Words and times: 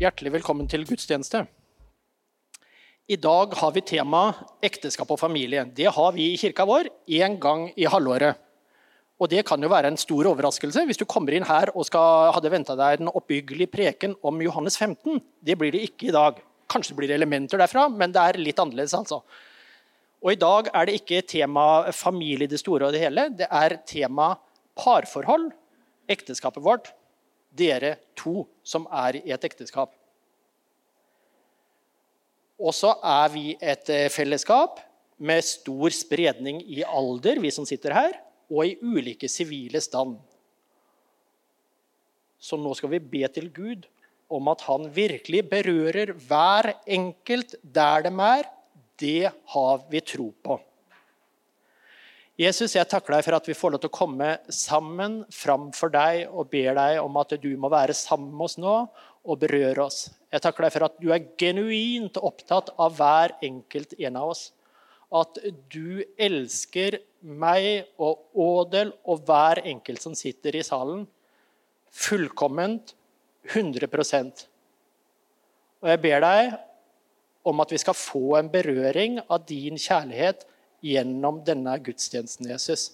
Hjertelig 0.00 0.30
velkommen 0.32 0.64
til 0.64 0.86
gudstjeneste. 0.88 1.42
I 3.12 3.18
dag 3.20 3.52
har 3.60 3.72
vi 3.74 3.82
tema 3.84 4.30
ekteskap 4.64 5.10
og 5.12 5.18
familie. 5.20 5.66
Det 5.76 5.90
har 5.92 6.14
vi 6.14 6.30
i 6.30 6.38
kirka 6.40 6.64
vår 6.64 6.86
én 7.04 7.34
gang 7.42 7.66
i 7.76 7.84
halvåret. 7.84 8.38
Og 9.20 9.28
det 9.28 9.42
kan 9.44 9.60
jo 9.60 9.68
være 9.68 9.90
en 9.92 10.00
stor 10.00 10.30
overraskelse 10.30 10.86
hvis 10.88 11.02
du 11.02 11.04
kommer 11.04 11.36
inn 11.36 11.44
her 11.44 11.68
og 11.74 11.84
skal, 11.84 12.30
hadde 12.32 12.52
venta 12.54 12.78
deg 12.80 13.02
den 13.02 13.12
oppbyggelige 13.12 13.68
preken 13.68 14.14
om 14.24 14.40
Johannes 14.40 14.80
15. 14.80 15.20
Det 15.44 15.58
blir 15.60 15.76
det 15.76 15.82
ikke 15.90 16.08
i 16.08 16.14
dag. 16.16 16.38
Kanskje 16.72 16.94
det 16.94 17.00
blir 17.02 17.12
elementer 17.18 17.60
derfra, 17.60 17.90
men 17.92 18.16
det 18.16 18.22
er 18.22 18.40
litt 18.40 18.62
annerledes. 18.64 18.96
altså. 18.96 19.20
Og 20.24 20.32
I 20.32 20.40
dag 20.40 20.70
er 20.72 20.88
det 20.88 20.94
ikke 21.02 21.20
tema 21.28 21.66
familie 21.92 22.48
i 22.48 22.54
det 22.54 22.62
store 22.64 22.88
og 22.88 22.96
det 22.96 23.04
hele. 23.04 23.28
Det 23.36 23.50
er 23.52 23.76
tema 23.84 24.32
parforhold, 24.80 25.50
ekteskapet 26.08 26.64
vårt. 26.64 26.88
Dere 27.50 27.96
to 28.18 28.44
som 28.62 28.86
er 28.86 29.20
i 29.20 29.32
et 29.34 29.44
ekteskap. 29.46 29.92
Og 32.60 32.74
så 32.76 32.92
er 33.00 33.30
vi 33.32 33.44
et 33.56 33.90
eh, 33.92 34.08
fellesskap 34.12 34.82
med 35.20 35.44
stor 35.44 35.92
spredning 35.92 36.60
i 36.62 36.82
alder, 36.84 37.40
vi 37.40 37.52
som 37.52 37.66
sitter 37.68 37.94
her, 37.96 38.18
og 38.50 38.66
i 38.66 38.76
ulike 38.82 39.28
sivile 39.30 39.80
stand. 39.80 40.18
Så 42.40 42.56
nå 42.60 42.72
skal 42.76 42.92
vi 42.94 43.02
be 43.04 43.26
til 43.32 43.50
Gud 43.52 43.88
om 44.30 44.48
at 44.52 44.62
han 44.68 44.86
virkelig 44.94 45.42
berører 45.50 46.14
hver 46.28 46.72
enkelt 46.86 47.56
der 47.62 48.06
de 48.06 48.12
er. 48.28 48.48
Det 49.00 49.32
har 49.54 49.86
vi 49.90 50.00
tro 50.04 50.30
på. 50.44 50.60
Jesus, 52.40 52.72
jeg 52.72 52.88
takker 52.88 53.12
deg 53.12 53.24
for 53.26 53.36
at 53.36 53.48
vi 53.50 53.54
får 53.56 53.74
lov 53.74 53.80
til 53.82 53.90
å 53.90 53.92
komme 53.92 54.28
sammen 54.54 55.18
framfor 55.34 55.90
deg 55.92 56.30
og 56.30 56.48
ber 56.48 56.72
deg 56.78 57.00
om 57.02 57.18
at 57.20 57.34
du 57.42 57.50
må 57.60 57.68
være 57.68 57.92
sammen 57.96 58.30
med 58.32 58.46
oss 58.46 58.54
nå 58.56 58.76
og 58.80 59.40
berøre 59.42 59.84
oss. 59.84 60.06
Jeg 60.32 60.40
takker 60.46 60.64
deg 60.64 60.72
for 60.72 60.86
at 60.86 60.96
du 61.02 61.10
er 61.12 61.26
genuint 61.36 62.16
opptatt 62.16 62.70
av 62.80 62.94
hver 62.96 63.34
enkelt 63.44 63.92
en 63.98 64.16
av 64.16 64.32
oss. 64.32 64.46
At 65.12 65.36
du 65.68 66.00
elsker 66.16 66.96
meg 67.20 67.90
og 68.00 68.30
Ådel 68.40 68.94
og 69.04 69.26
hver 69.28 69.60
enkelt 69.68 70.00
som 70.00 70.16
sitter 70.16 70.56
i 70.56 70.64
salen, 70.64 71.02
fullkomment 71.92 72.94
100% 73.50 74.46
Og 75.82 75.88
jeg 75.90 76.00
ber 76.06 76.24
deg 76.24 76.54
om 77.50 77.60
at 77.60 77.72
vi 77.74 77.80
skal 77.82 77.98
få 77.98 78.38
en 78.38 78.48
berøring 78.52 79.20
av 79.26 79.44
din 79.48 79.76
kjærlighet 79.76 80.46
gjennom 80.84 81.42
denne 81.44 81.76
gudstjenesten, 81.84 82.48
Jesus. 82.50 82.90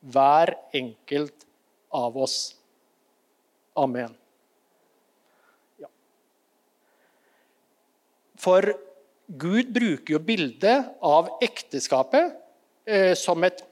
Hver 0.00 0.54
enkelt 0.74 1.46
av 1.92 2.16
oss. 2.18 2.54
Amen. 3.78 4.14
Ja. 5.80 5.88
For 8.40 8.72
Gud 9.26 9.72
bruker 9.72 10.16
jo 10.16 10.22
bildet 10.24 10.96
av 11.04 11.30
ekteskapet 11.44 12.34
eh, 12.84 13.12
som 13.16 13.44
et 13.46 13.62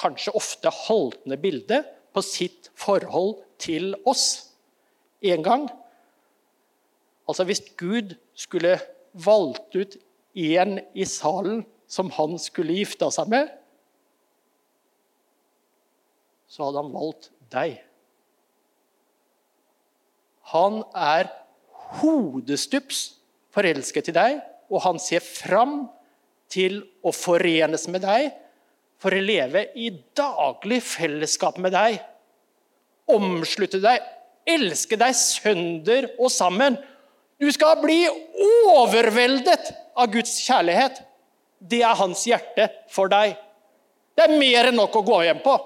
kanskje 0.00 0.34
ofte 0.36 0.72
haltende 0.86 1.38
bilde 1.40 1.82
på 2.16 2.22
sitt 2.24 2.70
forhold 2.76 3.40
til 3.60 3.94
oss 4.08 4.52
en 5.24 5.42
gang. 5.44 5.66
Altså 7.26 7.44
Hvis 7.48 7.64
Gud 7.76 8.14
skulle 8.36 8.78
valgt 9.12 9.76
ut 9.76 9.96
én 10.36 10.78
i 10.94 11.04
salen 11.08 11.64
som 11.86 12.10
han 12.16 12.36
skulle 12.42 12.76
gifte 12.78 13.08
seg 13.14 13.30
med, 13.30 13.50
så 16.50 16.66
hadde 16.66 16.82
han 16.82 16.94
valgt 16.94 17.30
deg. 17.52 17.78
Han 20.52 20.80
er 20.94 21.28
hodestups 22.00 23.02
forelsket 23.54 24.10
i 24.12 24.16
deg, 24.16 24.40
og 24.70 24.82
han 24.84 24.98
ser 25.02 25.22
fram 25.24 25.86
til 26.50 26.80
å 27.06 27.12
forenes 27.14 27.86
med 27.90 28.04
deg 28.06 28.30
for 29.02 29.14
å 29.14 29.22
leve 29.22 29.66
i 29.78 29.90
daglig 30.16 30.80
fellesskap 30.86 31.58
med 31.62 31.74
deg. 31.74 31.98
Omslutte 33.10 33.80
deg, 33.82 34.02
elske 34.46 34.98
deg 34.98 35.14
sønder 35.18 36.08
og 36.16 36.30
sammen. 36.32 36.78
Du 37.38 37.48
skal 37.52 37.76
bli 37.82 38.00
overveldet 38.70 39.72
av 39.98 40.10
Guds 40.14 40.38
kjærlighet. 40.46 41.02
Det 41.68 41.82
er 41.82 41.98
hans 41.98 42.22
hjerte 42.28 42.68
for 42.92 43.10
deg. 43.10 43.34
Det 44.16 44.24
er 44.24 44.38
mer 44.38 44.70
enn 44.70 44.78
nok 44.78 44.94
å 44.96 45.04
gå 45.06 45.22
hjem 45.26 45.42
på 45.44 45.56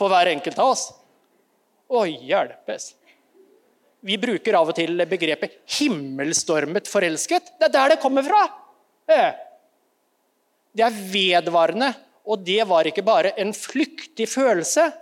for 0.00 0.12
hver 0.12 0.32
enkelt 0.32 0.58
av 0.58 0.72
oss. 0.72 0.86
Å 1.90 2.06
hjelpes. 2.08 2.94
Vi 4.00 4.16
bruker 4.20 4.56
av 4.56 4.70
og 4.72 4.76
til 4.78 4.96
begrepet 5.04 5.58
'himmelstormet 5.68 6.88
forelsket'. 6.88 7.52
Det 7.58 7.68
er 7.68 7.74
der 7.74 7.88
det 7.94 8.00
kommer 8.00 8.24
fra. 8.24 8.46
Det 10.70 10.84
er 10.86 10.98
vedvarende, 11.12 11.94
og 12.24 12.44
det 12.46 12.62
var 12.68 12.86
ikke 12.86 13.04
bare 13.04 13.34
en 13.36 13.52
flyktig 13.52 14.28
følelse. 14.30 14.92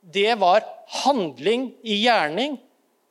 Det 0.00 0.38
var 0.38 0.64
handling 1.04 1.74
i 1.82 2.00
gjerning. 2.06 2.58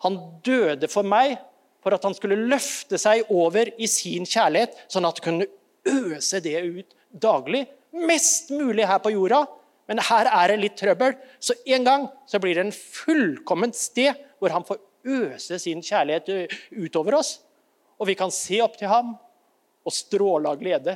Han 0.01 0.17
døde 0.41 0.87
for 0.87 1.03
meg 1.03 1.37
for 1.83 1.95
at 1.95 2.03
han 2.03 2.15
skulle 2.15 2.39
løfte 2.49 2.97
seg 2.99 3.29
over 3.29 3.69
i 3.79 3.87
sin 3.87 4.25
kjærlighet, 4.27 4.75
sånn 4.91 5.07
at 5.07 5.19
det 5.19 5.23
kunne 5.23 5.47
øse 5.88 6.41
det 6.44 6.59
ut 6.66 6.95
daglig. 7.09 7.66
Mest 7.91 8.51
mulig 8.53 8.85
her 8.88 9.00
på 9.01 9.13
jorda, 9.13 9.45
men 9.90 10.01
her 10.06 10.29
er 10.29 10.51
det 10.51 10.59
litt 10.62 10.78
trøbbel. 10.78 11.16
Så 11.41 11.56
en 11.66 11.85
gang 11.88 12.07
så 12.29 12.41
blir 12.41 12.57
det 12.57 12.67
en 12.67 12.75
fullkomment 12.75 13.78
sted 13.78 14.13
hvor 14.39 14.53
han 14.53 14.66
får 14.68 14.81
øse 15.09 15.57
sin 15.62 15.81
kjærlighet 15.84 16.53
utover 16.78 17.18
oss. 17.19 17.39
Og 18.00 18.12
vi 18.12 18.18
kan 18.19 18.31
se 18.31 18.62
opp 18.63 18.78
til 18.79 18.91
ham 18.91 19.16
og 19.84 19.95
stråle 19.95 20.51
av 20.51 20.59
glede 20.62 20.95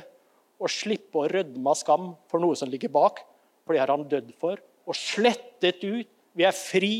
og 0.62 0.70
slippe 0.70 1.18
å 1.18 1.28
rødme 1.28 1.72
av 1.72 1.80
skam 1.80 2.12
for 2.30 2.40
noe 2.40 2.56
som 2.56 2.70
ligger 2.70 2.92
bak, 2.94 3.18
for 3.66 3.74
det 3.74 3.82
har 3.82 3.90
han 3.90 4.06
dødd 4.08 4.30
for. 4.40 4.60
Og 4.86 4.96
slettet 4.96 5.82
ut. 5.82 6.08
Vi 6.34 6.46
er 6.46 6.54
fri. 6.56 6.94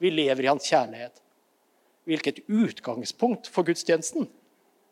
Vi 0.00 0.10
lever 0.12 0.46
i 0.46 0.50
hans 0.50 0.66
kjærlighet. 0.68 1.20
Hvilket 2.08 2.42
utgangspunkt 2.48 3.48
for 3.52 3.66
gudstjenesten! 3.66 4.26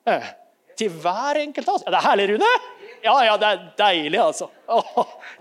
Eh 0.08 0.30
til 0.78 0.92
hver 1.02 1.42
enkelt 1.42 1.68
av 1.68 1.78
oss. 1.78 1.84
Ja, 1.86 1.92
det 1.94 2.00
er 2.00 2.08
herlig, 2.10 2.30
Rune! 2.34 2.54
Ja, 3.02 3.16
ja, 3.26 3.32
det 3.40 3.48
er 3.48 3.62
deilig, 3.80 4.18
altså. 4.22 4.46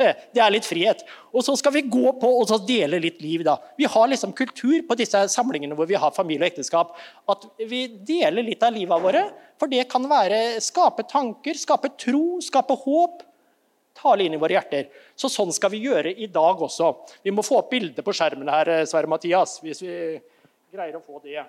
Det 0.02 0.42
er 0.42 0.50
litt 0.50 0.66
frihet. 0.66 1.04
Og 1.30 1.44
så 1.46 1.54
skal 1.60 1.76
vi 1.76 1.84
gå 1.94 2.10
på 2.18 2.30
og 2.42 2.54
dele 2.66 2.98
litt 3.04 3.20
liv. 3.22 3.44
da. 3.46 3.60
Vi 3.78 3.86
har 3.86 4.08
liksom 4.10 4.34
kultur 4.34 4.80
på 4.88 4.98
disse 4.98 5.22
samlingene 5.30 5.78
hvor 5.78 5.86
vi 5.90 6.00
har 6.00 6.16
familie 6.16 6.48
og 6.48 6.50
ekteskap. 6.50 6.96
At 7.30 7.46
vi 7.70 7.84
deler 8.08 8.48
litt 8.48 8.66
av 8.66 8.74
livet 8.74 9.04
våre. 9.04 9.22
For 9.62 9.70
det 9.70 9.86
kan 9.92 10.08
være 10.10 10.58
skape 10.64 11.06
tanker, 11.12 11.54
skape 11.54 11.94
tro, 12.02 12.42
skape 12.42 12.80
håp. 12.82 13.22
Tale 14.02 14.26
inn 14.26 14.34
i 14.34 14.42
våre 14.42 14.58
hjerter. 14.58 14.90
Så 15.14 15.30
sånn 15.30 15.54
skal 15.54 15.76
vi 15.76 15.86
gjøre 15.86 16.16
i 16.18 16.32
dag 16.34 16.66
også. 16.66 16.96
Vi 17.22 17.36
må 17.36 17.46
få 17.46 17.62
opp 17.62 17.70
bildet 17.76 18.02
på 18.02 18.16
skjermen 18.18 18.50
her, 18.50 18.74
Sverre 18.90 19.12
Mathias, 19.12 19.60
hvis 19.62 19.86
vi 19.86 19.96
greier 20.74 20.98
å 20.98 21.06
få 21.06 21.22
det. 21.22 21.46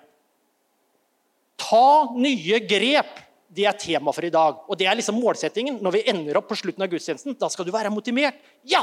Ta 1.57 2.13
nye 2.13 2.59
grep 2.69 3.21
det 3.53 3.65
er 3.69 3.77
tema 3.77 4.13
for 4.15 4.25
i 4.25 4.31
dag. 4.33 4.63
Og 4.67 4.77
det 4.79 4.87
er 4.89 4.97
liksom 4.97 5.19
målsettingen. 5.21 5.77
Når 5.83 5.97
vi 5.97 6.03
ender 6.09 6.39
opp 6.39 6.47
på 6.49 6.57
slutten 6.57 6.85
av 6.85 6.89
gudstjenesten, 6.91 7.35
da 7.39 7.49
skal 7.53 7.67
du 7.67 7.73
være 7.73 7.93
motivert. 7.93 8.39
Ja! 8.69 8.81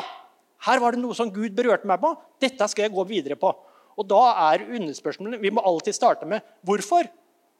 Her 0.67 0.83
var 0.83 0.93
det 0.95 1.01
noe 1.01 1.17
som 1.17 1.31
Gud 1.33 1.55
berørte 1.57 1.89
meg 1.89 2.03
på. 2.03 2.13
Dette 2.43 2.69
skal 2.69 2.87
jeg 2.87 2.95
gå 2.95 3.05
videre 3.09 3.39
på. 3.41 3.51
Og 3.99 4.07
da 4.09 4.21
er 4.53 4.67
underspørsmålet 4.69 5.41
Vi 5.43 5.51
må 5.53 5.65
alltid 5.67 5.97
starte 5.97 6.29
med 6.29 6.45
hvorfor. 6.67 7.09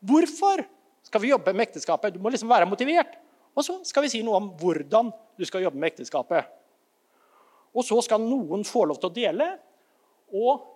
Hvorfor 0.05 0.63
skal 1.05 1.25
vi 1.25 1.33
jobbe 1.33 1.55
med 1.57 1.69
ekteskapet? 1.69 2.15
Du 2.15 2.21
må 2.23 2.33
liksom 2.33 2.53
være 2.53 2.69
motivert. 2.69 3.17
Og 3.57 3.67
så 3.67 3.79
skal 3.89 4.05
vi 4.05 4.13
si 4.13 4.23
noe 4.25 4.39
om 4.39 4.51
hvordan 4.61 5.11
du 5.11 5.47
skal 5.49 5.65
jobbe 5.65 5.81
med 5.81 5.91
ekteskapet. 5.91 6.47
Og 7.75 7.87
så 7.87 7.99
skal 8.05 8.23
noen 8.23 8.63
få 8.67 8.85
lov 8.89 9.01
til 9.01 9.11
å 9.11 9.17
dele. 9.17 9.49
Og 10.37 10.67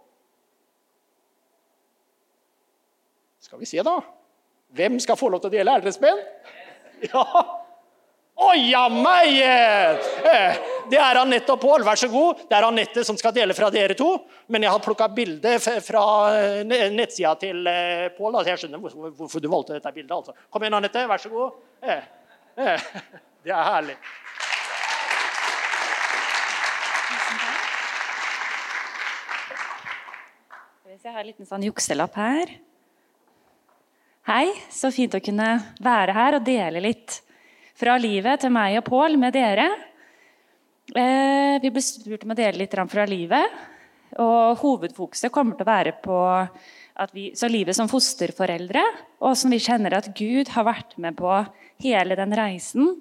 Skal 3.45 3.61
vi 3.61 3.67
se, 3.69 3.83
da. 3.85 3.99
Hvem 4.75 4.99
skal 5.03 5.19
få 5.19 5.29
lov 5.31 5.45
til 5.45 5.53
å 5.53 5.55
dele? 5.55 5.71
Er 5.71 5.85
dere 5.85 5.95
spent? 5.95 6.51
Ja. 7.05 7.23
Å 8.35 8.49
ja 8.59 8.89
meg! 8.91 9.37
Eh, 9.39 10.57
det 10.91 10.99
er 10.99 11.21
Anette 11.21 11.55
og 11.55 11.61
Pål, 11.63 11.85
vær 11.87 11.99
så 12.01 12.09
god. 12.11 12.43
Det 12.51 12.57
er 12.57 12.67
Anette 12.67 13.05
som 13.07 13.19
skal 13.19 13.35
dele 13.37 13.55
fra 13.55 13.69
dere 13.71 13.95
to. 13.99 14.09
Men 14.51 14.67
jeg 14.67 14.75
har 14.75 14.83
plukka 14.83 15.07
bilde 15.15 15.53
fra 15.63 16.03
eh, 16.35 16.65
nettsida 16.91 17.37
til 17.39 17.63
eh, 17.71 18.09
Pål. 18.17 18.41
Altså 18.41 18.51
jeg 18.51 18.65
skjønner 18.65 18.83
hvorfor 18.83 19.45
du 19.45 19.49
valgte 19.53 19.79
dette 19.79 19.95
bildet. 19.95 20.17
Altså. 20.19 20.35
Kom 20.51 20.67
igjen, 20.67 20.79
Anette. 20.81 21.07
Vær 21.11 21.23
så 21.23 21.31
god. 21.31 21.63
Det 23.45 23.53
er 23.53 23.67
herlig. 23.69 23.99
Jeg 30.95 31.13
har 31.13 31.21
en 31.21 31.27
liten 31.29 31.47
sånn 31.47 31.65
jukselapp 31.67 32.15
her. 32.17 32.51
Hei, 34.25 34.55
så 34.73 34.89
fint 34.89 35.13
å 35.13 35.19
kunne 35.21 35.47
være 35.85 36.13
her 36.17 36.35
og 36.39 36.47
dele 36.47 36.81
litt 36.81 37.19
fra 37.77 37.99
livet 38.01 38.41
til 38.41 38.55
meg 38.55 38.79
og 38.79 38.87
Pål 38.87 39.19
med 39.21 39.35
dere. 39.37 39.67
Eh, 40.97 41.61
vi 41.61 41.69
ble 41.69 41.83
spurt 41.85 42.25
om 42.25 42.33
å 42.33 42.37
dele 42.39 42.63
litt 42.63 42.73
fra 42.89 43.05
livet. 43.05 43.59
Og 44.25 44.63
hovedfokuset 44.63 45.29
kommer 45.29 45.59
til 45.59 45.67
å 45.67 45.69
være 45.69 45.93
på 46.01 46.21
vi, 47.13 47.27
så 47.37 47.51
livet 47.53 47.77
som 47.77 47.91
fosterforeldre, 47.91 48.87
og 49.21 49.37
som 49.37 49.53
vi 49.53 49.59
kjenner 49.61 49.99
at 49.99 50.09
Gud 50.17 50.55
har 50.55 50.65
vært 50.71 50.97
med 50.97 51.19
på 51.21 51.35
hele 51.85 52.17
den 52.17 52.33
reisen, 52.33 52.95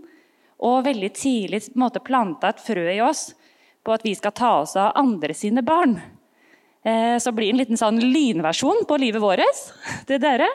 og 0.60 0.84
veldig 0.90 1.12
tidlig 1.16 1.62
måte, 1.80 2.04
planta 2.04 2.52
et 2.52 2.66
frø 2.68 2.84
i 2.98 3.00
oss 3.00 3.30
på 3.80 3.96
at 3.96 4.04
vi 4.04 4.12
skal 4.20 4.36
ta 4.36 4.52
oss 4.66 4.76
av 4.76 4.92
andre 5.00 5.32
sine 5.32 5.64
barn. 5.64 5.96
Eh, 6.84 7.16
så 7.16 7.32
blir 7.32 7.48
det 7.48 7.56
en 7.56 7.64
liten 7.64 7.80
sånn 7.80 8.04
lynversjon 8.04 8.84
på 8.92 9.00
livet 9.00 9.24
vårt 9.24 9.66
til 10.12 10.20
dere. 10.20 10.52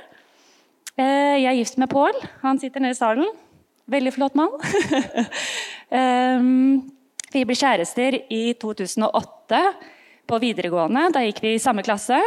Eh, 0.98 1.36
jeg 1.38 1.46
er 1.52 1.58
gift 1.60 1.78
med 1.78 1.90
Pål. 1.92 2.16
Han 2.42 2.58
sitter 2.58 2.82
nede 2.82 2.96
i 2.96 2.98
salen. 2.98 3.28
Veldig 3.88 4.12
flott 4.16 4.34
mann. 4.38 4.50
eh, 5.98 6.48
vi 7.30 7.44
ble 7.46 7.56
kjærester 7.56 8.18
i 8.34 8.42
2008 8.58 9.60
på 10.28 10.40
videregående. 10.42 11.06
Da 11.14 11.22
gikk 11.22 11.38
vi 11.44 11.54
i 11.54 11.62
samme 11.62 11.84
klasse. 11.86 12.18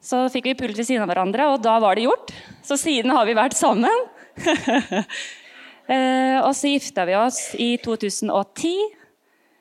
Så 0.00 0.22
fikk 0.32 0.48
vi 0.48 0.56
pult 0.56 0.78
ved 0.78 0.88
siden 0.88 1.04
av 1.04 1.10
hverandre, 1.12 1.50
og 1.52 1.60
da 1.60 1.76
var 1.82 1.98
det 1.98 2.06
gjort. 2.06 2.32
Så 2.64 2.78
siden 2.80 3.12
har 3.12 3.28
vi 3.28 3.36
vært 3.38 3.58
sammen. 3.58 4.08
Eh, 5.90 6.36
og 6.46 6.52
så 6.54 6.68
gifta 6.70 7.02
vi 7.02 7.16
oss 7.18 7.38
i 7.58 7.72
2010. 7.82 8.68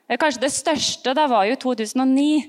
Eh, 0.06 0.18
kanskje 0.22 0.44
det 0.44 0.52
største 0.54 1.16
da 1.18 1.24
var 1.26 1.48
jo 1.50 1.56
2009. 1.64 2.44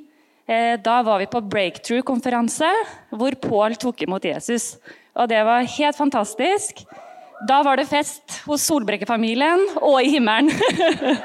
Eh, 0.45 0.75
da 0.85 0.99
var 1.07 1.23
vi 1.23 1.29
på 1.33 1.41
breakthrough-konferanse, 1.41 2.69
hvor 3.09 3.39
Pål 3.41 3.79
tok 3.81 4.05
imot 4.05 4.27
Jesus. 4.29 4.75
Og 5.19 5.31
det 5.31 5.41
var 5.47 5.69
helt 5.77 5.99
fantastisk. 5.99 6.85
Da 7.49 7.63
var 7.65 7.81
det 7.81 7.89
fest 7.89 8.43
hos 8.47 8.67
Solbrekke-familien 8.69 9.63
og 9.81 10.03
i 10.03 10.13
himmelen. 10.17 10.53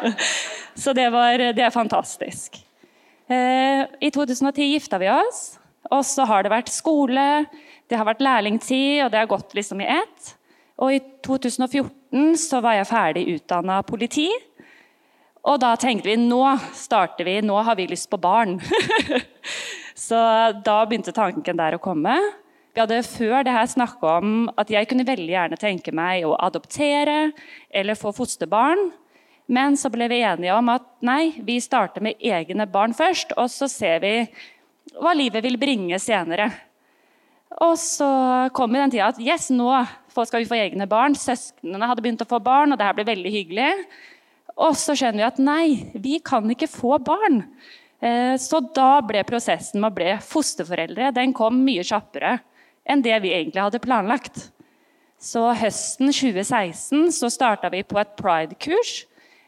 så 0.83 0.93
det, 0.95 1.09
var, 1.13 1.41
det 1.53 1.65
er 1.65 1.75
fantastisk. 1.75 2.61
I 3.27 4.11
2010 4.13 4.71
gifta 4.71 4.99
vi 5.01 5.09
oss. 5.11 5.57
Og 5.93 6.01
så 6.07 6.25
har 6.25 6.45
det 6.45 6.53
vært 6.53 6.71
skole, 6.73 7.45
det 7.89 7.99
har 7.99 8.07
vært 8.07 8.23
lærlingtid, 8.25 9.03
og 9.05 9.11
det 9.13 9.21
har 9.21 9.29
gått 9.29 9.53
liksom 9.57 9.83
i 9.83 9.89
ett. 9.99 10.31
Og 10.81 10.95
i 10.95 11.01
2014 11.25 12.35
så 12.39 12.61
var 12.63 12.79
jeg 12.79 12.89
ferdig 12.89 13.25
utdanna 13.35 13.81
politi. 13.85 14.27
Og 15.45 15.59
da 15.61 15.75
tenkte 15.77 16.09
vi 16.09 16.17
nå 16.17 16.41
starter 16.73 17.27
vi, 17.27 17.37
nå 17.45 17.59
har 17.67 17.77
vi 17.77 17.85
lyst 17.91 18.09
på 18.09 18.19
barn. 18.21 18.57
så 20.07 20.17
da 20.65 20.79
begynte 20.87 21.13
tanken 21.15 21.59
der 21.59 21.77
å 21.77 21.83
komme. 21.83 22.17
Vi 22.75 22.81
hadde 22.83 22.97
før 23.07 23.45
det 23.47 23.53
her 23.55 23.67
snakka 23.71 24.17
om 24.17 24.31
at 24.59 24.67
jeg 24.67 24.89
kunne 24.89 25.05
veldig 25.07 25.29
gjerne 25.31 25.55
tenke 25.55 25.93
meg 25.95 26.25
å 26.27 26.33
adoptere 26.43 27.29
eller 27.71 27.95
få 27.95 28.11
fosterbarn. 28.11 28.89
Men 29.47 29.77
så 29.79 29.87
ble 29.93 30.09
vi 30.11 30.17
enige 30.27 30.57
om 30.57 30.67
at 30.73 30.83
nei, 30.99 31.37
vi 31.39 31.55
starter 31.63 32.03
med 32.03 32.19
egne 32.19 32.65
barn 32.67 32.91
først. 32.97 33.29
Og 33.39 33.47
så 33.53 33.69
ser 33.71 34.01
vi 34.03 34.11
hva 34.99 35.13
livet 35.15 35.45
vil 35.45 35.55
bringe 35.61 35.95
senere. 36.03 36.49
Og 37.63 37.77
så 37.79 38.09
kom 38.57 38.75
den 38.75 38.91
tida 38.91 39.07
at 39.13 39.21
yes, 39.23 39.47
nå 39.55 39.69
skal 40.11 40.43
vi 40.43 40.49
få 40.49 40.57
egne 40.59 40.87
barn. 40.91 41.15
Søsknene 41.15 41.87
hadde 41.87 42.03
begynt 42.03 42.25
å 42.25 42.27
få 42.27 42.41
barn, 42.43 42.75
og 42.75 42.81
det 42.81 42.89
her 42.89 42.97
ble 42.97 43.05
veldig 43.07 43.31
hyggelig. 43.37 43.69
Og 44.59 44.75
så 44.75 44.97
skjønner 44.99 45.21
vi 45.21 45.29
at 45.29 45.39
nei, 45.39 45.67
vi 45.95 46.17
kan 46.19 46.43
ikke 46.51 46.67
få 46.67 46.97
barn. 47.07 47.39
Eh, 48.03 48.35
så 48.35 48.59
da 48.75 48.97
ble 48.99 49.23
prosessen 49.23 49.79
med 49.79 49.93
å 49.93 49.97
bli 50.01 50.11
fosterforeldre 50.27 51.13
den 51.15 51.31
kom 51.39 51.63
mye 51.63 51.87
kjappere 51.87 52.33
enn 52.85 53.03
det 53.05 53.17
vi 53.23 53.33
egentlig 53.33 53.63
hadde 53.63 53.81
planlagt. 53.83 54.49
Så 55.21 55.41
høsten 55.57 56.11
2016 56.11 57.11
så 57.15 57.31
starta 57.33 57.71
vi 57.73 57.83
på 57.87 57.97
et 58.01 58.15
pride-kurs. 58.19 59.05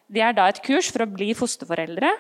Det 0.07 0.23
er 0.23 0.35
da 0.35 0.47
et 0.49 0.61
kurs 0.63 0.89
for 0.93 1.03
å 1.03 1.11
bli 1.11 1.33
fosterforeldre. 1.37 2.13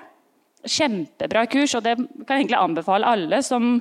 Kjempebra 0.67 1.45
kurs, 1.49 1.73
og 1.77 1.85
det 1.85 1.95
kan 1.97 2.35
jeg 2.35 2.47
egentlig 2.47 2.59
anbefale 2.59 3.07
alle 3.07 3.39
som 3.45 3.77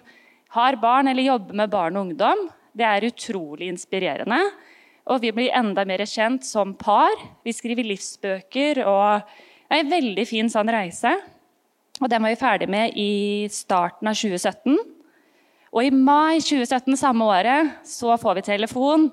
har 0.55 0.79
barn 0.81 1.11
eller 1.11 1.27
jobber 1.27 1.59
med 1.59 1.73
barn 1.73 1.99
og 1.99 2.09
ungdom. 2.09 2.47
Det 2.77 2.87
er 2.87 3.09
utrolig 3.09 3.69
inspirerende. 3.73 4.39
Og 5.11 5.21
vi 5.23 5.32
blir 5.35 5.55
enda 5.55 5.85
mer 5.87 6.03
kjent 6.09 6.47
som 6.47 6.75
par. 6.79 7.15
Vi 7.47 7.55
skriver 7.55 7.87
livsbøker 7.87 8.82
og 8.87 9.27
det 9.67 9.75
er 9.75 9.82
en 9.82 9.91
veldig 9.91 10.25
fin 10.29 10.50
sånn 10.50 10.71
reise. 10.71 11.11
Og 11.99 12.11
Den 12.11 12.23
var 12.23 12.31
vi 12.32 12.39
ferdig 12.39 12.69
med 12.71 12.94
i 12.94 13.47
starten 13.50 14.06
av 14.06 14.15
2017. 14.15 14.77
Og 15.76 15.84
i 15.84 15.93
mai 15.93 16.40
2017 16.40 16.96
samme 16.96 17.26
året 17.28 17.75
så 17.84 18.17
får 18.17 18.38
vi 18.38 18.46
telefon 18.49 19.11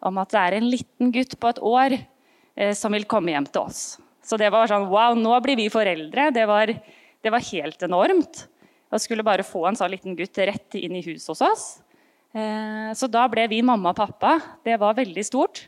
om 0.00 0.20
at 0.22 0.32
det 0.32 0.42
er 0.42 0.56
en 0.56 0.68
liten 0.72 1.12
gutt 1.12 1.36
på 1.40 1.50
et 1.52 1.60
år 1.60 1.96
eh, 1.98 2.72
som 2.76 2.94
vil 2.96 3.04
komme 3.08 3.34
hjem 3.34 3.48
til 3.50 3.66
oss. 3.66 3.82
Så 4.24 4.38
det 4.40 4.48
var 4.50 4.70
sånn 4.70 4.88
Wow, 4.88 5.14
nå 5.18 5.36
blir 5.44 5.60
vi 5.60 5.68
foreldre. 5.70 6.30
Det 6.34 6.46
var 6.48 6.72
det 7.26 7.32
var 7.34 7.42
helt 7.42 7.80
enormt. 7.82 8.44
Å 8.86 8.98
skulle 9.02 9.24
bare 9.26 9.46
få 9.46 9.64
en 9.66 9.76
sånn 9.78 9.90
liten 9.90 10.14
gutt 10.14 10.38
rett 10.38 10.76
inn 10.78 10.94
i 10.94 11.02
huset 11.02 11.32
hos 11.32 11.42
oss. 11.42 11.64
Eh, 12.30 12.92
så 12.94 13.08
da 13.10 13.24
ble 13.30 13.48
vi 13.50 13.64
mamma 13.66 13.90
og 13.90 13.98
pappa. 13.98 14.36
Det 14.62 14.76
var 14.78 14.94
veldig 14.94 15.24
stort. 15.26 15.64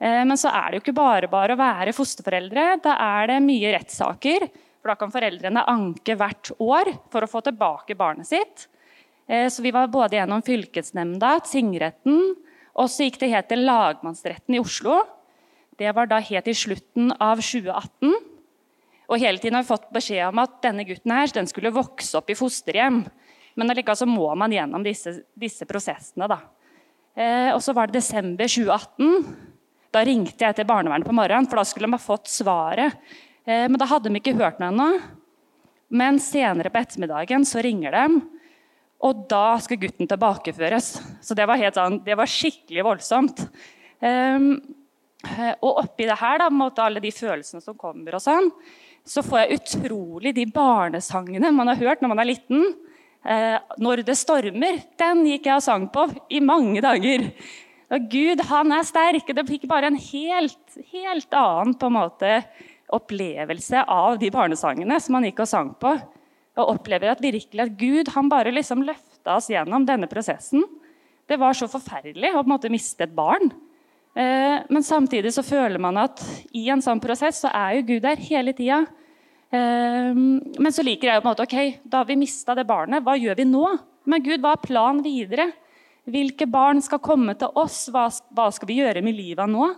Eh, 0.00 0.24
men 0.26 0.34
så 0.40 0.50
er 0.50 0.70
det 0.72 0.80
jo 0.80 0.84
ikke 0.86 0.96
bare 0.98 1.30
bare 1.30 1.54
å 1.54 1.60
være 1.60 1.94
fosterforeldre. 1.94 2.64
Da 2.82 2.96
er 3.04 3.30
det 3.30 3.44
mye 3.46 3.76
rettssaker. 3.76 4.48
For 4.78 4.90
da 4.90 4.96
kan 4.98 5.14
foreldrene 5.14 5.66
anke 5.70 6.18
hvert 6.18 6.50
år 6.58 6.90
for 7.12 7.22
å 7.22 7.30
få 7.30 7.44
tilbake 7.46 7.98
barnet 7.98 8.26
sitt. 8.26 8.66
Eh, 9.28 9.48
så 9.52 9.62
vi 9.62 9.72
var 9.74 9.90
både 9.92 10.16
gjennom 10.16 10.42
fylkesnemnda, 10.44 11.34
tingretten, 11.44 12.34
og 12.78 12.88
så 12.88 13.06
gikk 13.06 13.20
det 13.20 13.32
helt 13.34 13.48
til 13.50 13.66
lagmannsretten 13.68 14.56
i 14.56 14.62
Oslo. 14.62 15.02
Det 15.78 15.92
var 15.94 16.08
da 16.10 16.18
helt 16.22 16.48
i 16.48 16.56
slutten 16.56 17.12
av 17.22 17.42
2018. 17.42 18.14
Og 19.08 19.22
hele 19.22 19.40
tiden 19.40 19.56
har 19.56 19.64
vi 19.64 19.72
fått 19.72 19.88
beskjed 19.94 20.26
om 20.28 20.40
at 20.42 20.58
denne 20.64 20.84
gutten 20.86 21.12
her, 21.14 21.30
den 21.32 21.48
skulle 21.48 21.74
vokse 21.74 22.18
opp 22.18 22.30
i 22.30 22.36
fosterhjem. 22.38 23.02
Men 23.58 23.72
allikevel 23.72 23.98
så 23.98 24.08
må 24.08 24.28
man 24.38 24.52
gjennom 24.54 24.84
disse, 24.84 25.20
disse 25.38 25.66
prosessene. 25.68 26.28
da. 26.30 26.40
Eh, 27.18 27.50
og 27.54 27.62
så 27.64 27.74
var 27.74 27.88
det 27.88 27.98
desember 27.98 28.46
2018. 28.46 29.24
Da 29.94 30.04
ringte 30.04 30.44
jeg 30.44 30.58
til 30.58 30.68
barnevernet 30.68 31.08
på 31.08 31.16
morgenen, 31.16 31.48
for 31.48 31.58
da 31.58 31.64
skulle 31.66 31.88
de 31.88 31.96
ha 31.96 32.02
fått 32.02 32.28
svaret. 32.30 32.98
Eh, 33.48 33.66
men 33.66 33.78
da 33.80 33.88
hadde 33.88 34.12
de 34.12 34.20
ikke 34.20 34.36
hørt 34.38 34.60
noe 34.60 34.70
ennå. 34.70 34.88
Men 35.88 36.20
senere 36.20 36.70
på 36.70 36.82
ettermiddagen 36.82 37.46
så 37.48 37.64
ringer 37.64 37.96
de, 37.96 38.20
og 38.98 39.22
da 39.30 39.58
skal 39.62 39.78
gutten 39.78 40.08
tilbakeføres. 40.10 40.90
Så 41.22 41.36
det 41.38 41.46
var, 41.46 41.62
sånn, 41.74 42.00
det 42.06 42.16
var 42.18 42.30
skikkelig 42.30 42.84
voldsomt. 42.86 43.44
Um, 44.02 44.56
og 45.62 45.84
oppi 45.84 46.06
det 46.08 46.18
her, 46.18 46.42
da, 46.42 46.48
alle 46.84 47.02
de 47.02 47.12
følelsene 47.14 47.62
som 47.62 47.76
kommer, 47.78 48.16
og 48.18 48.22
sånn, 48.22 48.50
så 49.08 49.22
får 49.24 49.40
jeg 49.40 49.58
utrolig 49.58 50.34
de 50.36 50.44
barnesangene 50.52 51.50
man 51.54 51.70
har 51.70 51.80
hørt 51.80 52.02
når 52.02 52.12
man 52.12 52.22
er 52.22 52.30
liten. 52.34 52.66
Eh, 53.24 53.58
'Når 53.78 54.04
det 54.06 54.14
stormer', 54.14 54.84
den 54.96 55.24
gikk 55.26 55.46
jeg 55.46 55.56
og 55.56 55.62
sang 55.62 55.88
på 55.90 56.06
i 56.30 56.40
mange 56.40 56.80
dager. 56.80 57.32
Og 57.90 58.08
Gud, 58.10 58.40
han 58.46 58.72
er 58.72 58.84
sterk. 58.86 59.26
Det 59.26 59.48
fikk 59.48 59.66
bare 59.68 59.88
en 59.88 59.96
helt, 59.96 60.78
helt 60.92 61.32
annen 61.32 61.74
måte, 61.92 62.44
opplevelse 62.88 63.84
av 63.84 64.18
de 64.18 64.30
barnesangene 64.30 65.00
som 65.00 65.12
man 65.12 65.24
gikk 65.24 65.40
og 65.40 65.48
sang 65.48 65.74
på. 65.74 65.98
Og 66.58 66.74
opplever 66.74 67.12
at 67.12 67.22
virkelig 67.22 67.64
at 67.64 67.78
Gud 67.78 68.10
han 68.14 68.30
bare 68.30 68.52
liksom 68.54 68.82
løfta 68.86 69.36
oss 69.38 69.48
gjennom 69.52 69.86
denne 69.86 70.08
prosessen. 70.10 70.64
Det 71.28 71.38
var 71.38 71.54
så 71.54 71.68
forferdelig 71.70 72.32
å 72.32 72.40
på 72.40 72.46
en 72.46 72.54
måte 72.54 72.72
miste 72.72 73.04
et 73.06 73.14
barn. 73.14 73.52
Eh, 74.18 74.64
men 74.72 74.82
samtidig 74.82 75.30
så 75.36 75.44
føler 75.46 75.78
man 75.82 76.00
at 76.00 76.22
i 76.56 76.64
en 76.72 76.82
sånn 76.82 77.02
prosess 77.02 77.44
så 77.44 77.52
er 77.54 77.76
jo 77.78 77.86
Gud 77.92 78.06
der 78.06 78.18
hele 78.30 78.54
tida. 78.56 78.80
Eh, 79.54 80.10
men 80.16 80.74
så 80.74 80.82
liker 80.82 81.10
jeg 81.10 81.20
jo 81.20 81.22
på 81.22 81.28
en 81.28 81.34
måte, 81.34 81.46
ok, 81.46 81.84
da 81.86 82.02
vi 82.08 82.18
mista 82.18 82.56
det 82.58 82.66
barnet, 82.68 83.04
hva 83.04 83.14
gjør 83.18 83.38
vi 83.38 83.46
nå? 83.48 83.64
Men 84.08 84.24
Gud, 84.24 84.40
hva 84.42 84.56
er 84.56 84.64
planen 84.64 85.04
videre? 85.04 85.50
Hvilke 86.08 86.48
barn 86.48 86.80
skal 86.80 87.02
komme 87.04 87.34
til 87.36 87.52
oss? 87.60 87.84
Hva, 87.92 88.08
skal 88.08 88.70
vi 88.70 88.80
gjøre 88.80 89.04
med 89.04 89.16
livet 89.16 89.52
nå? 89.52 89.68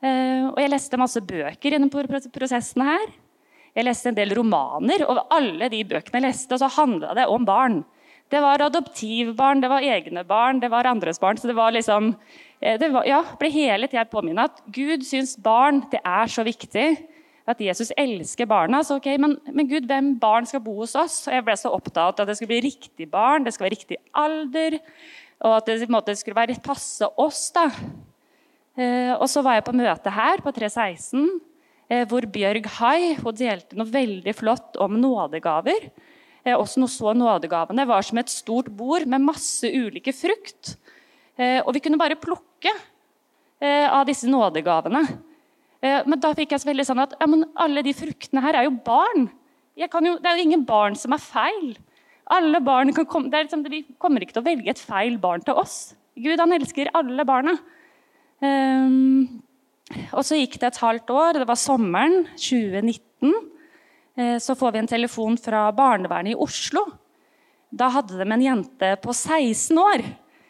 Eh, 0.00 0.46
og 0.48 0.58
jeg 0.62 0.72
leste 0.72 1.00
masse 1.00 1.20
bøker 1.20 1.74
gjennom 1.74 1.92
prosessen 1.92 2.86
her. 2.88 3.10
Jeg 3.76 3.86
leste 3.86 4.10
en 4.10 4.16
del 4.18 4.34
romaner, 4.36 5.04
og 5.06 5.20
alle 5.34 5.68
de 5.72 5.84
bøkene 5.86 6.20
jeg 6.20 6.26
leste, 6.28 6.58
så 6.60 6.70
handla 6.78 7.14
det 7.18 7.28
om 7.30 7.44
barn. 7.48 7.82
Det 8.28 8.40
var 8.44 8.60
adoptivbarn, 8.60 9.62
det 9.64 9.70
var 9.72 9.84
egne 9.84 10.24
barn, 10.28 10.60
det 10.60 10.68
var 10.72 10.88
andres 10.88 11.20
barn. 11.20 11.38
Så 11.40 11.48
det 11.48 11.56
var 11.56 11.72
liksom 11.72 12.10
eh, 12.60 12.76
det 12.80 12.90
var, 12.92 13.06
ja, 13.08 13.22
ble 13.40 13.48
hele 13.52 13.88
tida 13.88 14.04
påminnet 14.08 14.50
at 14.50 14.66
Gud 14.74 15.06
syns 15.08 15.36
barn 15.40 15.80
det 15.92 16.02
er 16.04 16.28
så 16.32 16.44
viktig. 16.44 16.90
At 17.48 17.62
Jesus 17.64 17.94
elsker 17.96 18.44
barna. 18.44 18.82
Så 18.84 18.98
ok, 18.98 19.06
men, 19.16 19.38
men, 19.48 19.64
Gud, 19.70 19.86
hvem 19.88 20.10
barn 20.20 20.44
skal 20.44 20.60
bo 20.60 20.74
hos 20.82 20.92
oss? 21.00 21.22
Og 21.30 21.32
jeg 21.32 21.46
ble 21.46 21.54
så 21.56 21.72
opptatt 21.72 22.20
av 22.20 22.26
at 22.26 22.28
det 22.28 22.36
skulle 22.36 22.52
bli 22.52 22.66
riktig 22.66 23.08
barn, 23.08 23.46
det 23.46 23.54
skal 23.54 23.64
være 23.64 23.78
riktig 23.78 23.96
alder. 24.12 24.76
Og 25.40 25.54
at 25.56 25.70
det, 25.70 25.88
måte, 25.88 26.12
skulle 26.18 26.36
være 26.36 26.58
passe 26.60 27.08
oss. 27.16 27.46
da. 27.56 27.70
Eh, 28.76 29.14
og 29.16 29.24
så 29.32 29.40
var 29.42 29.56
jeg 29.56 29.64
på 29.64 29.78
møte 29.80 30.12
her 30.12 30.44
på 30.44 30.52
316, 30.54 31.24
eh, 31.24 31.47
hvor 31.88 32.26
Bjørg 32.28 32.66
Hai 32.76 33.14
delte 33.16 33.76
noe 33.78 33.88
veldig 33.88 34.34
flott 34.36 34.76
om 34.76 34.98
nådegaver. 35.00 35.86
Eh, 36.48 36.56
også 36.56 36.80
noe 36.82 36.92
så 36.92 37.14
nådegavene 37.16 37.86
var 37.88 38.04
som 38.06 38.20
et 38.20 38.32
stort 38.32 38.70
bord 38.74 39.06
med 39.10 39.24
masse 39.24 39.66
ulike 39.68 40.14
frukt. 40.16 40.76
Eh, 41.38 41.60
og 41.64 41.72
vi 41.76 41.82
kunne 41.84 42.00
bare 42.00 42.18
plukke 42.20 42.72
eh, 42.72 43.86
av 43.86 44.06
disse 44.08 44.28
nådegavene. 44.30 45.06
Men 45.78 46.18
da 46.18 46.32
fikk 46.34 46.50
jeg 46.50 46.58
så 46.58 46.66
veldig 46.66 46.84
sånn 46.88 47.00
at 47.04 47.12
ja, 47.14 47.26
alle 47.62 47.84
de 47.86 47.92
fruktene 47.94 48.40
her 48.42 48.56
er 48.58 48.64
jo 48.66 48.72
barn. 48.82 49.28
Jo, 49.78 49.86
det 49.86 50.26
er 50.26 50.40
jo 50.40 50.46
ingen 50.48 50.64
barn 50.66 50.96
som 50.98 51.12
er 51.14 51.22
feil. 51.22 51.76
Alle 52.34 52.58
barn 52.66 52.90
kan 52.96 53.06
komme, 53.06 53.30
liksom, 53.30 53.62
Vi 53.62 53.84
kommer 53.94 54.24
ikke 54.24 54.34
til 54.34 54.42
å 54.42 54.48
velge 54.48 54.72
et 54.72 54.82
feil 54.82 55.20
barn 55.22 55.44
til 55.46 55.54
oss. 55.54 55.94
Gud 56.18 56.42
han 56.42 56.56
elsker 56.56 56.90
alle 56.98 57.22
barna. 57.28 57.54
Um, 58.42 59.38
og 60.12 60.24
Så 60.26 60.36
gikk 60.36 60.58
det 60.60 60.72
et 60.72 60.80
halvt 60.82 61.10
år, 61.10 61.40
det 61.40 61.48
var 61.48 61.58
sommeren 61.60 62.26
2019. 62.36 63.34
Uh, 64.18 64.38
så 64.42 64.56
får 64.58 64.74
vi 64.74 64.82
en 64.82 64.90
telefon 64.90 65.38
fra 65.40 65.68
barnevernet 65.72 66.34
i 66.34 66.38
Oslo. 66.38 66.84
Da 67.68 67.90
hadde 67.92 68.16
de 68.16 68.26
en 68.26 68.44
jente 68.44 68.94
på 69.02 69.12
16 69.12 69.78
år 69.78 70.04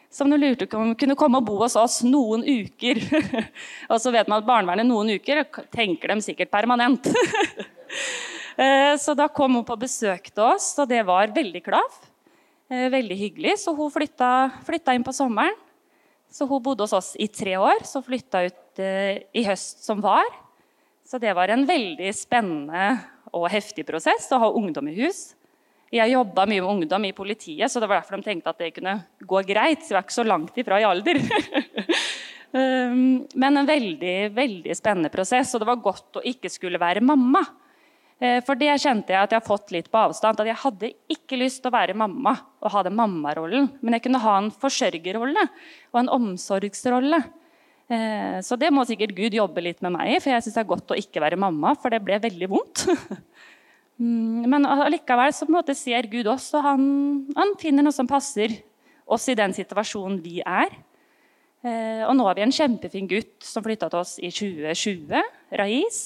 som 0.09 0.29
de 0.29 0.37
lurte 0.41 0.65
på 0.65 0.77
om 0.81 0.95
kunne 0.97 1.17
komme 1.17 1.39
og 1.39 1.45
bo 1.45 1.59
hos 1.61 1.75
oss 1.77 1.99
noen 2.05 2.41
uker. 2.43 3.01
og 3.91 3.99
så 4.01 4.13
vet 4.13 4.29
man 4.29 4.41
at 4.41 4.47
barnevernet 4.47 4.89
noen 4.89 5.13
uker 5.19 5.43
tenker 5.69 6.15
dem 6.15 6.23
sikkert 6.25 6.51
permanent. 6.53 7.11
Eh, 8.59 8.97
så 8.99 9.13
da 9.15 9.29
kom 9.31 9.53
hun 9.55 9.63
på 9.63 9.75
besøk 9.79 10.25
til 10.33 10.43
oss, 10.43 10.65
og 10.81 10.89
det 10.91 10.99
var 11.07 11.31
veldig 11.31 11.61
klav. 11.63 11.93
Eh, 12.67 12.89
veldig 12.91 13.15
hyggelig, 13.15 13.53
så 13.61 13.71
hun 13.71 13.87
flytta, 13.87 14.49
flytta 14.67 14.97
inn 14.97 15.05
på 15.07 15.13
sommeren. 15.15 15.55
Så 16.27 16.43
hun 16.43 16.59
bodde 16.65 16.83
hos 16.83 16.91
oss 16.97 17.13
i 17.15 17.29
tre 17.31 17.53
år, 17.55 17.85
så 17.87 18.01
flytta 18.03 18.41
ut 18.49 18.57
eh, 18.59 18.68
i 18.79 19.43
høst 19.47 19.83
som 19.85 20.01
var. 20.03 20.27
Så 21.07 21.19
det 21.21 21.33
var 21.37 21.49
en 21.49 21.65
veldig 21.67 22.11
spennende 22.13 22.99
og 23.33 23.49
heftig 23.51 23.85
prosess 23.87 24.29
å 24.33 24.41
ha 24.43 24.49
ungdom 24.53 24.89
i 24.91 24.97
hus. 25.01 25.33
Jeg 25.89 26.13
jobba 26.13 26.45
mye 26.45 26.61
med 26.61 26.69
ungdom 26.69 27.05
i 27.07 27.15
politiet, 27.17 27.65
så 27.71 27.81
det 27.81 27.89
var 27.89 28.01
derfor 28.01 28.19
de 28.19 28.27
tenkte 28.27 28.51
at 28.51 28.59
det 28.61 28.75
kunne 28.75 28.99
gå 29.25 29.41
greit. 29.47 29.81
Så 29.81 29.93
jeg 29.93 29.97
var 29.97 30.05
ikke 30.05 30.19
så 30.19 30.27
langt 30.27 30.59
ifra 30.61 30.81
i 30.81 30.89
alder. 30.89 31.21
Um, 32.49 33.27
men 33.37 33.59
en 33.59 33.67
veldig, 33.69 34.31
veldig 34.33 34.73
spennende 34.73 35.11
prosess, 35.13 35.51
og 35.53 35.61
det 35.61 35.67
var 35.69 35.83
godt 35.85 36.17
å 36.17 36.23
ikke 36.25 36.49
skulle 36.49 36.79
være 36.81 37.03
mamma. 37.05 37.43
Eh, 38.19 38.39
for 38.43 38.59
det 38.59 38.73
kjente 38.83 39.13
jeg 39.13 39.21
at 39.21 39.31
jeg 39.31 39.39
har 39.39 39.47
fått 39.47 39.71
litt 39.71 39.87
på 39.91 39.99
avstand. 40.01 40.41
At 40.41 40.49
jeg 40.49 40.61
hadde 40.63 40.91
ikke 41.13 41.39
lyst 41.39 41.61
til 41.63 41.71
å 41.71 41.75
være 41.77 41.95
mamma 41.97 42.33
og 42.59 42.73
ha 42.73 42.83
den 42.87 42.97
mammarollen. 42.97 43.69
Men 43.79 43.95
jeg 43.95 44.07
kunne 44.07 44.23
ha 44.23 44.35
en 44.41 44.51
forsørgerrolle 44.51 45.45
og 45.93 46.01
en 46.01 46.11
omsorgsrolle. 46.17 47.21
Eh, 47.89 48.39
så 48.45 48.57
det 48.59 48.69
må 48.73 48.85
sikkert 48.85 49.15
Gud 49.17 49.33
jobbe 49.33 49.63
litt 49.65 49.81
med 49.85 49.95
meg 49.95 50.13
i, 50.13 50.19
for 50.21 50.33
jeg 50.33 50.45
syns 50.45 50.57
det 50.59 50.61
er 50.61 50.69
godt 50.69 50.93
å 50.93 50.99
ikke 50.99 51.23
være 51.23 51.39
mamma. 51.41 51.73
For 51.79 51.93
det 51.93 52.03
ble 52.05 52.21
veldig 52.29 52.51
vondt. 52.51 52.85
Mm, 53.99 54.45
men 54.47 54.63
allikevel 54.63 55.33
så 55.35 55.43
ser 55.75 56.05
Gud 56.07 56.27
oss, 56.31 56.45
og 56.55 56.63
han, 56.63 56.83
han, 57.35 57.49
finner 57.59 57.83
noe 57.83 57.91
som 57.91 58.07
passer 58.07 58.53
oss 59.03 59.25
i 59.27 59.35
den 59.35 59.51
situasjonen 59.51 60.21
vi 60.23 60.39
er. 60.39 60.71
Eh, 61.67 62.05
og 62.07 62.13
nå 62.15 62.23
har 62.23 62.37
vi 62.37 62.45
en 62.45 62.55
kjempefin 62.55 63.09
gutt 63.11 63.43
som 63.43 63.65
flytta 63.65 63.89
til 63.91 63.99
oss 63.99 64.13
i 64.23 64.31
2020, 64.31 65.19
Rais. 65.59 65.99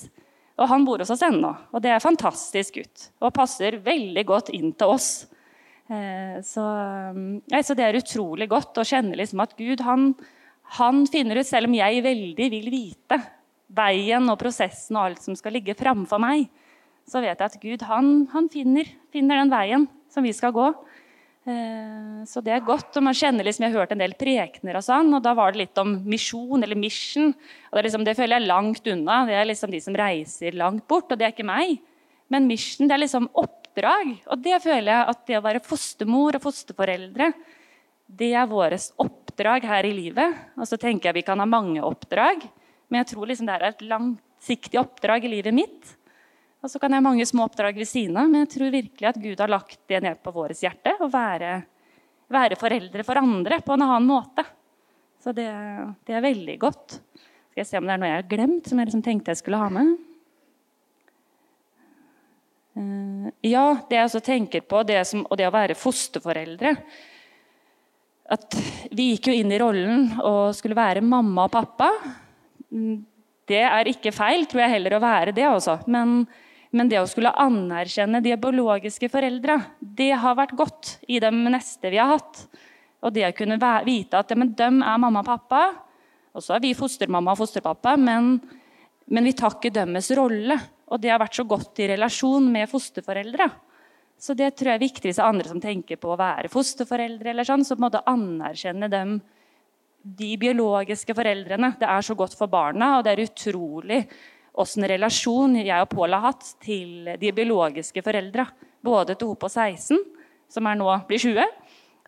Og 0.57 0.69
han 0.69 0.85
bor 0.85 1.01
hos 1.01 1.13
oss 1.13 1.21
ennå. 1.25 1.51
Og 1.73 1.81
det 1.81 1.91
er 1.91 1.99
en 1.99 2.07
fantastisk 2.07 2.79
gutt 2.79 3.07
og 3.21 3.33
passer 3.37 3.79
veldig 3.85 4.25
godt 4.29 4.49
inn 4.53 4.73
til 4.77 4.93
oss. 4.95 5.11
Eh, 5.89 6.39
så, 6.45 6.65
så, 7.53 7.77
det 7.77 7.85
er 7.85 7.99
utrolig 7.99 8.47
godt 8.51 8.81
å 8.81 8.85
kjenne 8.87 9.17
liksom 9.19 9.41
at 9.43 9.57
Gud 9.59 9.83
han, 9.85 10.13
han, 10.79 11.05
finner 11.09 11.39
ut, 11.41 11.47
selv 11.47 11.69
om 11.69 11.77
jeg 11.77 12.03
veldig 12.05 12.49
vil 12.53 12.69
vite 12.73 13.19
veien 13.73 14.29
og 14.29 14.39
prosessen 14.41 14.97
og 14.97 15.07
alt 15.07 15.23
som 15.25 15.37
skal 15.37 15.55
ligge 15.57 15.75
framfor 15.77 16.21
meg, 16.21 16.47
så 17.09 17.21
vet 17.23 17.35
jeg 17.35 17.51
at 17.51 17.61
Gud 17.61 17.85
han, 17.89 18.11
han 18.31 18.49
finner, 18.51 18.89
finner, 19.13 19.41
den 19.41 19.51
veien 19.51 19.87
som 20.13 20.23
vi 20.25 20.33
skal 20.35 20.53
gå. 20.55 20.67
Eh, 21.49 22.21
så 22.29 22.41
det 22.45 22.53
er 22.55 22.63
godt. 22.63 22.95
og 22.95 23.03
man 23.03 23.17
kjenner 23.17 23.43
liksom, 23.43 23.65
Jeg 23.65 23.73
har 23.73 23.83
hørt 23.83 23.95
en 23.95 24.03
del 24.03 24.15
prekener, 24.15 24.77
og 24.79 24.85
sånn, 24.85 25.11
og 25.11 25.23
da 25.25 25.33
var 25.35 25.51
det 25.51 25.65
litt 25.65 25.81
om 25.81 25.97
misjon 26.07 26.63
eller 26.63 26.79
mission. 26.79 27.33
og 27.33 27.75
Det, 27.75 27.85
liksom, 27.89 28.05
det 28.07 28.15
føler 28.17 28.39
jeg 28.39 28.47
langt 28.47 28.87
unna. 28.87 29.23
Det 29.27 29.35
er 29.35 29.49
liksom 29.49 29.73
de 29.73 29.81
som 29.83 29.97
reiser 29.99 30.55
langt 30.55 30.87
bort, 30.87 31.11
og 31.11 31.19
det 31.19 31.27
er 31.27 31.35
ikke 31.35 31.49
meg. 31.49 31.81
Men 32.31 32.47
mission 32.47 32.87
det 32.87 32.95
er 32.95 33.03
liksom 33.03 33.27
oppdrag. 33.33 34.15
Og 34.31 34.39
det 34.45 34.61
føler 34.63 34.93
jeg 34.93 35.11
at 35.11 35.27
det 35.27 35.37
å 35.41 35.43
være 35.43 35.65
fostermor 35.65 36.39
og 36.39 36.45
fosterforeldre, 36.47 37.33
det 38.07 38.31
er 38.37 38.47
vårt 38.47 38.93
oppdrag 38.95 39.22
her 39.37 39.85
i 39.85 39.93
livet. 39.93 40.35
Og 40.57 40.67
så 40.67 40.77
tenker 40.77 41.09
jeg 41.09 41.15
vi 41.15 41.25
kan 41.25 41.39
ha 41.39 41.45
mange 41.45 41.81
oppdrag, 41.81 42.43
men 42.89 43.01
jeg 43.01 43.13
tror 43.13 43.27
liksom 43.27 43.47
det 43.47 43.55
er 43.55 43.67
et 43.69 43.81
langsiktig 43.81 44.79
oppdrag 44.79 45.25
i 45.25 45.33
livet 45.35 45.53
mitt. 45.53 45.97
Og 46.63 46.71
så 46.71 46.79
kan 46.79 46.91
jeg 46.91 47.01
ha 47.01 47.03
mange 47.03 47.25
små 47.25 47.43
oppdrag 47.49 47.75
ved 47.75 47.87
siden 47.87 48.17
av, 48.17 48.29
men 48.29 48.45
jeg 48.45 48.53
tror 48.55 48.71
virkelig 48.71 49.07
at 49.09 49.19
Gud 49.19 49.39
har 49.39 49.51
lagt 49.51 49.79
det 49.87 49.99
ned 50.03 50.21
på 50.23 50.31
vårt 50.31 50.55
hjerte. 50.55 50.95
Å 50.95 51.09
være, 51.11 51.57
være, 52.31 52.55
foreldre 52.55 53.03
for 53.03 53.19
andre 53.19 53.59
på 53.59 53.75
en 53.75 53.83
annen 53.83 54.07
måte. 54.07 54.45
Så 55.19 55.33
det, 55.35 55.49
det, 56.07 56.15
er 56.15 56.23
veldig 56.23 56.55
godt. 56.61 56.99
Skal 57.51 57.63
jeg 57.63 57.67
se 57.67 57.79
om 57.79 57.87
det 57.87 57.95
er 57.95 57.99
noe 57.99 58.11
jeg 58.11 58.21
har 58.21 58.31
glemt, 58.31 58.67
som 58.67 58.79
jeg 58.79 58.89
liksom 58.89 59.03
tenkte 59.03 59.33
jeg 59.33 59.41
skulle 59.41 59.59
ha 59.59 59.69
med. 59.71 59.91
Uh, 62.73 63.27
ja, 63.45 63.65
det 63.89 63.99
jeg 63.99 64.07
også 64.07 64.23
tenker 64.25 64.63
på, 64.65 64.81
det 64.87 65.03
som, 65.05 65.27
og 65.27 65.37
det 65.37 65.45
å 65.49 65.53
være 65.53 65.77
fosterforeldre 65.77 66.73
At 68.33 68.57
vi 68.91 69.11
gikk 69.13 69.29
jo 69.29 69.35
inn 69.37 69.51
i 69.53 69.59
rollen 69.61 70.07
og 70.19 70.55
skulle 70.57 70.77
være 70.77 71.03
mamma 71.05 71.45
og 71.47 71.53
pappa. 71.53 71.89
Mm, 72.73 73.03
det 73.49 73.61
er 73.67 73.91
ikke 73.91 74.13
feil, 74.15 74.47
tror 74.49 74.63
jeg 74.63 74.77
heller 74.77 74.97
å 74.97 75.03
være 75.03 75.35
det, 75.35 75.45
også. 75.51 75.81
Men 75.91 76.23
men 76.73 76.89
det 76.89 76.97
å 76.97 77.09
skulle 77.09 77.33
anerkjenne 77.37 78.21
de 78.25 78.33
biologiske 78.41 79.05
foreldra, 79.13 79.59
det 79.77 80.09
har 80.17 80.37
vært 80.39 80.55
godt 80.57 80.95
i 81.05 81.19
de 81.21 81.29
neste 81.53 81.91
vi 81.93 81.99
har 82.01 82.15
hatt. 82.15 82.47
Og 83.05 83.13
det 83.13 83.27
å 83.27 83.35
kunne 83.37 83.59
vite 83.85 84.17
at 84.17 84.31
ja, 84.33 84.37
de 84.41 84.65
er 84.65 84.71
mamma 84.97 85.21
og 85.21 85.27
pappa, 85.27 85.63
og 86.33 86.41
så 86.41 86.55
er 86.55 86.63
vi 86.63 86.73
fostermamma 86.73 87.35
og 87.35 87.43
fosterpappa, 87.43 87.93
men, 88.01 88.39
men 89.05 89.29
vi 89.29 89.35
tar 89.37 89.59
ikke 89.59 89.73
deres 89.75 90.09
rolle. 90.17 90.57
Og 90.89 91.01
det 91.01 91.11
har 91.13 91.21
vært 91.21 91.37
så 91.37 91.45
godt 91.45 91.77
i 91.83 91.91
relasjon 91.93 92.49
med 92.49 92.71
fosterforeldra. 92.71 93.51
Så 94.19 94.35
det 94.37 94.53
tror 94.55 94.71
jeg 94.71 94.79
er 94.79 94.85
viktig 94.85 95.09
hvis 95.09 95.19
det 95.19 95.23
er 95.23 95.31
andre 95.33 95.49
som 95.51 95.61
tenker 95.63 95.99
på 95.99 96.13
å 96.13 96.19
være 96.19 96.51
fosterforeldre, 96.51 97.31
eller 97.33 97.47
sånn, 97.47 97.65
så 97.67 97.75
på 97.75 97.81
en 97.81 97.87
måte 97.87 98.03
anerkjenne 98.09 98.89
dem, 98.91 99.17
de 100.03 100.33
biologiske 100.39 101.15
foreldrene. 101.15 101.73
Det 101.79 101.87
er 101.87 102.05
så 102.05 102.15
godt 102.19 102.35
for 102.37 102.51
barna, 102.51 102.97
og 102.97 103.05
det 103.05 103.13
er 103.13 103.23
utrolig 103.23 104.01
åssen 104.59 104.85
relasjon 104.87 105.57
jeg 105.63 105.81
og 105.81 105.89
Pål 105.93 106.15
har 106.15 106.27
hatt 106.27 106.51
til 106.63 107.13
de 107.19 107.31
biologiske 107.35 108.03
foreldra. 108.05 108.45
Både 108.83 109.15
til 109.15 109.31
hun 109.31 109.39
på 109.39 109.49
16, 109.49 109.97
som 110.51 110.67
er 110.67 110.77
nå 110.77 110.89
blir 111.07 111.23
20, 111.23 111.47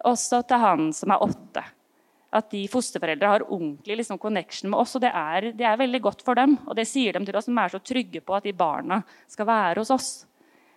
og 0.05 0.19
til 0.19 0.62
han 0.62 0.91
som 0.93 1.15
er 1.15 1.24
8. 1.25 1.63
At 2.35 2.50
de 2.51 2.65
fosterforeldra 2.67 3.31
har 3.31 3.45
ordentlig 3.47 4.01
liksom, 4.01 4.19
connection 4.19 4.69
med 4.69 4.81
oss. 4.81 4.97
og 4.97 5.05
det 5.05 5.12
er, 5.15 5.51
det 5.55 5.65
er, 5.65 5.77
veldig 5.79 6.01
godt 6.03 6.24
for 6.25 6.35
dem. 6.35 6.57
Og 6.67 6.75
det 6.75 6.88
sier 6.89 7.15
de 7.15 7.24
til 7.25 7.38
oss 7.39 7.47
som 7.47 7.57
er 7.62 7.71
så 7.71 7.79
trygge 7.79 8.19
på 8.21 8.35
at 8.35 8.43
de 8.43 8.51
barna 8.53 9.00
skal 9.31 9.47
være 9.47 9.79
hos 9.79 9.93
oss. 9.95 10.09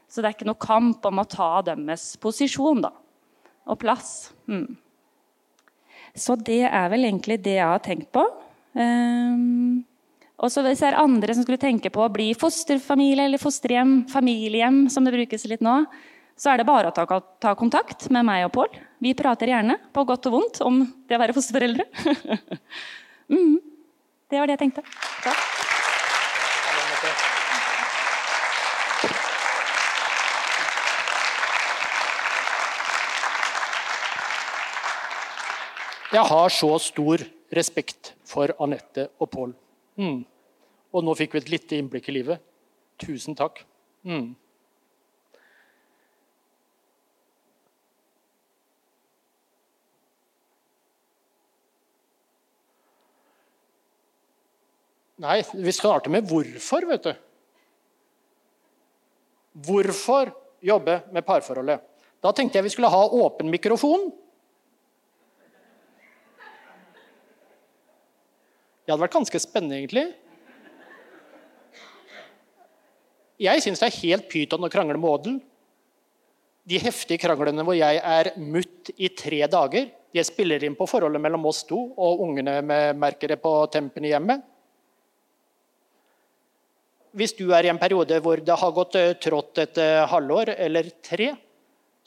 Så 0.09 0.23
det 0.23 0.31
er 0.31 0.37
ikke 0.37 0.49
noe 0.49 0.61
kamp 0.61 1.05
om 1.09 1.21
å 1.21 1.29
ta 1.29 1.50
deres 1.67 2.15
posisjon 2.21 2.81
da, 2.87 2.93
og 3.69 3.81
plass. 3.83 4.33
Mm. 4.49 4.79
Så 6.17 6.38
det 6.41 6.65
er 6.67 6.88
vel 6.91 7.05
egentlig 7.07 7.38
det 7.45 7.59
jeg 7.59 7.69
har 7.69 7.83
tenkt 7.85 8.11
på. 8.17 8.25
Um, 8.73 9.85
og 10.38 10.53
så 10.55 10.62
Hvis 10.62 10.81
det 10.81 10.93
er 10.93 11.00
andre 11.00 11.35
som 11.35 11.45
skulle 11.45 11.61
tenke 11.61 11.91
på 11.91 12.05
å 12.05 12.12
bli 12.15 12.31
fosterfamilie 12.38 13.27
eller 13.27 13.43
fosterhjem, 13.43 14.05
familiehjem, 14.11 14.85
som 14.93 15.05
det 15.05 15.17
brukes 15.17 15.49
litt 15.50 15.65
nå, 15.67 15.81
så 16.38 16.53
er 16.53 16.61
det 16.61 16.69
bare 16.69 16.93
å 16.93 16.95
ta, 16.95 17.05
ta 17.43 17.57
kontakt 17.59 18.07
med 18.15 18.27
meg 18.29 18.47
og 18.47 18.55
Pål. 18.55 18.79
Vi 19.03 19.17
prater 19.19 19.50
gjerne, 19.50 19.81
på 19.93 20.07
godt 20.07 20.31
og 20.31 20.37
vondt, 20.38 20.62
om 20.62 20.85
det 21.11 21.19
å 21.19 21.23
være 21.25 21.35
fosterforeldre. 21.35 21.88
mm, 23.35 23.55
det 24.31 24.38
var 24.38 24.47
det 24.47 24.59
jeg 24.61 24.67
tenkte. 24.69 24.87
Takk. 25.27 25.58
Jeg 36.09 36.25
har 36.25 36.49
så 36.49 36.71
stor 36.81 37.21
respekt 37.53 38.15
for 38.25 38.49
Anette 38.65 39.11
og 39.21 39.29
Pål. 39.29 39.50
Mm. 40.00 40.23
Og 40.97 41.05
nå 41.05 41.15
fikk 41.19 41.35
vi 41.37 41.41
et 41.43 41.50
lite 41.53 41.77
innblikk 41.77 42.09
i 42.09 42.15
livet. 42.17 42.45
Tusen 43.03 43.37
takk. 43.37 43.61
Mm. 44.09 44.31
Nei, 55.19 55.43
vi 55.53 55.75
starter 55.75 56.15
med 56.15 56.29
hvorfor, 56.31 56.87
vet 56.88 57.05
du. 57.05 57.12
Hvorfor 59.69 60.31
jobbe 60.65 61.00
med 61.12 61.27
parforholdet? 61.27 61.83
Da 62.23 62.33
tenkte 62.33 62.59
jeg 62.59 62.69
vi 62.69 62.73
skulle 62.73 62.93
ha 62.93 63.03
åpen 63.19 63.50
mikrofon. 63.53 64.09
Det 68.88 68.95
hadde 68.95 69.04
vært 69.04 69.16
ganske 69.18 69.38
spennende, 69.45 69.76
egentlig. 69.76 70.02
Jeg 73.37 73.61
syns 73.61 73.83
det 73.83 73.88
er 73.90 73.99
helt 73.99 74.28
pyton 74.33 74.62
å 74.64 74.71
krangle 74.73 74.97
med 74.97 75.11
Odel. 75.11 75.35
De 76.64 76.78
heftige 76.80 77.21
kranglene 77.21 77.66
hvor 77.68 77.76
jeg 77.76 77.99
er 78.00 78.30
mutt 78.40 78.88
i 78.97 79.11
tre 79.12 79.42
dager, 79.52 79.90
de 80.16 80.25
spiller 80.25 80.64
inn 80.64 80.76
på 80.78 80.87
forholdet 80.88 81.21
mellom 81.21 81.45
oss 81.50 81.66
to 81.68 81.83
og 82.00 82.23
ungene 82.25 82.54
med 82.64 82.97
merkere 82.97 83.37
på 83.37 83.52
tempen 83.75 84.07
i 84.09 84.14
hjemmet. 84.14 84.40
Hvis 87.12 87.37
du 87.37 87.45
er 87.52 87.68
i 87.68 87.73
en 87.75 87.83
periode 87.83 88.23
hvor 88.25 88.40
det 88.40 88.57
har 88.57 88.73
gått 88.73 88.97
eh, 88.97 89.11
trått 89.21 89.61
et 89.66 89.83
eh, 89.85 90.07
halvår 90.09 90.54
eller 90.57 90.88
tre, 91.04 91.35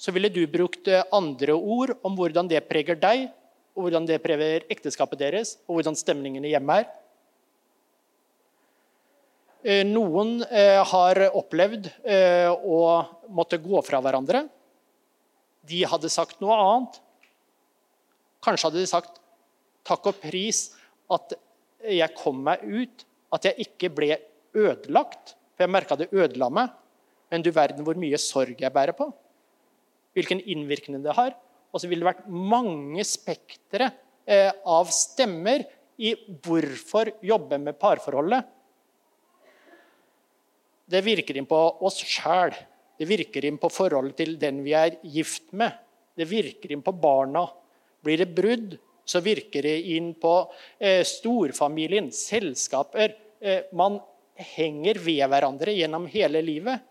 så 0.01 0.17
ville 0.17 0.33
du 0.33 0.41
brukt 0.49 0.89
eh, 0.89 1.05
andre 1.13 1.53
ord 1.53 1.93
om 2.01 2.17
hvordan 2.17 2.49
det 2.49 2.65
preger 2.65 2.97
deg, 2.97 3.29
og 3.75 3.85
hvordan 3.85 4.07
det 4.09 4.19
preger 4.23 4.65
ekteskapet 4.71 5.19
deres, 5.21 5.55
og 5.67 5.77
hvordan 5.77 5.97
stemningen 5.97 6.45
i 6.45 6.53
hjemmet 6.53 6.83
er. 6.83 6.89
Eh, 9.61 9.83
noen 9.87 10.41
eh, 10.49 10.81
har 10.91 11.21
opplevd 11.29 11.91
å 12.65 12.81
måtte 13.29 13.61
gå 13.61 13.81
fra 13.85 14.01
hverandre. 14.03 14.45
De 15.69 15.83
hadde 15.85 16.09
sagt 16.09 16.41
noe 16.41 16.57
annet. 16.57 16.97
Kanskje 18.41 18.67
hadde 18.67 18.81
de 18.81 18.89
sagt 18.89 19.21
takk 19.87 20.09
og 20.09 20.17
pris 20.21 20.71
at 21.13 21.35
jeg 21.85 22.17
kom 22.17 22.41
meg 22.45 22.63
ut, 22.65 23.05
at 23.33 23.47
jeg 23.47 23.67
ikke 23.67 23.91
ble 23.93 24.17
ødelagt. 24.57 25.35
For 25.55 25.65
jeg 25.65 25.73
merka 25.73 25.97
det 25.99 26.11
ødela 26.11 26.49
meg. 26.53 26.71
Men 27.31 27.45
du 27.45 27.51
verden 27.55 27.85
hvor 27.87 27.99
mye 27.99 28.19
sorg 28.19 28.59
jeg 28.59 28.73
bærer 28.73 28.95
på. 28.97 29.07
Hvilken 30.17 30.41
innvirkning 30.43 31.03
det 31.03 31.15
har. 31.15 31.35
Og 31.71 31.79
så 31.79 31.89
ville 31.89 32.03
det 32.03 32.11
vært 32.11 32.27
mange 32.31 33.03
spektre 33.07 33.91
eh, 34.25 34.51
av 34.67 34.91
stemmer 34.93 35.63
i 36.01 36.13
hvorfor 36.43 37.13
jobbe 37.23 37.59
med 37.61 37.79
parforholdet. 37.79 38.43
Det 40.91 41.01
virker 41.05 41.37
inn 41.39 41.47
på 41.47 41.59
oss 41.87 42.01
sjæl. 42.03 42.53
Det 42.99 43.07
virker 43.09 43.45
inn 43.47 43.57
på 43.61 43.69
forholdet 43.71 44.17
til 44.19 44.35
den 44.41 44.59
vi 44.65 44.75
er 44.77 44.99
gift 45.07 45.53
med. 45.57 45.73
Det 46.17 46.27
virker 46.27 46.73
inn 46.73 46.83
på 46.83 46.93
barna. 46.93 47.45
Blir 48.03 48.19
det 48.19 48.33
brudd, 48.35 48.75
så 49.05 49.21
virker 49.23 49.65
det 49.65 49.77
inn 49.95 50.11
på 50.19 50.33
eh, 50.77 51.01
storfamilien, 51.07 52.11
selskaper. 52.13 53.15
Eh, 53.39 53.69
man 53.77 53.99
henger 54.35 54.99
ved 55.01 55.23
hverandre 55.31 55.73
gjennom 55.75 56.07
hele 56.11 56.41
livet 56.43 56.83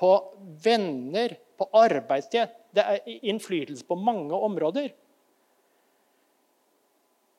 på 0.00 0.12
venner, 0.64 1.34
på 1.62 1.68
arbeidssted. 1.78 2.50
Det 2.74 2.82
er 2.82 3.22
innflytelse 3.30 3.86
på 3.86 3.98
mange 3.98 4.34
områder. 4.34 4.90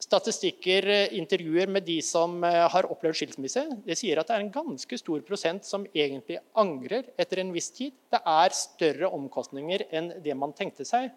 Statistikker, 0.03 0.87
eh, 0.91 1.13
intervjuer 1.15 1.69
med 1.71 1.85
de 1.87 2.01
som 2.03 2.43
eh, 2.43 2.67
har 2.69 2.87
opplevd 2.91 3.15
skilsmisse, 3.15 3.63
det 3.85 3.95
sier 3.95 4.19
at 4.19 4.27
det 4.27 4.35
er 4.35 4.43
en 4.43 4.51
ganske 4.51 4.97
stor 4.99 5.21
prosent 5.23 5.63
som 5.67 5.85
egentlig 5.95 6.41
angrer 6.59 7.07
etter 7.17 7.39
en 7.39 7.53
viss 7.55 7.71
tid. 7.71 7.93
Det 8.11 8.19
er 8.19 8.57
større 8.57 9.11
omkostninger 9.15 9.87
enn 9.91 10.11
det 10.23 10.35
man 10.35 10.55
tenkte 10.55 10.87
seg. 10.87 11.11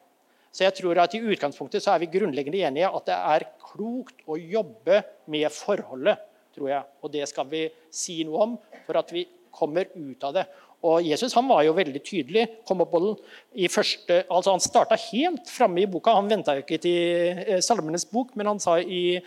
Så 0.54 0.64
jeg 0.64 0.76
tror 0.78 1.02
at 1.02 1.12
i 1.16 1.20
utgangspunktet 1.20 1.84
så 1.84 1.92
er 1.92 2.04
vi 2.04 2.12
grunnleggende 2.14 2.62
enige 2.64 2.88
at 2.88 3.10
det 3.10 3.16
er 3.34 3.48
klokt 3.60 4.22
å 4.24 4.38
jobbe 4.38 5.02
med 5.28 5.50
forholdet. 5.52 6.22
tror 6.56 6.70
jeg. 6.70 6.84
Og 7.04 7.10
det 7.12 7.26
skal 7.28 7.44
vi 7.50 7.66
si 7.92 8.22
noe 8.24 8.44
om 8.46 8.54
for 8.86 8.96
at 8.96 9.10
vi 9.12 9.26
kommer 9.52 9.90
ut 9.92 10.24
av 10.24 10.32
det. 10.38 10.46
Og 10.84 11.04
Jesus 11.06 11.34
han 11.36 11.48
var 11.48 11.64
jo 11.64 11.74
veldig 11.76 12.02
tydelig. 12.04 12.46
kom 12.68 12.82
opp 12.84 12.94
i 13.54 13.68
første, 13.68 14.24
altså 14.30 14.50
Han 14.50 14.60
starta 14.60 14.96
helt 15.10 15.48
framme 15.48 15.82
i 15.82 15.86
boka. 15.86 16.14
Han 16.14 16.28
venta 16.28 16.56
ikke 16.56 16.78
til 16.78 17.38
eh, 17.46 17.60
Salmenes 17.60 18.04
bok, 18.04 18.34
men 18.36 18.46
han 18.46 18.60
sa 18.60 18.78
i 18.78 19.20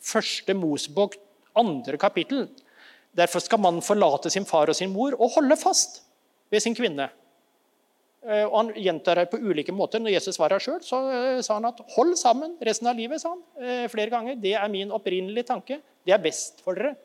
første 0.00 0.54
Mosebok, 0.54 1.16
andre 1.56 1.96
kapittel 1.96 2.48
Derfor 3.14 3.38
skal 3.38 3.60
mannen 3.62 3.82
forlate 3.84 4.30
sin 4.30 4.44
far 4.44 4.66
og 4.66 4.74
sin 4.74 4.90
mor 4.90 5.14
og 5.14 5.36
holde 5.36 5.54
fast 5.54 6.00
ved 6.50 6.60
sin 6.60 6.74
kvinne. 6.74 7.06
Eh, 8.26 8.42
og 8.42 8.56
Han 8.56 8.72
gjentar 8.74 9.20
det 9.20 9.28
på 9.30 9.38
ulike 9.38 9.72
måter. 9.72 10.02
Når 10.02 10.16
Jesus 10.16 10.38
var 10.38 10.50
her 10.50 10.58
sjøl, 10.58 10.80
eh, 10.80 11.40
sa 11.40 11.54
han 11.54 11.64
at 11.64 11.78
'hold 11.94 12.16
sammen 12.16 12.56
resten 12.60 12.88
av 12.88 12.96
livet'. 12.96 13.20
sa 13.20 13.28
han 13.28 13.88
flere 13.88 14.10
ganger. 14.10 14.34
Det 14.34 14.54
er 14.54 14.68
min 14.68 14.90
opprinnelige 14.90 15.46
tanke. 15.46 15.80
Det 16.04 16.12
er 16.12 16.18
best 16.18 16.60
for 16.60 16.74
dere. 16.74 16.96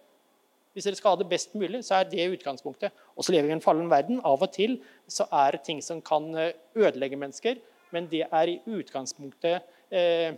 Hvis 0.73 0.85
dere 0.85 0.99
skal 0.99 1.15
ha 1.15 1.19
det 1.19 1.29
best 1.31 1.55
mulig, 1.57 1.81
så 1.85 1.99
er 1.99 2.09
det 2.11 2.27
utgangspunktet. 2.35 2.93
Og 3.17 3.25
så 3.25 3.33
lever 3.33 3.49
vi 3.49 3.55
i 3.55 3.57
en 3.57 3.63
fallen 3.63 3.89
verden. 3.91 4.21
Av 4.25 4.41
og 4.41 4.51
til 4.53 4.77
så 5.09 5.25
er 5.41 5.57
det 5.57 5.63
ting 5.65 5.81
som 5.85 6.01
kan 6.05 6.29
eh, 6.37 6.53
ødelegge 6.77 7.17
mennesker, 7.19 7.57
men 7.95 8.09
det 8.11 8.27
er 8.27 8.51
i 8.51 8.59
utgangspunktet 8.69 9.65
eh, 9.89 10.37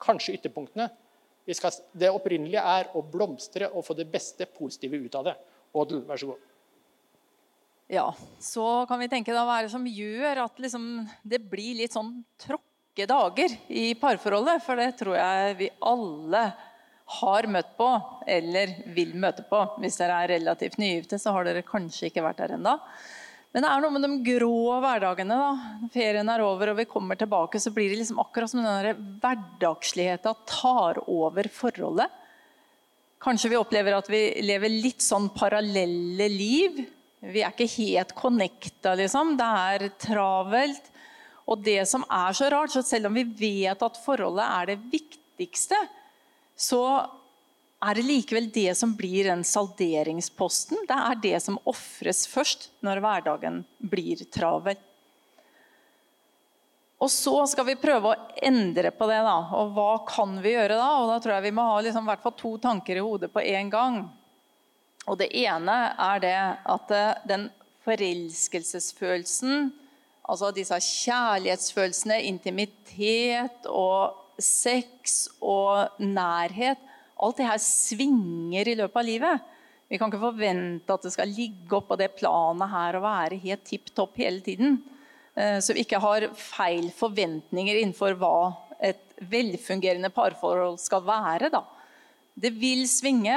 kanskje 0.00 0.36
ytterpunktene. 0.36 0.90
Skal, 1.56 1.74
det 1.96 2.12
opprinnelige 2.12 2.62
er 2.62 2.92
å 2.94 3.02
blomstre 3.02 3.70
og 3.72 3.82
få 3.86 3.96
det 3.98 4.06
beste 4.12 4.46
positive 4.46 5.00
ut 5.00 5.16
av 5.18 5.30
det. 5.30 5.36
Odel, 5.74 6.04
vær 6.06 6.20
så 6.20 6.30
god. 6.30 6.46
Ja, 7.90 8.06
så 8.38 8.84
kan 8.86 9.00
vi 9.02 9.08
tenke 9.10 9.34
da 9.34 9.42
hva 9.46 9.58
er 9.58 9.66
det 9.66 9.72
som 9.72 9.86
gjør 9.88 10.44
at 10.44 10.60
liksom, 10.62 10.84
det 11.26 11.40
blir 11.50 11.80
litt 11.80 11.96
sånn 11.96 12.20
tråkke 12.38 13.08
dager 13.10 13.56
i 13.66 13.88
parforholdet. 13.98 14.62
For 14.62 14.78
det 14.78 14.92
tror 15.00 15.16
jeg 15.18 15.56
vi 15.58 15.70
alle 15.90 16.44
har 17.10 17.48
møtt 17.50 17.72
på 17.78 17.88
eller 18.30 18.74
vil 18.94 19.16
møte 19.18 19.42
på. 19.48 19.62
Hvis 19.82 19.98
dere 20.00 20.20
er 20.22 20.34
relativt 20.36 20.78
nygifte, 20.80 21.18
så 21.18 21.34
har 21.34 21.48
dere 21.48 21.66
kanskje 21.66 22.10
ikke 22.10 22.24
vært 22.24 22.42
der 22.44 22.54
ennå. 22.58 22.76
Men 23.50 23.64
det 23.64 23.70
er 23.72 23.82
noe 23.82 23.94
med 23.96 24.04
de 24.06 24.36
grå 24.36 24.76
hverdagene. 24.78 25.38
da. 25.40 25.88
Ferien 25.90 26.28
er 26.30 26.44
over 26.46 26.70
og 26.70 26.78
vi 26.78 26.86
kommer 26.90 27.18
tilbake, 27.18 27.58
så 27.58 27.72
blir 27.74 27.90
det 27.90 27.98
liksom 27.98 28.20
akkurat 28.22 28.52
som 28.52 28.62
den 28.62 29.18
hverdagsligheten 29.22 30.44
tar 30.46 31.02
over 31.10 31.50
forholdet. 31.50 32.18
Kanskje 33.20 33.50
vi 33.52 33.58
opplever 33.58 33.98
at 33.98 34.08
vi 34.08 34.22
lever 34.46 34.70
litt 34.72 35.02
sånn 35.04 35.28
parallelle 35.34 36.30
liv. 36.30 36.78
Vi 37.20 37.42
er 37.42 37.50
ikke 37.50 37.68
helt 37.74 38.14
connecta, 38.16 38.94
liksom. 38.96 39.34
Det 39.36 39.50
er 39.66 39.90
travelt. 40.00 40.86
Og 41.50 41.60
det 41.66 41.82
som 41.90 42.06
er 42.06 42.36
så 42.38 42.48
rart, 42.54 42.70
så 42.72 42.84
selv 42.86 43.10
om 43.10 43.18
vi 43.18 43.26
vet 43.26 43.82
at 43.82 43.98
forholdet 44.04 44.46
er 44.46 44.70
det 44.70 44.78
viktigste, 44.94 45.76
så 46.60 46.84
er 47.80 47.96
det 47.96 48.04
likevel 48.04 48.50
det 48.52 48.74
som 48.76 48.92
blir 48.96 49.30
den 49.30 49.42
salderingsposten. 49.46 50.82
Det 50.88 50.96
er 50.96 51.20
det 51.22 51.38
som 51.40 51.56
ofres 51.70 52.26
først 52.28 52.68
når 52.84 53.00
hverdagen 53.00 53.62
blir 53.80 54.20
travel. 54.32 54.76
Og 57.00 57.08
så 57.08 57.32
skal 57.48 57.64
vi 57.70 57.78
prøve 57.80 58.10
å 58.10 58.18
endre 58.44 58.92
på 58.92 59.08
det. 59.08 59.22
da, 59.24 59.38
Og 59.56 59.72
hva 59.72 59.92
kan 60.04 60.36
vi 60.44 60.52
gjøre 60.52 60.76
da? 60.76 60.90
Og 61.00 61.08
da 61.08 61.16
tror 61.22 61.38
jeg 61.38 61.46
vi 61.48 61.56
må 61.56 61.64
ha 61.70 61.80
liksom, 61.80 62.04
hvert 62.04 62.26
fall 62.26 62.36
to 62.36 62.56
tanker 62.60 63.00
i 63.00 63.04
hodet 63.04 63.32
på 63.32 63.40
én 63.40 63.72
gang. 63.72 64.02
Og 65.08 65.16
det 65.22 65.30
ene 65.32 65.78
er 65.96 66.20
det 66.20 66.36
at 66.68 66.92
eh, 66.92 67.22
den 67.24 67.48
forelskelsesfølelsen, 67.86 69.70
altså 70.28 70.50
disse 70.52 70.76
kjærlighetsfølelsene, 70.84 72.20
intimitet 72.28 73.64
og 73.64 74.19
sex 74.44 75.26
og 75.40 76.00
nærhet 76.02 76.86
Alt 77.20 77.36
det 77.36 77.50
her 77.50 77.60
svinger 77.60 78.68
i 78.70 78.74
løpet 78.78 78.96
av 78.96 79.04
livet. 79.04 79.48
Vi 79.92 79.98
kan 80.00 80.08
ikke 80.08 80.22
forvente 80.22 80.94
at 80.94 81.02
det 81.04 81.10
skal 81.12 81.32
ligge 81.36 81.76
oppå 81.76 81.98
det 82.00 82.14
planet 82.16 82.72
her 82.72 82.96
og 82.96 83.04
være 83.04 83.40
helt 83.42 83.64
tipp 83.68 83.90
topp 83.92 84.16
hele 84.22 84.40
tiden. 84.40 84.78
Eh, 85.34 85.58
så 85.60 85.76
vi 85.76 85.84
ikke 85.84 86.00
har 86.00 86.30
feil 86.32 86.88
forventninger 86.96 87.82
innenfor 87.82 88.16
hva 88.16 88.54
et 88.80 89.02
velfungerende 89.20 90.08
parforhold 90.14 90.78
skal 90.80 91.04
være. 91.04 91.50
Da. 91.52 91.60
Det 92.32 92.54
vil 92.56 92.86
svinge 92.88 93.36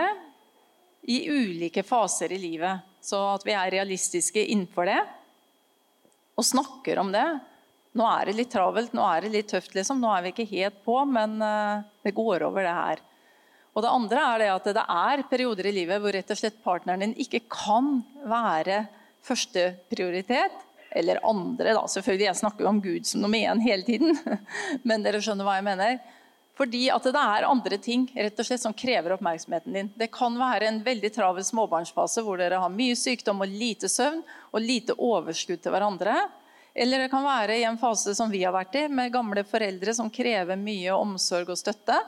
i 1.03 1.25
ulike 1.27 1.83
faser 1.83 2.31
i 2.31 2.39
livet, 2.39 2.85
så 3.03 3.19
at 3.33 3.43
vi 3.43 3.51
er 3.51 3.73
realistiske 3.75 4.45
innenfor 4.53 4.87
det 4.87 5.01
og 6.33 6.45
snakker 6.47 7.01
om 7.01 7.11
det 7.13 7.25
nå 7.93 8.05
er 8.09 8.29
det 8.29 8.37
litt 8.37 8.51
travelt, 8.53 8.93
nå 8.97 9.03
er 9.05 9.25
det 9.25 9.33
litt 9.35 9.51
tøft, 9.53 9.73
liksom. 9.77 10.01
Nå 10.01 10.09
er 10.15 10.25
vi 10.25 10.33
ikke 10.33 10.49
helt 10.49 10.79
på, 10.85 10.97
men 11.05 11.37
uh, 11.43 11.83
det 12.05 12.15
går 12.17 12.45
over, 12.47 12.65
det 12.65 12.73
her. 12.73 13.03
Og 13.73 13.85
det 13.85 13.93
andre 13.93 14.25
er 14.29 14.41
det 14.41 14.49
at 14.53 14.69
det 14.77 14.85
er 14.95 15.23
perioder 15.29 15.69
i 15.69 15.75
livet 15.75 16.01
hvor 16.01 16.13
rett 16.13 16.33
og 16.33 16.39
slett 16.39 16.61
partneren 16.65 17.05
din 17.05 17.15
ikke 17.21 17.43
kan 17.49 17.99
være 18.29 18.83
første 19.25 19.71
prioritet. 19.93 20.57
Eller 20.93 21.21
andre, 21.25 21.73
da. 21.73 21.87
Selvfølgelig, 21.89 22.27
jeg 22.27 22.41
snakker 22.41 22.65
jo 22.65 22.69
om 22.69 22.81
Gud 22.81 23.07
som 23.09 23.23
nummer 23.23 23.41
én 23.41 23.61
hele 23.65 23.85
tiden. 23.85 24.13
Men 24.87 25.05
dere 25.05 25.21
skjønner 25.25 25.47
hva 25.47 25.57
jeg 25.57 25.65
mener. 25.65 25.97
Fordi 26.53 26.83
at 26.93 27.07
det 27.09 27.17
er 27.17 27.47
andre 27.49 27.79
ting 27.81 28.05
rett 28.13 28.37
og 28.37 28.45
slett 28.45 28.61
som 28.61 28.75
krever 28.77 29.15
oppmerksomheten 29.15 29.73
din. 29.73 29.89
Det 29.97 30.11
kan 30.13 30.37
være 30.37 30.69
en 30.69 30.83
veldig 30.85 31.09
travel 31.15 31.45
småbarnsfase 31.45 32.21
hvor 32.25 32.37
dere 32.37 32.61
har 32.61 32.73
mye 32.73 32.97
sykdom 32.97 33.41
og 33.41 33.49
lite 33.49 33.89
søvn 33.89 34.21
og 34.51 34.61
lite 34.61 34.93
overskudd 35.01 35.63
til 35.63 35.73
hverandre. 35.73 36.13
Eller 36.73 37.03
det 37.03 37.11
kan 37.11 37.25
være 37.25 37.59
i 37.59 37.65
en 37.67 37.77
fase 37.77 38.15
som 38.17 38.31
vi 38.33 38.41
har 38.43 38.53
vært 38.55 38.75
i, 38.79 38.87
med 38.89 39.13
gamle 39.13 39.43
foreldre 39.45 39.93
som 39.93 40.09
krever 40.13 40.57
mye 40.57 40.95
omsorg 40.97 41.51
og 41.53 41.59
støtte. 41.59 41.99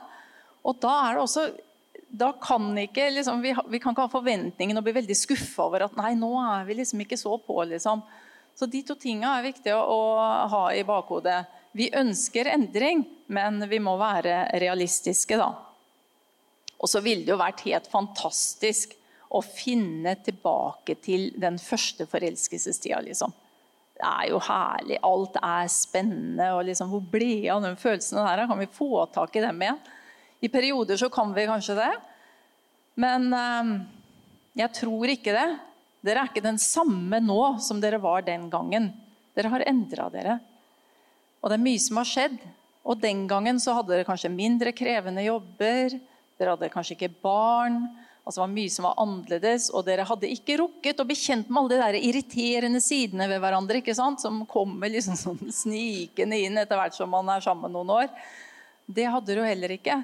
Og 0.66 0.80
da 0.82 0.94
er 1.04 1.14
det 1.14 1.22
også 1.22 1.46
da 2.16 2.30
kan 2.40 2.70
ikke, 2.78 3.08
liksom, 3.10 3.42
vi, 3.42 3.52
vi, 3.68 3.80
kan 3.82 3.92
ikke 3.92 4.06
ha 4.06 4.10
forventningen 4.10 4.78
og 4.78 4.84
bli 4.86 4.94
veldig 4.96 5.16
skuffa 5.18 5.66
over 5.66 5.86
at 5.86 5.96
nei, 5.98 6.14
nå 6.18 6.30
er 6.40 6.66
vi 6.66 6.78
liksom 6.78 7.02
ikke 7.02 7.18
så 7.18 7.34
på. 7.42 7.58
liksom. 7.70 8.02
Så 8.56 8.68
de 8.70 8.82
to 8.86 8.96
tingene 8.98 9.36
er 9.36 9.46
viktige 9.46 9.76
å, 9.78 10.00
å 10.16 10.50
ha 10.52 10.64
i 10.74 10.84
bakhodet. 10.86 11.42
Vi 11.76 11.90
ønsker 11.94 12.48
endring, 12.54 13.04
men 13.26 13.60
vi 13.68 13.80
må 13.82 13.96
være 14.00 14.46
realistiske, 14.62 15.38
da. 15.38 15.50
Og 16.76 16.90
så 16.90 17.02
ville 17.04 17.26
det 17.26 17.34
jo 17.34 17.40
vært 17.40 17.64
helt 17.66 17.90
fantastisk 17.90 18.94
å 19.34 19.42
finne 19.44 20.14
tilbake 20.24 20.96
til 21.04 21.30
den 21.36 21.58
første 21.60 22.06
forelskelsestida, 22.08 23.02
liksom 23.04 23.34
det 23.96 24.04
er 24.04 24.28
jo 24.28 24.40
herlig. 24.44 24.98
Alt 25.08 25.38
er 25.40 25.68
spennende. 25.72 26.50
og 26.52 26.66
liksom, 26.68 26.90
Hvor 26.92 27.04
ble 27.12 27.48
av 27.52 27.62
de 27.64 27.72
følelsene 27.80 28.24
der? 28.26 28.46
Kan 28.48 28.60
vi 28.60 28.68
få 28.68 29.06
tak 29.12 29.36
i 29.36 29.44
dem 29.44 29.62
igjen? 29.62 29.78
I 30.44 30.50
perioder 30.52 31.00
så 31.00 31.08
kan 31.08 31.32
vi 31.32 31.46
kanskje 31.48 31.78
det. 31.78 31.92
Men 33.00 33.32
eh, 33.32 33.70
jeg 34.60 34.74
tror 34.76 35.12
ikke 35.12 35.32
det. 35.32 35.48
Dere 36.04 36.22
er 36.22 36.30
ikke 36.30 36.44
den 36.44 36.60
samme 36.60 37.22
nå 37.24 37.56
som 37.64 37.80
dere 37.80 37.98
var 38.02 38.26
den 38.26 38.50
gangen. 38.52 38.92
Dere 39.34 39.50
har 39.52 39.64
endra 39.66 40.10
dere. 40.12 40.38
Og 41.40 41.50
det 41.50 41.56
er 41.56 41.64
mye 41.64 41.80
som 41.80 42.00
har 42.00 42.10
skjedd. 42.10 42.36
Og 42.86 43.00
den 43.00 43.24
gangen 43.30 43.58
så 43.62 43.74
hadde 43.78 43.94
dere 43.94 44.06
kanskje 44.06 44.30
mindre 44.30 44.76
krevende 44.76 45.24
jobber. 45.24 45.96
Dere 46.36 46.52
hadde 46.52 46.70
kanskje 46.72 46.98
ikke 46.98 47.14
barn. 47.24 47.80
Altså 48.26 48.40
det 48.40 48.42
var 48.42 48.54
mye 48.56 48.70
som 48.74 48.86
var 48.88 48.96
annerledes, 48.98 49.68
og 49.70 49.84
dere 49.86 50.04
hadde 50.08 50.28
ikke 50.34 50.56
rukket 50.58 50.98
å 50.98 51.04
bli 51.06 51.14
kjent 51.14 51.46
med 51.46 51.60
alle 51.60 51.76
de 51.76 51.76
der 51.78 51.98
irriterende 52.08 52.80
sidene 52.82 53.28
ved 53.30 53.38
hverandre 53.44 53.78
ikke 53.78 53.94
sant? 53.94 54.18
som 54.18 54.40
kommer 54.50 54.90
liksom 54.90 55.14
sånn 55.20 55.52
snikende 55.54 56.40
inn 56.42 56.58
etter 56.58 56.80
hvert 56.80 56.96
som 56.96 57.12
man 57.14 57.30
er 57.30 57.44
sammen 57.44 57.70
noen 57.70 57.92
år. 58.00 58.10
Det 58.86 59.06
hadde 59.06 59.30
dere 59.30 59.44
jo 59.44 59.52
heller 59.52 59.76
ikke. 59.76 60.00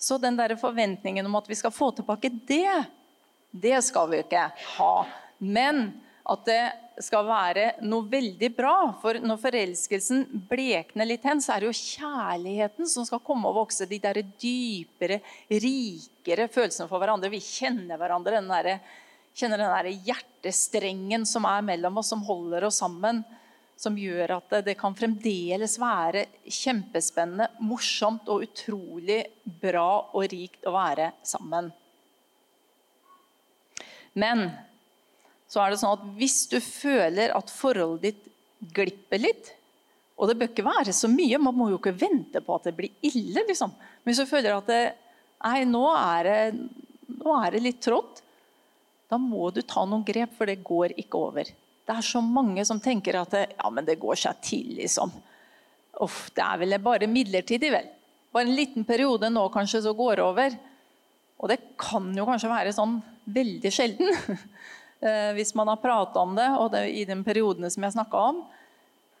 Så 0.00 0.16
den 0.20 0.40
der 0.40 0.56
forventningen 0.60 1.28
om 1.28 1.36
at 1.36 1.52
vi 1.52 1.58
skal 1.60 1.74
få 1.74 1.90
tilbake 1.98 2.32
det, 2.48 2.72
det 3.52 3.76
skal 3.84 4.08
vi 4.08 4.22
jo 4.22 4.24
ikke 4.24 4.48
ha. 4.78 4.94
Men 5.36 5.90
at 6.26 6.42
det 6.48 7.04
skal 7.04 7.26
være 7.28 7.66
noe 7.86 8.06
veldig 8.10 8.48
bra. 8.56 8.74
For 9.02 9.18
når 9.22 9.38
forelskelsen 9.42 10.24
blekner 10.50 11.08
litt 11.08 11.26
hen, 11.28 11.42
så 11.42 11.54
er 11.54 11.62
det 11.62 11.70
jo 11.70 11.78
kjærligheten 11.78 12.90
som 12.90 13.06
skal 13.06 13.22
komme 13.24 13.50
og 13.50 13.60
vokse. 13.62 13.86
De 13.88 14.00
der 14.02 14.22
dypere, 14.24 15.20
rikere 15.50 16.48
følelsene 16.52 16.88
for 16.90 17.02
hverandre. 17.02 17.30
Vi 17.32 17.42
kjenner 17.44 18.00
hverandre. 18.00 18.40
Den 18.40 18.50
der, 18.50 18.80
kjenner 19.36 19.62
den 19.62 19.74
der 19.76 20.06
hjertestrengen 20.10 21.26
som 21.28 21.46
er 21.48 21.64
mellom 21.66 22.02
oss, 22.02 22.10
som 22.14 22.26
holder 22.26 22.66
oss 22.70 22.82
sammen. 22.82 23.22
Som 23.76 23.98
gjør 24.00 24.38
at 24.38 24.60
det 24.64 24.78
kan 24.80 24.96
fremdeles 24.96 25.76
være 25.78 26.24
kjempespennende, 26.48 27.50
morsomt 27.60 28.30
og 28.32 28.46
utrolig 28.48 29.20
bra 29.60 29.90
og 30.16 30.30
rikt 30.32 30.64
å 30.66 30.72
være 30.74 31.12
sammen. 31.28 31.68
Men 34.16 34.48
så 35.46 35.62
er 35.62 35.72
det 35.72 35.80
sånn 35.80 35.94
at 35.96 36.06
hvis 36.18 36.40
du 36.50 36.58
føler 36.62 37.34
at 37.36 37.52
forholdet 37.52 38.08
ditt 38.08 38.74
glipper 38.76 39.20
litt 39.20 39.52
Og 40.16 40.30
det 40.30 40.38
bør 40.40 40.48
ikke 40.48 40.64
være 40.64 40.94
så 40.96 41.10
mye, 41.12 41.38
man 41.38 41.54
må 41.54 41.68
jo 41.68 41.76
ikke 41.76 41.92
vente 42.00 42.40
på 42.40 42.54
at 42.56 42.70
det 42.70 42.72
blir 42.78 43.04
ille. 43.04 43.42
liksom. 43.44 43.74
Men 43.76 44.08
hvis 44.08 44.22
du 44.22 44.30
føler 44.30 44.54
at 44.56 44.70
det, 44.70 44.94
nei, 45.44 45.58
nå 45.68 45.82
er 45.92 46.24
det, 46.24 46.38
nå 47.20 47.34
er 47.36 47.52
det 47.52 47.60
litt 47.60 47.82
trått, 47.84 48.22
da 49.12 49.18
må 49.20 49.50
du 49.52 49.60
ta 49.60 49.84
noen 49.84 50.06
grep, 50.08 50.32
for 50.38 50.48
det 50.48 50.64
går 50.64 50.94
ikke 51.02 51.20
over. 51.20 51.50
Det 51.86 51.94
er 51.94 52.06
så 52.08 52.22
mange 52.24 52.64
som 52.64 52.80
tenker 52.82 53.20
at 53.20 53.34
det, 53.36 53.44
ja, 53.58 53.68
men 53.68 53.84
det 53.84 53.98
går 54.00 54.16
seg 54.24 54.40
til, 54.42 54.72
liksom. 54.80 55.12
Uff, 56.02 56.30
det 56.32 56.42
er 56.46 56.64
vel 56.64 56.78
bare 56.82 57.10
midlertidig, 57.12 57.70
vel. 57.76 57.92
Bare 58.32 58.48
en 58.48 58.56
liten 58.56 58.88
periode 58.88 59.30
nå 59.32 59.44
kanskje 59.52 59.84
så 59.84 59.92
går 59.96 60.16
det 60.16 60.24
over. 60.24 60.56
Og 61.36 61.52
det 61.52 61.60
kan 61.76 62.08
jo 62.16 62.26
kanskje 62.26 62.50
være 62.50 62.72
sånn 62.74 62.98
veldig 63.36 63.72
sjelden. 63.72 64.16
Eh, 65.00 65.32
hvis 65.36 65.54
man 65.54 65.68
har 65.68 65.76
prata 65.76 66.20
om 66.20 66.34
det, 66.36 66.48
og 66.56 66.70
det, 66.72 66.86
i 66.88 67.04
de 67.04 67.16
periodene 67.24 67.70
som 67.72 67.84
jeg 67.84 67.96
snakka 67.96 68.22
om. 68.30 68.40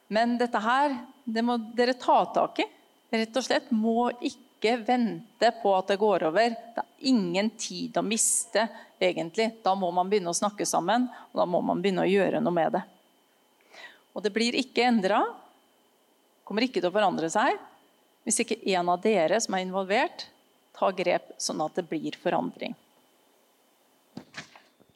Men 0.08 0.36
dette 0.40 0.60
her 0.62 0.96
det 1.26 1.42
må 1.42 1.58
dere 1.76 1.96
ta 1.98 2.20
tak 2.34 2.62
i. 2.62 2.66
Rett 3.10 3.36
og 3.36 3.44
slett 3.44 3.70
må 3.74 4.08
ikke 4.24 4.76
vente 4.86 5.50
på 5.62 5.72
at 5.76 5.90
det 5.90 5.98
går 6.00 6.26
over. 6.28 6.54
Det 6.54 6.82
er 6.82 7.08
ingen 7.10 7.50
tid 7.58 7.98
å 7.98 8.04
miste, 8.06 8.68
egentlig. 9.02 9.50
Da 9.62 9.74
må 9.78 9.90
man 9.94 10.10
begynne 10.10 10.32
å 10.32 10.38
snakke 10.38 10.66
sammen, 10.66 11.08
og 11.32 11.40
da 11.42 11.46
må 11.50 11.60
man 11.64 11.82
begynne 11.82 12.06
å 12.06 12.10
gjøre 12.10 12.40
noe 12.42 12.54
med 12.54 12.78
det. 12.78 12.84
Og 14.16 14.24
det 14.24 14.32
blir 14.32 14.56
ikke 14.56 14.86
endra. 14.88 15.20
Kommer 16.46 16.64
ikke 16.64 16.80
til 16.80 16.88
å 16.88 16.94
forandre 16.94 17.30
seg 17.32 17.58
hvis 18.26 18.40
ikke 18.42 18.58
en 18.74 18.88
av 18.90 18.98
dere 19.04 19.38
som 19.38 19.54
er 19.54 19.62
involvert, 19.62 20.24
tar 20.74 20.94
grep 20.98 21.28
sånn 21.38 21.60
at 21.62 21.76
det 21.78 21.84
blir 21.86 22.16
forandring. 22.18 22.72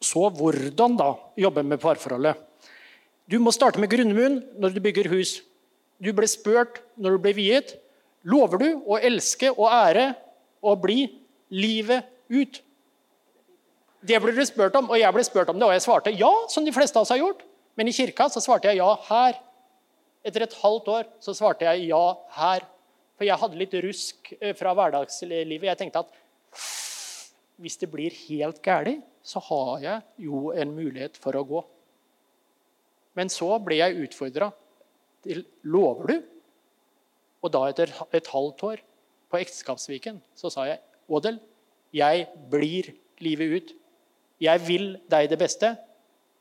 Så 0.00 0.30
hvordan 0.32 0.96
da 0.96 1.12
jobbe 1.36 1.64
med 1.66 1.80
parforholdet? 1.82 2.38
Du 3.30 3.38
må 3.38 3.52
starte 3.54 3.80
med 3.80 3.90
grunnmuren 3.92 4.40
når 4.58 4.74
du 4.74 4.80
bygger 4.82 5.10
hus. 5.12 5.38
Du 6.00 6.10
ble 6.16 6.26
spurt 6.28 6.80
når 6.96 7.16
du 7.16 7.22
ble 7.26 7.34
viet. 7.36 7.76
Lover 8.24 8.60
du 8.60 8.68
å 8.88 8.98
elske 8.98 9.52
og 9.52 9.68
ære 9.68 10.10
og 10.64 10.80
bli 10.82 11.04
livet 11.52 12.08
ut? 12.32 12.62
Det 14.00 14.16
ble 14.22 14.32
du 14.32 14.40
spurt 14.48 14.76
om, 14.80 14.88
og 14.88 14.96
jeg 14.96 15.12
ble 15.12 15.24
spurt 15.26 15.52
om 15.52 15.60
det, 15.60 15.66
og 15.68 15.74
jeg 15.76 15.84
svarte 15.84 16.12
ja, 16.16 16.32
som 16.48 16.64
de 16.64 16.72
fleste 16.72 16.96
av 16.96 17.04
oss 17.04 17.12
har 17.12 17.20
gjort. 17.20 17.44
Men 17.76 17.88
i 17.88 17.94
kirka 17.94 18.30
så 18.32 18.40
svarte 18.42 18.70
jeg 18.70 18.80
ja 18.80 18.88
her. 19.10 19.36
Etter 20.24 20.44
et 20.44 20.56
halvt 20.62 20.88
år 20.92 21.08
så 21.22 21.36
svarte 21.36 21.68
jeg 21.68 21.90
ja 21.92 22.02
her. 22.40 22.64
For 23.20 23.28
jeg 23.28 23.40
hadde 23.42 23.60
litt 23.60 23.76
rusk 23.84 24.32
eh, 24.40 24.56
fra 24.56 24.72
hverdagslivet. 24.76 25.68
Jeg 25.68 25.80
tenkte 25.80 26.02
at 26.06 26.14
hvis 27.60 27.76
det 27.80 27.90
blir 27.92 28.16
helt 28.26 28.62
galt, 28.64 29.04
så 29.22 29.42
har 29.50 29.84
jeg 29.84 30.26
jo 30.26 30.50
en 30.56 30.72
mulighet 30.74 31.18
for 31.20 31.36
å 31.36 31.44
gå. 31.46 31.62
Men 33.18 33.32
så 33.32 33.52
ble 33.62 33.80
jeg 33.80 34.06
utfordra 34.06 34.52
Lover 35.68 36.08
du? 36.08 36.14
Og 37.44 37.52
da, 37.52 37.66
etter 37.68 37.92
et 38.16 38.30
halvt 38.32 38.62
år 38.64 38.80
på 39.30 39.40
Ekteskapsviken, 39.40 40.20
så 40.36 40.48
sa 40.52 40.64
jeg 40.68 40.80
Odel, 41.10 41.40
jeg 41.92 42.26
blir 42.50 42.92
livet 43.20 43.54
ut. 43.56 43.72
Jeg 44.40 44.62
vil 44.64 44.92
deg 45.10 45.28
det 45.32 45.38
beste. 45.40 45.74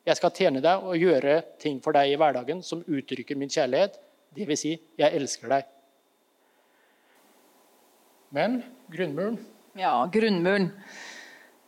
Jeg 0.07 0.19
skal 0.19 0.33
tjene 0.35 0.61
deg 0.63 0.85
og 0.85 0.95
gjøre 0.99 1.41
ting 1.59 1.79
for 1.83 1.97
deg 1.97 2.13
i 2.13 2.19
hverdagen 2.19 2.61
som 2.65 2.83
uttrykker 2.85 3.37
min 3.39 3.51
kjærlighet. 3.51 3.97
Dvs. 4.37 4.61
Si, 4.61 4.75
jeg 4.99 5.19
elsker 5.19 5.51
deg. 5.51 5.67
Men 8.35 8.59
grunnmuren 8.93 9.39
Ja, 9.79 10.05
grunnmuren. 10.11 10.69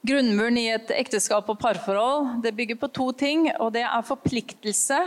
Grunnmuren 0.02 0.58
i 0.58 0.66
et 0.74 0.90
ekteskap 0.96 1.50
og 1.54 1.60
parforhold 1.62 2.40
det 2.42 2.56
bygger 2.58 2.80
på 2.82 2.90
to 2.90 3.12
ting. 3.14 3.46
og 3.60 3.74
Det 3.76 3.84
er 3.86 4.08
forpliktelse 4.08 4.98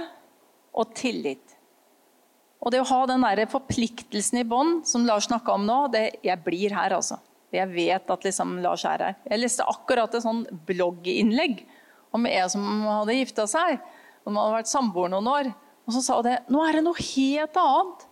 og 0.74 0.94
tillit. 0.94 1.56
Og 2.64 2.70
det 2.72 2.80
å 2.80 2.88
ha 2.88 3.00
den 3.10 3.24
der 3.26 3.44
forpliktelsen 3.50 4.40
i 4.40 4.46
bånd, 4.48 4.86
som 4.88 5.04
Lars 5.04 5.26
snakka 5.28 5.52
om 5.58 5.66
nå 5.66 5.80
det, 5.92 6.20
Jeg 6.22 6.40
blir 6.44 6.72
her, 6.72 6.94
altså. 6.96 7.18
Jeg 7.52 7.68
vet 7.70 8.10
at 8.10 8.24
liksom 8.24 8.62
Lars 8.62 8.84
er 8.84 9.02
her. 9.02 9.16
Jeg 9.30 9.42
leste 9.42 9.66
akkurat 9.66 10.14
et 10.14 10.24
sånn 10.24 10.46
blogginnlegg 10.66 11.66
om 12.14 12.26
en 12.26 12.48
som 12.50 12.64
hadde 12.86 13.18
gifta 13.18 13.46
seg. 13.46 13.78
og 14.24 14.32
man 14.32 14.44
hadde 14.46 14.56
vært 14.62 14.72
samboer 14.72 15.10
noen 15.10 15.28
år. 15.28 15.54
Og 15.86 15.92
så 15.92 16.00
sa 16.00 16.22
det. 16.22 16.38
Nå 16.48 16.62
er 16.64 16.78
det 16.78 16.84
noe 16.86 16.96
helt 16.96 17.56
annet. 17.60 18.06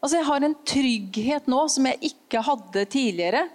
Altså, 0.00 0.16
Jeg 0.16 0.24
har 0.24 0.44
en 0.44 0.54
trygghet 0.64 1.46
nå 1.46 1.68
som 1.68 1.84
jeg 1.84 1.98
ikke 2.14 2.42
hadde 2.46 2.84
tidligere. 2.86 3.48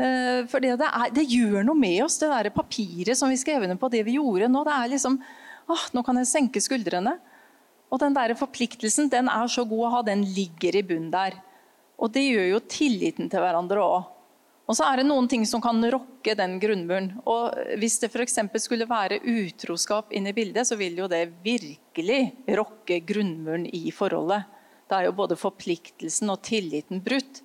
Eh, 0.00 0.46
for 0.48 0.64
det, 0.64 0.72
er, 0.80 1.10
det, 1.12 1.26
gjør 1.28 1.64
noe 1.66 1.76
med 1.76 1.98
oss, 2.06 2.16
det 2.22 2.30
der 2.32 2.48
papiret 2.54 3.18
som 3.18 3.28
vi 3.28 3.36
skrev 3.40 3.66
under 3.66 3.76
på 3.80 3.90
det 3.92 4.00
vi 4.06 4.16
gjorde 4.16 4.48
nå. 4.48 4.62
det 4.64 4.76
er 4.76 4.94
liksom, 4.94 5.18
åh, 5.68 5.82
Nå 5.92 6.04
kan 6.06 6.20
jeg 6.20 6.30
senke 6.30 6.62
skuldrene. 6.64 7.18
Og 7.90 8.00
den 8.00 8.14
der 8.16 8.32
forpliktelsen 8.38 9.10
den 9.12 9.28
er 9.28 9.50
så 9.50 9.66
god 9.68 9.84
å 9.86 9.92
ha, 9.96 10.00
den 10.06 10.22
ligger 10.24 10.78
i 10.78 10.86
bunnen 10.86 11.10
der. 11.12 11.36
Og 12.00 12.12
det 12.14 12.22
gjør 12.24 12.46
jo 12.54 12.64
tilliten 12.70 13.28
til 13.28 13.42
hverandre 13.42 13.82
òg. 13.82 14.08
Og 14.70 14.76
så 14.78 14.86
er 14.86 15.00
det 15.00 15.08
noen 15.08 15.26
ting 15.26 15.42
som 15.50 15.60
kan 15.60 15.82
rokke 15.90 16.36
den 16.38 16.54
grunnmuren. 16.62 17.10
Og 17.28 17.58
Hvis 17.82 17.98
det 18.00 18.12
f.eks. 18.12 18.38
skulle 18.62 18.86
være 18.88 19.18
utroskap 19.26 20.14
inne 20.14 20.30
i 20.30 20.36
bildet, 20.36 20.68
så 20.68 20.78
vil 20.78 21.02
jo 21.02 21.10
det 21.10 21.24
virkelig 21.42 22.20
rokke 22.46 23.00
grunnmuren 23.02 23.66
i 23.66 23.90
forholdet. 23.90 24.46
Da 24.86 25.00
er 25.00 25.10
jo 25.10 25.18
både 25.18 25.38
forpliktelsen 25.38 26.30
og 26.30 26.44
tilliten 26.46 27.02
brutt. 27.02 27.42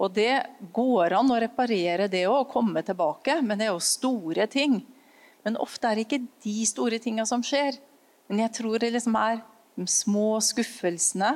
Og 0.00 0.10
det 0.14 0.42
går 0.74 1.14
an 1.14 1.30
å 1.30 1.38
reparere 1.42 2.08
det 2.10 2.24
òg, 2.26 2.48
komme 2.50 2.82
tilbake, 2.84 3.38
men 3.42 3.58
det 3.58 3.68
er 3.68 3.74
jo 3.74 3.82
store 3.84 4.46
ting. 4.50 4.80
Men 5.44 5.58
ofte 5.60 5.86
er 5.86 5.98
det 5.98 6.06
ikke 6.06 6.24
de 6.44 6.56
store 6.66 6.98
tinga 7.02 7.26
som 7.28 7.44
skjer. 7.44 7.78
Men 8.28 8.42
jeg 8.46 8.54
tror 8.58 8.80
det 8.80 8.94
liksom 8.94 9.16
er 9.20 9.42
de 9.76 9.86
små 9.90 10.38
skuffelsene. 10.42 11.30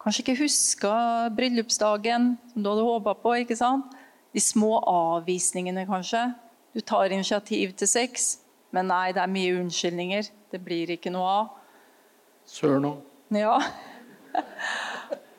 Kanskje 0.00 0.24
ikke 0.24 0.38
huska 0.40 0.92
bryllupsdagen 1.36 2.32
som 2.52 2.62
du 2.62 2.70
hadde 2.70 2.86
håpa 2.86 3.16
på. 3.20 3.34
ikke 3.42 3.58
sant? 3.58 3.90
De 4.32 4.40
små 4.40 4.78
avvisningene, 4.86 5.84
kanskje. 5.88 6.22
Du 6.72 6.80
tar 6.80 7.10
initiativ 7.10 7.74
til 7.76 7.90
sex, 7.90 8.38
men 8.70 8.86
nei, 8.88 9.10
det 9.12 9.20
er 9.20 9.32
mye 9.32 9.58
unnskyldninger. 9.58 10.30
Det 10.50 10.60
blir 10.62 10.94
ikke 10.94 11.10
noe 11.12 11.32
av. 11.40 11.50
Søren 12.46 12.86
òg. 12.92 13.02
Ja. 13.34 13.58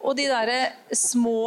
Og 0.02 0.18
de 0.18 0.26
der 0.30 0.52
små 0.98 1.46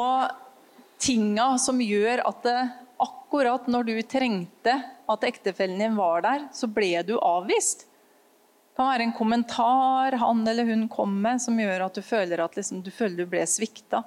tinga 1.03 1.55
som 1.61 1.81
gjør 1.83 2.23
at 2.29 2.45
det, 2.47 2.59
akkurat 3.05 3.67
når 3.69 3.89
du 3.89 3.97
trengte 4.07 4.77
at 5.11 5.27
ektefellen 5.27 5.81
din 5.83 5.97
var 5.99 6.23
der, 6.25 6.47
så 6.55 6.69
ble 6.71 7.03
du 7.07 7.17
avvist. 7.19 7.85
Det 7.85 8.79
kan 8.79 8.91
være 8.91 9.07
en 9.09 9.15
kommentar 9.15 10.17
han 10.19 10.43
eller 10.51 10.67
hun 10.67 10.87
kom 10.91 11.13
med 11.23 11.43
som 11.43 11.59
gjør 11.59 11.87
at 11.87 11.99
du 11.99 12.03
føler 12.03 12.43
at 12.43 12.57
liksom, 12.59 12.83
du, 12.83 12.91
føler 12.95 13.23
du 13.23 13.31
ble 13.31 13.45
svikta. 13.47 14.03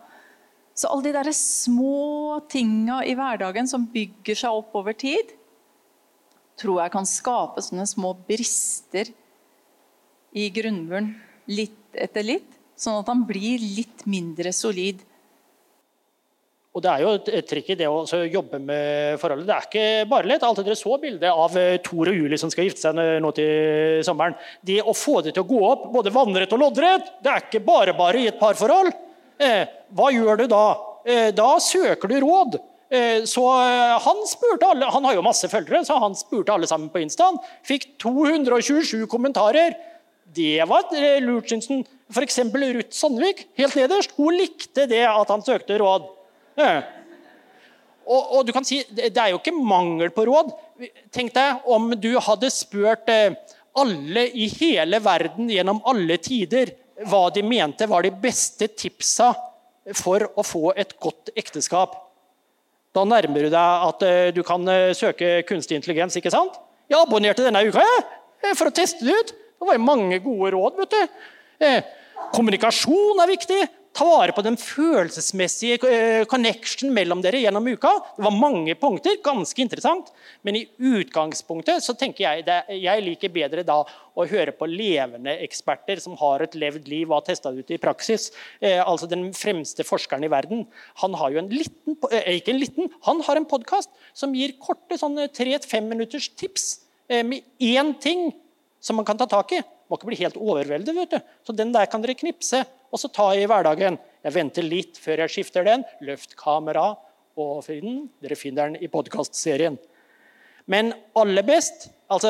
Så 0.77 0.89
alle 0.91 1.07
de 1.07 1.13
der 1.15 1.31
små 1.35 2.39
tinga 2.51 3.01
i 3.07 3.15
hverdagen 3.17 3.69
som 3.69 3.87
bygger 3.91 4.37
seg 4.37 4.59
opp 4.59 4.75
over 4.77 4.95
tid, 4.97 5.31
tror 6.57 6.81
jeg 6.83 6.93
kan 6.93 7.07
skape 7.07 7.63
sånne 7.63 7.85
små 7.89 8.13
brister 8.27 9.09
i 10.37 10.49
grunnmuren 10.53 11.13
litt 11.49 11.97
etter 11.97 12.25
litt 12.25 12.56
sånn 12.77 13.01
at 13.01 13.11
han 13.11 13.23
blir 13.27 13.61
litt 13.61 14.05
mindre 14.09 14.53
solid. 14.55 15.03
Og 16.77 16.83
det 16.85 16.91
er 16.91 17.01
jo 17.01 17.13
et 17.17 17.47
trikk 17.49 17.71
i 17.73 17.77
det 17.79 17.87
å 17.89 18.03
jobbe 18.29 18.59
med 18.61 19.17
forholdet. 19.17 19.47
Det 19.47 19.55
er 19.55 19.65
ikke 19.65 20.09
bare 20.11 20.29
lett. 20.29 20.43
Alt 20.45 20.61
dere 20.61 20.77
så 20.77 20.99
bildet 21.01 21.31
av 21.31 21.55
eh, 21.57 21.79
Tor 21.81 22.11
og 22.11 22.19
Julie 22.19 22.37
som 22.37 22.51
skal 22.53 22.67
gifte 22.67 22.83
seg 22.85 22.99
nå 23.23 23.31
til 23.33 24.03
sommeren. 24.05 24.37
Det 24.61 24.83
å 24.85 24.93
få 24.93 25.23
det 25.25 25.33
til 25.33 25.41
å 25.41 25.49
gå 25.49 25.61
opp, 25.65 25.87
både 25.95 26.13
vannrett 26.13 26.53
og 26.53 26.61
loddrett, 26.61 27.15
det 27.25 27.33
er 27.33 27.47
ikke 27.47 27.65
bare 27.65 27.97
bare 27.97 28.21
i 28.21 28.29
et 28.29 28.37
parforhold. 28.37 28.93
Eh, 29.41 29.63
hva 29.97 30.11
gjør 30.13 30.43
du 30.43 30.45
da? 30.53 30.65
Eh, 31.07 31.29
da 31.33 31.55
søker 31.63 32.13
du 32.13 32.19
råd. 32.21 32.59
Eh, 32.93 33.25
så 33.25 33.43
eh, 33.57 33.97
han 34.05 34.21
spurte 34.29 34.69
alle, 34.69 34.93
han 34.93 35.09
har 35.09 35.17
jo 35.17 35.25
masse 35.25 35.49
følgere, 35.51 35.81
så 35.87 35.97
han 36.03 36.15
spurte 36.15 36.53
alle 36.53 36.69
sammen 36.69 36.91
på 36.93 37.01
Instaen. 37.01 37.39
Fikk 37.65 37.95
227 38.03 39.07
kommentarer. 39.11 39.75
Det 40.35 40.63
var 40.67 40.91
eh, 40.95 41.21
lurt, 41.23 41.49
syns 41.49 41.69
han. 41.71 41.83
F.eks. 42.11 42.39
Ruth 42.39 42.93
Sandvik, 42.95 43.47
helt 43.59 43.75
nederst. 43.75 44.13
Hun 44.17 44.35
likte 44.35 44.87
det 44.89 45.03
at 45.07 45.31
han 45.31 45.43
søkte 45.43 45.79
råd. 45.79 46.07
Og, 48.07 48.21
og, 48.21 48.41
du 48.47 48.53
kan 48.55 48.65
si, 48.65 48.79
Det 48.89 49.11
er 49.11 49.33
jo 49.33 49.41
ikke 49.41 49.55
mangel 49.55 50.11
på 50.15 50.25
råd. 50.29 50.53
Tenk 51.13 51.33
deg 51.35 51.67
om 51.67 51.91
du 51.99 52.13
hadde 52.23 52.51
spurt 52.53 53.09
eh, 53.11 53.35
alle 53.77 54.27
i 54.33 54.47
hele 54.55 55.01
verden 55.03 55.51
gjennom 55.51 55.83
alle 55.87 56.17
tider 56.23 56.73
hva 57.07 57.27
de 57.29 57.43
mente 57.45 57.85
var 57.85 58.07
de 58.07 58.09
beste 58.09 58.71
tipsa 58.73 59.33
for 59.95 60.23
å 60.33 60.43
få 60.43 60.71
et 60.75 60.95
godt 60.99 61.29
ekteskap. 61.37 61.93
Da 62.95 63.03
nærmer 63.05 63.45
du 63.45 63.51
deg 63.53 63.89
at 63.89 64.07
eh, 64.07 64.29
du 64.35 64.41
kan 64.47 64.63
søke 64.97 65.41
kunstig 65.47 65.77
intelligens. 65.77 66.15
ikke 66.17 66.33
sant? 66.33 66.55
Jeg 66.87 67.03
abonnerte 67.03 67.43
denne 67.43 67.65
uka 67.67 67.83
jeg, 67.83 68.55
for 68.55 68.69
å 68.69 68.73
teste 68.73 69.03
det 69.05 69.13
ut. 69.19 69.35
Det 69.67 69.75
var 69.75 69.83
mange 69.83 70.21
gode 70.23 70.53
råd. 70.55 70.79
vet 70.79 70.95
du. 70.95 71.91
Kommunikasjon 72.31 73.19
er 73.23 73.35
viktig 73.35 73.59
ta 73.97 74.05
vare 74.05 74.33
på 74.35 74.43
den 74.45 74.57
følelsesmessige 74.61 75.77
eh, 75.89 76.23
connection 76.29 76.91
mellom 76.93 77.21
dere 77.23 77.39
gjennom 77.41 77.65
uka. 77.65 77.89
Det 78.17 78.25
var 78.27 78.35
mange 78.35 78.75
punkter, 78.77 79.17
ganske 79.25 79.63
interessant. 79.63 80.11
Men 80.45 80.59
i 80.59 80.65
utgangspunktet 80.77 81.85
så 81.85 81.95
tenker 81.97 82.27
jeg 82.27 82.45
det, 82.47 82.59
jeg 82.77 83.05
liker 83.05 83.33
bedre 83.33 83.65
da 83.65 83.79
å 84.17 84.27
høre 84.29 84.53
på 84.57 84.69
levende 84.69 85.33
eksperter 85.45 86.01
som 86.03 86.17
har 86.21 86.45
et 86.45 86.57
levd 86.57 86.89
liv 86.91 87.09
og 87.09 87.19
har 87.19 87.27
testa 87.31 87.53
det 87.53 87.65
ut 87.65 87.73
i 87.73 87.81
praksis. 87.81 88.29
Eh, 88.61 88.79
altså 88.83 89.09
Den 89.09 89.31
fremste 89.37 89.85
forskeren 89.87 90.27
i 90.27 90.31
verden. 90.33 90.65
Han 91.01 91.17
har 91.17 91.33
jo 91.33 91.41
en 91.41 91.53
liten, 91.53 91.97
eh, 92.11 92.35
ikke 92.37 92.53
en 92.53 92.61
liten, 92.61 92.91
han 93.07 93.23
har 93.25 93.39
en 93.39 93.49
podkast 93.49 93.89
som 94.13 94.35
gir 94.37 94.57
korte 94.61 94.99
sånne 94.99 95.31
tre-fem 95.33 95.89
minutters 95.89 96.29
tips 96.37 96.83
eh, 97.09 97.23
med 97.25 97.41
én 97.57 97.95
ting 97.97 98.29
som 98.79 98.99
man 98.99 99.05
kan 99.07 99.17
ta 99.19 99.27
tak 99.29 99.53
i. 99.57 99.61
Må 99.87 99.97
ikke 99.97 100.09
bli 100.09 100.19
helt 100.19 100.37
overveldet. 100.39 100.95
vet 100.95 101.15
du. 101.15 101.19
Så 101.43 101.55
Den 101.55 101.71
der 101.71 101.85
kan 101.85 102.01
dere 102.01 102.17
knipse 102.17 102.63
og 102.91 102.99
så 102.99 103.09
ta 103.11 103.31
i 103.35 103.45
hverdagen. 103.47 103.97
Jeg 104.23 104.35
venter 104.35 104.63
litt 104.63 104.97
før 105.01 105.23
jeg 105.25 105.33
skifter 105.33 105.67
den. 105.67 105.83
Løft 106.01 106.35
kamera 106.39 106.93
og 107.37 107.63
finn 107.65 107.85
den. 107.85 108.01
Dere 108.23 108.35
finner 108.39 108.69
den 108.69 108.83
i 108.83 108.91
podkastserien. 108.91 109.77
Men 110.67 110.91
aller 111.15 111.45
best 111.47 111.89
altså 112.11 112.29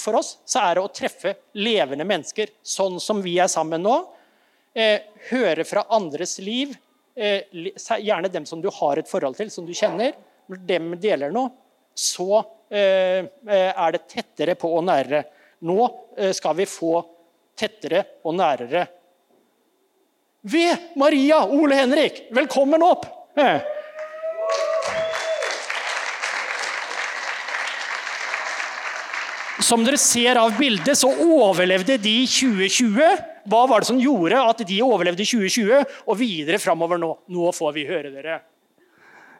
for 0.00 0.18
oss 0.20 0.34
så 0.48 0.66
er 0.66 0.76
det 0.76 0.84
å 0.84 0.92
treffe 0.92 1.34
levende 1.56 2.04
mennesker, 2.08 2.52
sånn 2.60 2.98
som 3.00 3.22
vi 3.24 3.38
er 3.40 3.48
sammen 3.52 3.84
nå. 3.84 3.96
Eh, 4.74 5.00
høre 5.30 5.64
fra 5.68 5.86
andres 5.94 6.38
liv. 6.44 6.74
Eh, 7.14 7.46
gjerne 7.54 8.32
dem 8.32 8.46
som 8.48 8.60
du 8.60 8.68
har 8.74 8.98
et 8.98 9.08
forhold 9.08 9.38
til, 9.38 9.52
som 9.52 9.66
du 9.66 9.72
kjenner. 9.76 10.16
Når 10.50 10.64
dem 10.68 10.92
deler 11.00 11.32
noe, 11.32 11.52
så 11.94 12.42
eh, 12.68 13.22
eh, 13.22 13.70
er 13.70 13.94
det 13.94 14.04
tettere 14.10 14.56
på 14.58 14.72
og 14.76 14.84
nærere. 14.88 15.22
Nå 15.64 15.80
eh, 16.16 16.32
skal 16.36 16.56
vi 16.58 16.66
få 16.68 16.98
tettere 17.56 18.04
og 18.26 18.36
nærere 18.36 18.84
ved 20.44 20.96
Maria 21.00 21.40
Ole 21.48 21.78
Henrik. 21.78 22.26
Velkommen 22.36 22.82
opp! 22.84 23.06
Som 29.64 29.86
dere 29.86 29.96
ser 29.96 30.36
av 30.36 30.52
bildet, 30.58 30.98
så 31.00 31.08
overlevde 31.08 31.96
de 31.96 32.16
2020. 32.28 33.22
Hva 33.48 33.62
var 33.70 33.80
det 33.80 33.88
som 33.88 34.00
gjorde 34.02 34.42
at 34.44 34.60
de 34.68 34.82
overlevde 34.84 35.24
2020 35.24 35.94
og 36.04 36.18
videre 36.20 36.60
framover 36.60 37.00
nå? 37.00 37.14
Nå 37.32 37.54
får 37.56 37.72
vi 37.78 37.86
høre 37.88 38.12
dere. 38.12 38.42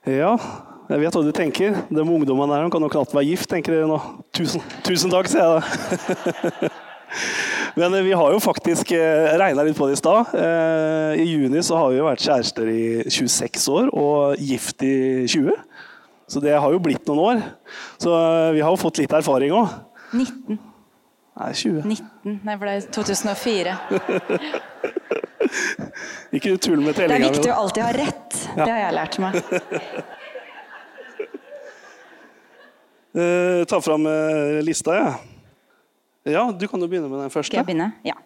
Ja, 0.09 0.33
jeg 0.88 1.01
vet 1.01 1.16
hva 1.16 1.23
du 1.25 1.33
tenker. 1.35 1.77
De 1.88 2.03
ungdommene 2.05 2.53
der 2.53 2.66
de 2.66 2.73
kan 2.75 2.85
jo 2.85 2.90
knapt 2.92 3.14
være 3.16 3.29
gift, 3.31 3.49
tenker 3.51 3.77
dere 3.77 3.88
nå. 3.88 4.01
Tusen, 4.37 4.64
tusen 4.85 5.12
takk, 5.12 5.31
sier 5.33 5.44
jeg 5.44 5.61
da. 5.61 6.73
Men 7.79 7.94
eh, 7.94 8.05
vi 8.07 8.12
har 8.12 8.33
jo 8.35 8.40
faktisk 8.42 8.92
eh, 8.94 9.33
regna 9.38 9.64
litt 9.66 9.79
på 9.79 9.88
det 9.88 9.97
i 9.97 10.01
stad. 10.01 10.35
Eh, 10.38 11.23
I 11.23 11.27
juni 11.27 11.62
så 11.64 11.79
har 11.81 11.90
vi 11.92 11.99
jo 11.99 12.07
vært 12.09 12.25
kjærester 12.25 12.70
i 12.70 12.85
26 13.09 13.66
år 13.75 13.90
og 13.94 14.37
gift 14.42 14.85
i 14.87 15.25
20. 15.31 15.57
Så 16.31 16.40
det 16.40 16.55
har 16.57 16.73
jo 16.73 16.83
blitt 16.83 17.07
noen 17.09 17.25
år. 17.25 17.42
Så 18.01 18.12
vi 18.55 18.62
har 18.64 18.70
jo 18.73 18.81
fått 18.81 19.03
litt 19.03 19.12
erfaring 19.14 19.53
òg. 19.55 19.75
19. 20.14 20.61
Nei, 21.35 21.51
20. 21.51 21.83
19. 21.90 22.38
Nei, 22.47 22.55
for 22.55 22.70
det 22.70 22.75
er 22.77 22.87
2004. 22.94 23.75
Ikke 26.38 26.55
tull 26.62 26.81
med 26.81 26.94
tellinga. 26.97 27.18
Det 27.18 27.18
er 27.18 27.25
viktig 27.27 27.51
å 27.53 27.59
alltid 27.64 27.85
ha 27.85 27.90
rett. 27.99 28.38
Ja. 28.55 28.61
Det 28.62 28.70
har 28.70 28.81
jeg 28.85 28.97
lært 29.01 29.18
meg. 29.23 29.33
ta 33.14 33.79
fram 33.85 34.09
lista, 34.66 34.96
jeg. 34.98 35.12
Ja. 35.12 35.35
Ja, 36.24 36.53
du 36.53 36.68
kan 36.68 36.81
jo 36.81 36.88
begynne 36.88 37.11
med 37.11 37.20
den 37.20 37.33
første. 37.33 37.50
Skal 37.53 37.61
jeg 37.61 37.68
begynne? 37.68 37.90
Ja. 38.05 38.16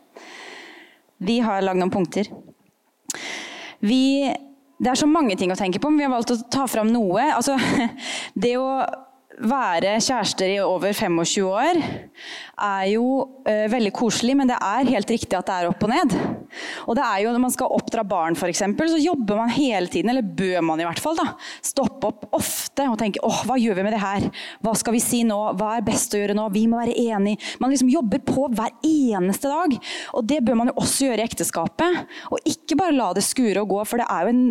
Vi 1.19 1.41
har 1.43 1.65
lagd 1.67 1.81
noen 1.81 1.91
punkter. 1.91 2.31
Vi, 3.83 4.31
det 4.79 4.93
er 4.93 5.01
så 5.01 5.09
mange 5.11 5.35
ting 5.39 5.51
å 5.51 5.59
tenke 5.59 5.81
på, 5.83 5.91
men 5.91 5.99
vi 5.99 6.07
har 6.07 6.15
valgt 6.15 6.31
å 6.35 6.39
ta 6.51 6.69
fram 6.71 6.93
noe. 6.95 7.25
Altså, 7.35 7.57
det 8.47 8.55
å 8.61 8.69
være 9.39 9.97
kjærester 10.03 10.51
i 10.51 10.59
over 10.63 10.93
25 10.97 11.47
år 11.47 11.79
er 11.79 12.85
jo 12.91 13.05
uh, 13.47 13.67
veldig 13.71 13.93
koselig, 13.95 14.35
men 14.39 14.51
det 14.51 14.57
er 14.59 14.91
helt 14.91 15.11
riktig 15.13 15.37
at 15.39 15.47
det 15.47 15.57
er 15.57 15.69
opp 15.71 15.85
og 15.87 15.93
ned. 15.93 16.15
Og 16.89 16.97
det 16.97 17.05
er 17.05 17.23
jo 17.23 17.33
Når 17.35 17.43
man 17.43 17.53
skal 17.55 17.75
oppdra 17.77 18.03
barn, 18.09 18.37
for 18.39 18.51
eksempel, 18.51 18.89
så 18.91 18.99
jobber 18.99 19.37
man 19.39 19.53
hele 19.53 19.87
tiden, 19.87 20.11
eller 20.11 20.23
bør 20.23 20.63
man 20.65 20.81
i 20.81 20.87
hvert 20.89 21.03
fall, 21.03 21.19
da, 21.19 21.35
stoppe 21.63 22.11
opp 22.11 22.27
ofte 22.35 22.87
og 22.89 22.99
tenke 23.01 23.23
åh, 23.27 23.43
hva 23.47 23.59
gjør 23.61 23.79
vi 23.79 23.87
med 23.87 23.95
det 23.95 24.03
her? 24.03 24.29
Hva 24.65 24.75
skal 24.79 24.97
vi 24.97 25.03
si 25.05 25.23
nå? 25.29 25.39
Hva 25.59 25.77
er 25.77 25.87
best 25.87 26.15
å 26.15 26.23
gjøre 26.23 26.37
nå? 26.39 26.49
Vi 26.55 26.67
må 26.71 26.81
være 26.81 26.97
enige. 26.99 27.43
Man 27.63 27.73
liksom 27.73 27.93
jobber 27.93 28.23
på 28.27 28.49
hver 28.49 28.75
eneste 28.87 29.53
dag. 29.53 29.77
Og 30.19 30.27
det 30.29 30.41
bør 30.47 30.59
man 30.63 30.73
jo 30.73 30.79
også 30.83 31.11
gjøre 31.11 31.23
i 31.23 31.29
ekteskapet. 31.29 32.03
Og 32.33 32.49
ikke 32.49 32.79
bare 32.81 32.97
la 32.97 33.13
det 33.17 33.27
skure 33.27 33.63
og 33.63 33.77
gå, 33.77 33.85
for 33.89 34.03
det 34.03 34.09
er 34.11 34.27
jo 34.27 34.35
en 34.35 34.49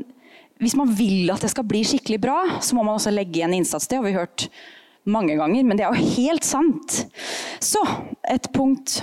hvis 0.58 0.74
man 0.74 0.90
vil 0.98 1.30
at 1.30 1.44
det 1.46 1.52
skal 1.52 1.68
bli 1.70 1.84
skikkelig 1.86 2.18
bra, 2.24 2.38
så 2.66 2.74
må 2.74 2.82
man 2.82 2.98
også 2.98 3.12
legge 3.14 3.38
igjen 3.38 3.54
innsats. 3.60 3.86
Det 3.86 4.00
har 4.00 4.06
vi 4.08 4.16
hørt 4.16 4.48
mange 5.08 5.38
ganger, 5.40 5.64
men 5.64 5.80
det 5.80 5.88
er 5.88 5.96
jo 5.96 6.12
helt 6.18 6.48
sant. 6.48 7.00
Så 7.64 7.84
et 8.28 8.52
punkt 8.56 9.02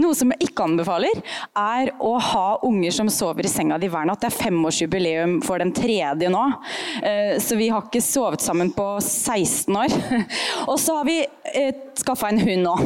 noe 0.00 0.14
som 0.18 0.32
jeg 0.34 0.48
ikke 0.48 0.64
anbefaler, 0.66 1.20
er 1.58 1.92
å 2.02 2.14
ha 2.18 2.46
unger 2.66 2.94
som 2.94 3.10
sover 3.12 3.46
i 3.46 3.50
senga 3.50 3.78
di 3.78 3.90
hver 3.90 4.08
natt. 4.08 4.22
Det 4.22 4.30
er 4.30 4.38
femårsjubileum 4.38 5.36
for 5.46 5.62
den 5.62 5.72
tredje 5.76 6.30
nå, 6.32 6.42
eh, 7.06 7.36
så 7.42 7.58
vi 7.58 7.70
har 7.70 7.86
ikke 7.86 8.02
sovet 8.04 8.42
sammen 8.42 8.72
på 8.74 8.88
16 8.98 9.78
år. 9.78 9.94
Og 10.70 10.76
så 10.80 10.98
har 10.98 11.06
vi 11.06 11.20
eh, 11.54 11.70
skaffa 12.00 12.32
en 12.32 12.42
hund 12.42 12.66
nå, 12.66 12.76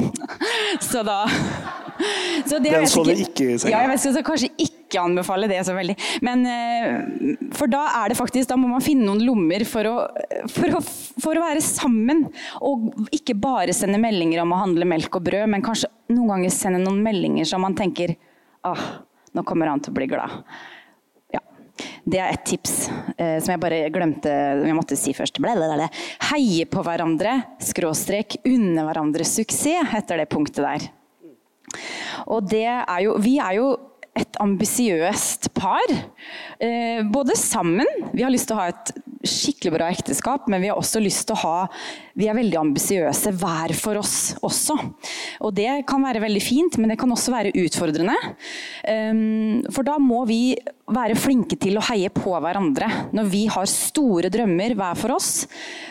så 0.90 1.04
da 1.06 1.22
så 2.44 2.58
det 2.58 2.72
Den 2.74 2.88
sover 2.90 3.20
ikke 3.22 3.52
i 3.54 3.58
senga? 3.58 3.70
Ja, 3.70 3.84
jeg 3.84 3.92
vet, 3.92 4.02
så 4.02 4.22
kanskje 4.26 4.50
ikke 4.58 4.83
anbefale 5.00 5.48
det 5.50 5.60
så 5.66 5.74
veldig. 5.76 5.96
Men, 6.26 6.44
eh, 6.46 7.48
for 7.56 7.70
da 7.70 7.84
er 8.02 8.12
det 8.12 8.18
faktisk, 8.18 8.48
da 8.50 8.58
må 8.60 8.68
man 8.70 8.84
finne 8.84 9.06
noen 9.08 9.24
lommer 9.24 9.64
for 9.68 9.88
å, 9.88 9.94
for 10.52 10.78
å, 10.78 10.82
for 11.24 11.38
å 11.38 11.46
være 11.46 11.64
sammen. 11.64 12.26
Og 12.64 13.08
ikke 13.14 13.36
bare 13.38 13.74
sende 13.76 14.00
meldinger 14.02 14.44
om 14.44 14.54
å 14.54 14.62
handle 14.62 14.88
melk 14.88 15.18
og 15.18 15.26
brød, 15.30 15.48
men 15.50 15.64
kanskje 15.64 15.90
noen 16.12 16.36
ganger 16.36 16.54
sende 16.54 16.82
noen 16.82 17.02
meldinger 17.04 17.48
som 17.48 17.64
man 17.64 17.76
tenker 17.78 18.16
ah, 18.64 18.86
nå 19.34 19.44
kommer 19.46 19.70
han 19.70 19.82
til 19.82 19.92
å 19.92 19.98
bli 19.98 20.08
glad. 20.10 20.42
Ja. 21.34 21.40
Det 22.04 22.20
er 22.20 22.32
et 22.32 22.44
tips 22.46 22.74
eh, 23.16 23.38
som 23.42 23.54
jeg 23.54 23.62
bare 23.62 23.80
glemte 23.94 24.32
jeg 24.62 24.76
måtte 24.76 24.98
si 24.98 25.14
først. 25.16 25.40
Heie 26.30 26.68
på 26.70 26.84
hverandre, 26.86 27.40
skråstrek, 27.62 28.38
unne 28.48 28.86
hverandre 28.86 29.26
suksess, 29.28 29.90
heter 29.92 30.22
det 30.22 30.30
punktet 30.32 30.62
der. 30.64 30.92
Og 32.30 32.46
det 32.46 32.66
er 32.68 33.00
jo, 33.04 33.16
vi 33.22 33.38
er 33.42 33.58
jo 33.58 33.72
et 34.14 34.36
ambisiøst 34.42 35.50
par. 35.56 35.90
Eh, 36.62 37.02
både 37.10 37.34
sammen. 37.38 37.88
Vi 38.12 38.22
har 38.22 38.32
lyst 38.32 38.48
til 38.50 38.56
å 38.56 38.62
ha 38.62 38.70
et 38.70 38.92
skikkelig 39.24 39.72
bra 39.74 39.88
ekteskap, 39.90 40.46
men 40.52 40.62
vi 40.62 40.68
har 40.70 40.78
også 40.78 41.00
lyst 41.02 41.26
til 41.26 41.36
å 41.36 41.42
ha 41.42 41.54
Vi 42.14 42.28
er 42.30 42.36
veldig 42.36 42.58
ambisiøse 42.60 43.32
hver 43.40 43.72
for 43.74 43.98
oss 43.98 44.36
også. 44.44 44.76
Og 45.42 45.50
det 45.56 45.80
kan 45.88 46.04
være 46.04 46.22
veldig 46.22 46.42
fint, 46.44 46.76
men 46.78 46.92
det 46.92 46.98
kan 47.00 47.10
også 47.10 47.32
være 47.34 47.50
utfordrende. 47.58 48.14
Um, 48.86 49.64
for 49.74 49.82
da 49.82 49.96
må 49.98 50.20
vi 50.28 50.54
være 50.94 51.18
flinke 51.18 51.58
til 51.58 51.80
å 51.80 51.82
heie 51.88 52.12
på 52.14 52.36
hverandre. 52.38 52.86
Når 53.16 53.32
vi 53.32 53.42
har 53.50 53.66
store 53.66 54.30
drømmer 54.30 54.76
hver 54.78 55.00
for 55.00 55.16
oss, 55.16 55.32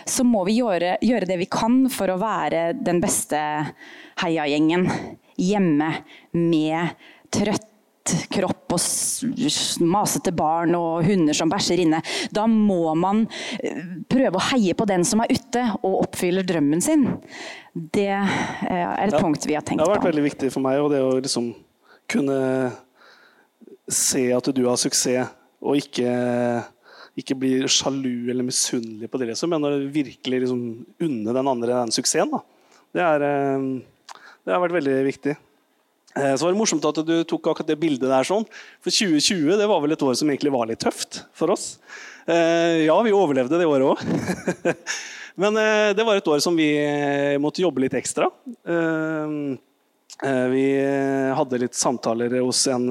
så 0.08 0.24
må 0.24 0.46
vi 0.48 0.62
gjøre, 0.62 0.96
gjøre 1.04 1.28
det 1.28 1.42
vi 1.44 1.50
kan 1.52 1.82
for 1.92 2.14
å 2.14 2.22
være 2.22 2.70
den 2.80 3.04
beste 3.04 3.44
heiagjengen 4.24 4.88
hjemme 5.36 5.92
med 6.38 6.96
trøtte 7.34 7.73
kropp 8.34 8.74
og 8.76 9.84
masete 9.88 10.34
barn 10.36 10.76
og 10.76 11.06
hunder 11.08 11.36
som 11.38 11.52
bæsjer 11.52 11.84
inne. 11.86 12.02
Da 12.36 12.46
må 12.50 12.94
man 13.00 13.26
eh, 13.64 13.84
prøve 14.12 14.40
å 14.40 14.46
heie 14.52 14.76
på 14.76 14.88
den 14.90 15.06
som 15.08 15.22
er 15.24 15.32
ute 15.32 15.64
og 15.82 16.02
oppfyller 16.04 16.44
drømmen 16.48 16.82
sin. 16.84 17.06
Det 17.74 18.10
eh, 18.12 18.34
er 18.70 19.08
et 19.08 19.14
Ja. 19.16 19.22
punkt 19.22 19.46
vi 19.48 19.56
har 19.56 19.64
tenkt 19.64 19.80
på. 19.80 19.86
Det 19.86 19.90
har 19.90 19.96
vært 19.96 20.06
på. 20.08 20.12
veldig 20.12 20.26
viktig 20.28 20.52
for 20.52 20.66
meg, 20.66 20.80
og 20.84 20.92
det 20.92 21.00
å 21.06 21.14
liksom 21.22 21.54
kunne 22.12 22.74
se 23.90 24.26
at 24.36 24.52
du 24.56 24.66
har 24.68 24.78
suksess, 24.80 25.32
og 25.64 25.80
ikke, 25.80 26.12
ikke 27.20 27.38
bli 27.40 27.54
sjalu 27.72 28.30
eller 28.32 28.44
misunnelig 28.44 29.10
på 29.12 29.20
det, 29.22 29.30
liksom, 29.32 29.54
men 29.54 29.64
å 29.68 29.72
virkelig 29.92 30.44
liksom 30.44 30.62
unne 31.04 31.36
den 31.36 31.48
andre 31.48 31.80
den 31.84 31.92
suksessen. 31.96 32.32
Da. 32.36 32.42
Det, 32.94 33.02
er, 33.02 33.26
eh, 33.28 33.68
det 34.44 34.54
har 34.56 34.64
vært 34.64 34.78
veldig 34.82 34.98
viktig. 35.08 35.38
Eh, 36.16 36.36
Så 36.36 36.46
var 36.46 36.52
det 36.54 36.60
morsomt 36.60 36.86
at 36.86 37.00
du 37.06 37.24
tok 37.24 37.48
akkurat 37.52 37.68
det 37.68 37.80
bildet 37.82 38.10
der. 38.10 38.24
sånn. 38.24 38.46
For 38.82 38.92
2020 38.94 39.58
det 39.58 39.68
var 39.68 39.82
vel 39.82 39.92
et 39.96 40.04
år 40.06 40.16
som 40.16 40.30
egentlig 40.30 40.52
var 40.54 40.68
litt 40.70 40.80
tøft 40.84 41.24
for 41.34 41.50
oss. 41.52 41.78
Eh, 42.28 42.86
Ja, 42.86 43.02
vi 43.02 43.12
overlevde 43.12 43.58
det 43.58 43.66
året 43.68 43.94
òg. 43.96 44.76
Men 45.42 45.58
eh, 45.58 45.94
det 45.98 46.06
var 46.06 46.16
et 46.20 46.28
år 46.30 46.40
som 46.42 46.56
vi 46.56 46.70
måtte 47.42 47.64
jobbe 47.64 47.82
litt 47.82 47.96
ekstra. 47.98 48.30
Vi 50.54 50.66
hadde 51.34 51.60
litt 51.60 51.74
samtaler 51.76 52.36
hos 52.46 52.68
en 52.70 52.86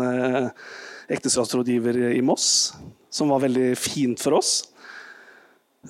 ekteskapsrådgiver 1.13 1.97
i 2.17 2.21
Moss, 2.25 2.73
som 3.11 3.31
var 3.31 3.45
veldig 3.45 3.77
fint 3.79 4.21
for 4.21 4.35
oss. 4.41 4.72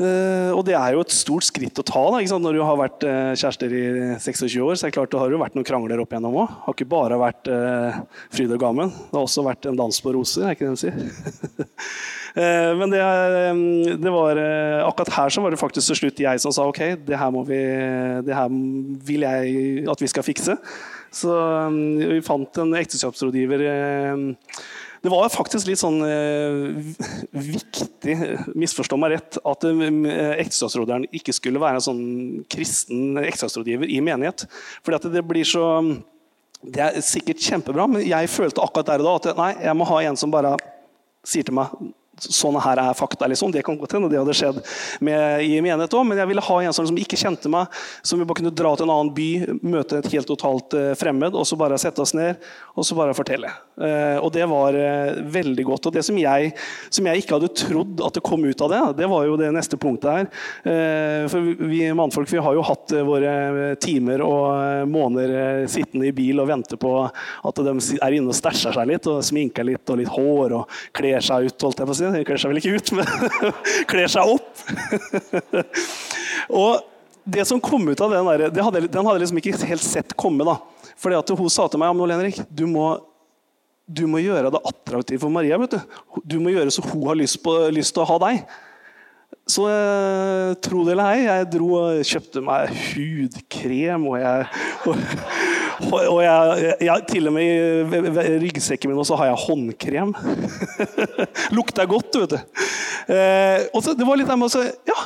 Eh, 0.00 0.50
og 0.56 0.62
det 0.64 0.72
er 0.72 0.94
jo 0.94 1.02
et 1.04 1.12
stort 1.12 1.44
skritt 1.44 1.76
å 1.82 1.84
ta 1.84 2.04
da, 2.14 2.22
når 2.40 2.56
du 2.56 2.62
har 2.64 2.78
vært 2.80 3.04
uh, 3.04 3.34
kjærester 3.36 3.74
i 3.76 3.82
26 4.16 4.56
år. 4.64 4.72
så 4.72 4.86
er 4.86 4.92
det 4.92 4.96
klart 4.96 5.12
Det 5.12 5.20
har 5.20 5.34
jo 5.34 5.42
vært 5.42 5.58
noen 5.58 5.68
krangler 5.68 6.00
opp 6.00 6.14
igjennom 6.14 6.38
òg. 6.44 6.56
Har 6.64 6.76
ikke 6.76 6.88
bare 6.94 7.20
vært 7.20 7.52
uh, 7.52 8.00
fryd 8.32 8.56
og 8.56 8.62
gammen. 8.62 8.94
Det 9.10 9.18
har 9.18 9.26
også 9.26 9.44
vært 9.44 9.68
en 9.68 9.76
dans 9.76 10.00
på 10.00 10.16
roser, 10.16 10.48
er 10.48 10.56
ikke 10.56 10.70
det 10.70 10.76
de 10.76 10.82
sier? 10.86 11.78
Eh, 12.32 12.70
men 12.78 12.88
det, 12.88 12.96
eh, 12.96 13.58
det 14.00 14.12
var 14.12 14.38
eh, 14.40 14.78
akkurat 14.86 15.12
her 15.18 15.32
så 15.34 15.42
var 15.44 15.52
det 15.52 15.60
faktisk 15.60 15.90
til 15.90 15.98
slutt 15.98 16.22
jeg 16.24 16.40
som 16.40 16.54
sa 16.54 16.64
ok, 16.64 16.80
det 17.04 17.18
her, 17.20 17.34
vi, 17.44 17.58
det 18.24 18.36
her 18.38 18.54
vil 19.04 19.26
jeg 19.26 19.84
at 19.92 20.00
vi 20.00 20.08
skal 20.08 20.24
fikse. 20.24 20.56
Så 21.12 21.28
um, 21.28 21.76
vi 22.00 22.22
fant 22.24 22.62
en 22.62 22.72
ekteskapsrådgiver. 22.80 23.66
eh, 23.68 24.22
det 25.02 25.10
var 25.10 25.32
faktisk 25.34 25.66
litt 25.66 25.80
sånn 25.80 25.98
eh, 26.06 26.92
viktig, 27.34 28.14
misforstå 28.54 28.98
meg 29.00 29.16
rett, 29.16 29.38
at 29.42 29.66
eh, 29.66 29.80
ekteskapsrådgiveren 30.44 31.08
ikke 31.10 31.34
skulle 31.34 31.62
være 31.62 31.80
en 31.80 31.86
sånn 31.88 32.04
kristen 32.52 33.18
ekteskapsrådgiver 33.18 33.90
i 33.90 33.98
menighet. 34.04 34.46
Fordi 34.86 35.10
det 35.10 35.24
blir 35.26 35.48
så 35.48 35.66
Det 36.62 36.78
er 36.78 37.02
sikkert 37.02 37.42
kjempebra, 37.42 37.88
men 37.90 38.04
jeg 38.06 38.30
følte 38.30 38.62
akkurat 38.62 38.86
der 38.86 39.02
og 39.02 39.08
da 39.08 39.32
at 39.32 39.38
nei, 39.40 39.50
jeg 39.64 39.74
må 39.74 39.88
ha 39.88 39.96
en 40.06 40.18
som 40.20 40.30
bare 40.30 40.52
sier 41.26 41.42
til 41.42 41.56
meg 41.58 41.72
Sånne 42.20 42.60
her 42.60 42.76
er 42.76 42.94
fakta. 42.94 43.26
liksom. 43.26 43.52
Det 43.52 43.62
kan 43.64 43.78
godt 43.80 43.94
hende 43.96 44.10
det 44.12 44.18
hadde 44.20 44.34
skjedd 44.36 44.58
med, 45.00 45.42
i 45.46 45.56
menighet 45.64 45.94
òg, 45.96 46.04
men 46.06 46.18
jeg 46.20 46.28
ville 46.28 46.44
ha 46.44 46.56
en 46.60 46.74
som 46.76 46.84
liksom 46.84 47.00
ikke 47.00 47.18
kjente 47.18 47.48
meg, 47.50 47.72
som 48.04 48.20
vi 48.20 48.26
bare 48.28 48.42
kunne 48.42 48.52
dra 48.52 48.74
til 48.76 48.84
en 48.84 48.92
annen 48.92 49.12
by, 49.16 49.28
møte 49.64 50.02
et 50.02 50.10
helt 50.12 50.28
totalt 50.28 50.76
eh, 50.76 50.92
fremmed, 50.98 51.32
og 51.32 51.46
så 51.48 51.56
bare 51.56 51.80
sette 51.80 52.04
oss 52.04 52.12
ned 52.12 52.36
og 52.76 52.84
så 52.84 52.96
bare 52.98 53.16
fortelle. 53.16 53.48
Eh, 53.80 54.18
og 54.20 54.28
det 54.34 54.44
var 54.48 54.76
eh, 54.76 55.22
veldig 55.32 55.64
godt. 55.70 55.88
Og 55.88 55.96
det 55.96 56.04
som 56.04 56.18
jeg, 56.20 56.52
som 56.92 57.08
jeg 57.08 57.22
ikke 57.22 57.38
hadde 57.38 57.52
trodd 57.62 58.04
at 58.04 58.16
det 58.18 58.24
kom 58.28 58.44
ut 58.44 58.64
av 58.64 58.72
det, 58.72 58.82
det 59.00 59.08
var 59.08 59.26
jo 59.26 59.38
det 59.40 59.48
neste 59.56 59.80
punktet 59.80 60.12
her. 60.12 60.28
For 61.32 61.52
vi 61.68 61.80
mannfolk 61.96 62.30
vi 62.32 62.40
har 62.42 62.56
jo 62.56 62.64
hatt 62.64 62.92
våre 63.06 63.32
timer 63.82 64.22
og 64.24 64.88
måneder 64.88 65.66
sittende 65.70 66.08
i 66.08 66.14
bil 66.16 66.40
og 66.42 66.48
vente 66.50 66.78
på 66.80 66.92
at 67.04 67.60
de 67.64 67.74
er 67.98 68.16
inne 68.16 68.32
og 68.32 68.36
stæsjer 68.36 68.76
seg 68.76 68.88
litt 68.88 69.08
og 69.10 69.22
sminker 69.26 69.66
litt 69.66 69.92
og 69.92 70.00
litt 70.00 70.12
hår 70.12 70.56
og 70.60 70.80
kler 70.96 71.24
seg 71.24 71.48
ut. 71.48 71.66
holdt 71.66 71.82
jeg 71.82 71.90
på 71.90 71.96
si. 71.98 72.01
De 72.02 72.24
kler 72.26 72.40
seg 72.40 72.52
vel 72.52 72.60
ikke 72.62 72.74
ut, 72.76 72.92
men 72.98 73.06
kler 73.92 74.10
seg 74.10 74.34
opp. 74.34 74.64
og 76.62 76.88
det 77.24 77.46
som 77.46 77.60
kom 77.62 77.86
ut 77.88 78.00
av 78.02 78.10
den 78.10 78.26
der, 78.26 78.48
den 78.50 78.66
hadde 78.66 78.82
jeg 79.14 79.22
liksom 79.24 79.40
ikke 79.42 79.70
helt 79.70 79.86
sett 79.86 80.16
komme. 80.18 80.46
da. 80.48 80.58
Fordi 80.98 81.18
at 81.18 81.32
Hun 81.38 81.50
sa 81.50 81.68
til 81.70 81.82
meg 81.82 81.92
ja, 81.92 81.94
men 81.94 82.32
du 82.50 82.66
må, 82.70 82.88
du 83.86 84.06
må 84.10 84.22
gjøre 84.22 84.50
det 84.54 84.62
attraktivt 84.72 85.22
for 85.22 85.30
Maria. 85.30 85.58
vet 85.58 85.78
Du 85.78 86.20
Du 86.24 86.40
må 86.40 86.50
gjøre 86.50 86.70
så 86.70 86.82
hun 86.86 87.06
har 87.06 87.18
lyst, 87.18 87.42
på, 87.42 87.54
lyst 87.70 87.94
til 87.94 88.02
å 88.04 88.10
ha 88.10 88.18
deg. 88.26 88.44
Så 89.48 89.64
eh, 89.66 90.52
tro 90.62 90.84
det 90.86 90.94
eller 90.94 91.16
ei, 91.16 91.22
jeg 91.26 91.48
dro 91.50 91.72
og 91.80 92.02
kjøpte 92.06 92.42
meg 92.46 92.70
hudkrem, 92.92 94.04
og 94.06 94.20
jeg 94.20 94.44
og, 94.86 95.00
og, 95.88 95.98
og 95.98 96.20
jeg, 96.24 96.74
jeg, 96.86 97.06
til 97.10 97.30
og 97.30 97.34
med 97.36 97.46
i 97.46 98.36
ryggsekken 98.42 98.90
min 98.90 99.00
også 99.02 99.18
har 99.20 99.30
jeg 99.30 99.40
håndkrem. 99.46 100.12
Lukter 101.56 101.88
godt, 101.90 102.20
vet 102.22 102.36
du. 102.36 102.62
Eh, 103.12 103.66
og 103.72 103.82
så, 103.84 103.96
det 103.98 104.06
var 104.06 104.20
litt 104.20 104.30
der 104.30 104.38
med 104.40 104.52
å 104.52 104.64
Ja, 104.88 104.98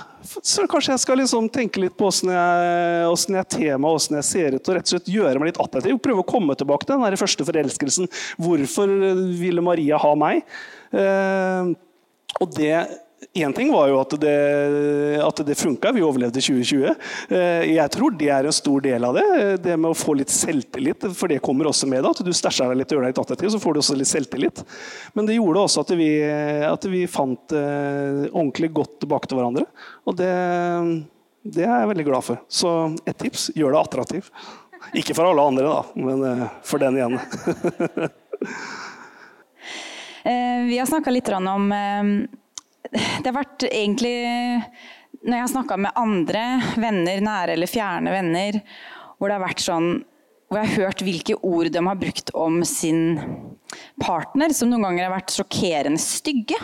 så 0.43 0.67
kanskje 0.71 0.95
jeg 0.95 1.05
skal 1.05 1.21
liksom 1.23 1.49
tenke 1.53 1.81
litt 1.83 1.97
på 1.97 2.09
åssen 2.11 2.33
jeg, 2.35 3.07
hvordan 3.07 3.41
jeg 3.41 3.51
tema, 3.57 3.95
åssen 3.95 4.19
jeg 4.19 4.29
ser 4.29 4.59
ut, 4.59 4.63
og 4.67 4.77
rett 4.77 4.89
og 4.89 4.95
slett 4.97 5.11
gjøre 5.13 5.41
meg 5.41 5.53
litt 5.53 5.63
attraktiv. 5.63 5.99
Prøve 6.03 6.25
å 6.25 6.29
komme 6.29 6.59
tilbake 6.59 6.87
til 6.87 6.97
den 6.97 7.07
der 7.07 7.21
første 7.21 7.47
forelskelsen. 7.49 8.11
Hvorfor 8.43 8.95
ville 9.41 9.65
Maria 9.65 10.01
ha 10.03 10.15
meg? 10.19 10.45
Eh, 10.93 11.75
og 12.37 12.57
det 12.57 12.75
Én 13.33 13.53
ting 13.53 13.73
var 13.73 13.89
jo 13.89 13.97
at 13.97 14.13
det, 14.21 14.33
at 15.25 15.41
det 15.49 15.55
funka, 15.57 15.89
vi 15.97 16.03
overlevde 16.05 16.41
2020. 16.41 16.91
Eh, 17.33 17.65
Jeg 17.73 17.93
tror 17.95 18.13
det 18.17 18.29
er 18.33 18.45
en 18.49 18.53
stor 18.53 18.81
del 18.85 19.05
av 19.09 19.17
det. 19.17 19.25
Det 19.65 19.77
med 19.77 19.91
å 19.93 19.97
få 19.97 20.15
litt 20.21 20.33
selvtillit. 20.33 21.07
For 21.17 21.33
det 21.33 21.41
kommer 21.45 21.69
også 21.71 21.89
med. 21.89 22.05
At 22.05 22.21
du 22.25 22.33
stæsjer 22.37 22.69
deg 22.73 22.83
litt 22.83 22.93
og 22.93 22.99
gjør 22.99 23.07
deg 23.07 23.15
litt 23.15 23.23
attraktiv, 23.25 23.53
så 23.55 23.61
får 23.63 23.73
du 23.73 23.81
også 23.81 23.97
litt 23.97 24.13
selvtillit. 24.13 24.63
Men 25.17 25.29
det 25.29 25.39
gjorde 25.39 25.65
også 25.65 25.85
at 25.87 25.95
vi, 25.97 26.11
at 26.69 26.89
vi 26.93 27.03
fant 27.09 27.57
eh, 27.57 28.29
ordentlig 28.29 28.73
godt 28.77 29.01
tilbake 29.05 29.33
til 29.33 29.41
hverandre. 29.41 29.65
Og 30.05 30.17
det, 30.21 30.33
det 31.57 31.65
er 31.65 31.73
jeg 31.73 31.93
veldig 31.97 32.09
glad 32.13 32.29
for. 32.31 32.45
Så 32.53 32.77
et 33.09 33.17
tips 33.21 33.51
gjør 33.57 33.77
det 33.79 33.85
attraktiv. 33.85 34.33
Ikke 34.93 35.17
for 35.17 35.25
alle 35.29 35.45
andre, 35.55 35.65
da, 35.73 35.83
men 35.97 36.25
eh, 36.35 36.49
for 36.69 36.85
den 36.85 37.01
igjen. 37.01 37.21
Vi 40.67 40.75
har 40.81 40.89
snakka 40.91 41.13
litt 41.15 41.29
om 41.31 41.71
Det 42.93 43.27
har 43.27 43.37
vært 43.37 43.67
egentlig 43.69 44.17
Når 45.23 45.33
jeg 45.33 45.43
har 45.43 45.53
snakka 45.55 45.79
med 45.81 45.97
andre 45.99 46.45
venner, 46.79 47.23
nære 47.25 47.57
eller 47.57 47.71
fjerne 47.71 48.13
venner, 48.15 48.61
hvor 49.17 49.31
det 49.31 49.39
har 49.39 49.47
vært 49.47 49.65
sånn 49.65 49.91
hvor 50.47 50.61
jeg 50.61 50.71
har 50.71 50.85
hørt 50.85 51.03
hvilke 51.03 51.35
ord 51.43 51.73
de 51.75 51.81
har 51.83 51.99
brukt 51.99 52.31
om 52.39 52.61
sin 52.63 53.17
partner, 53.99 54.53
som 54.55 54.71
noen 54.71 54.85
ganger 54.87 55.09
har 55.09 55.17
vært 55.17 55.35
sjokkerende 55.35 55.99
stygge. 55.99 56.59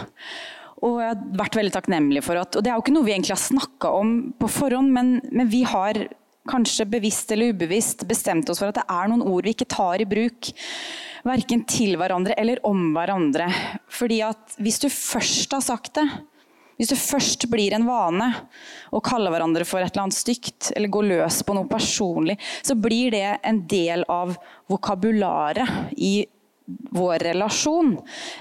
Og 0.83 1.01
jeg 1.03 1.11
har 1.11 1.25
vært 1.41 1.59
veldig 1.59 1.75
takknemlig 1.75 2.23
for 2.27 2.39
at 2.39 2.59
Og 2.59 2.63
det 2.63 2.71
er 2.71 2.79
jo 2.79 2.85
ikke 2.85 2.95
noe 2.95 3.07
vi 3.07 3.15
egentlig 3.15 3.35
har 3.35 3.43
snakka 3.43 3.91
om 3.99 4.13
på 4.39 4.51
forhånd, 4.51 4.95
men, 4.95 5.17
men 5.35 5.51
vi 5.51 5.65
har 5.67 5.99
kanskje 6.49 6.89
bevisst 6.91 7.31
eller 7.33 7.53
ubevisst 7.53 8.03
bestemt 8.09 8.51
oss 8.51 8.63
for 8.63 8.73
at 8.73 8.81
det 8.81 8.87
er 8.91 9.11
noen 9.11 9.25
ord 9.25 9.47
vi 9.47 9.55
ikke 9.55 9.71
tar 9.71 10.03
i 10.03 10.09
bruk. 10.09 10.51
Verken 11.23 11.63
til 11.71 11.95
hverandre 12.01 12.35
eller 12.39 12.63
om 12.67 12.91
hverandre. 12.97 13.47
Fordi 13.93 14.23
at 14.27 14.57
hvis 14.59 14.81
du 14.83 14.89
først 14.91 15.55
har 15.55 15.63
sagt 15.63 15.95
det, 16.01 16.07
hvis 16.81 16.91
det 16.91 16.99
først 16.99 17.47
blir 17.53 17.77
en 17.77 17.87
vane 17.87 18.27
å 18.91 19.01
kalle 19.05 19.31
hverandre 19.31 19.67
for 19.69 19.79
et 19.79 19.93
eller 19.93 20.09
annet 20.09 20.19
stygt, 20.19 20.73
eller 20.75 20.91
gå 20.91 21.05
løs 21.07 21.43
på 21.47 21.55
noe 21.55 21.71
personlig, 21.71 22.39
så 22.65 22.75
blir 22.75 23.13
det 23.15 23.37
en 23.47 23.61
del 23.71 24.03
av 24.11 24.35
vokabularet 24.73 25.93
i 25.95 26.25
vår 26.67 27.23
relasjon. 27.29 27.95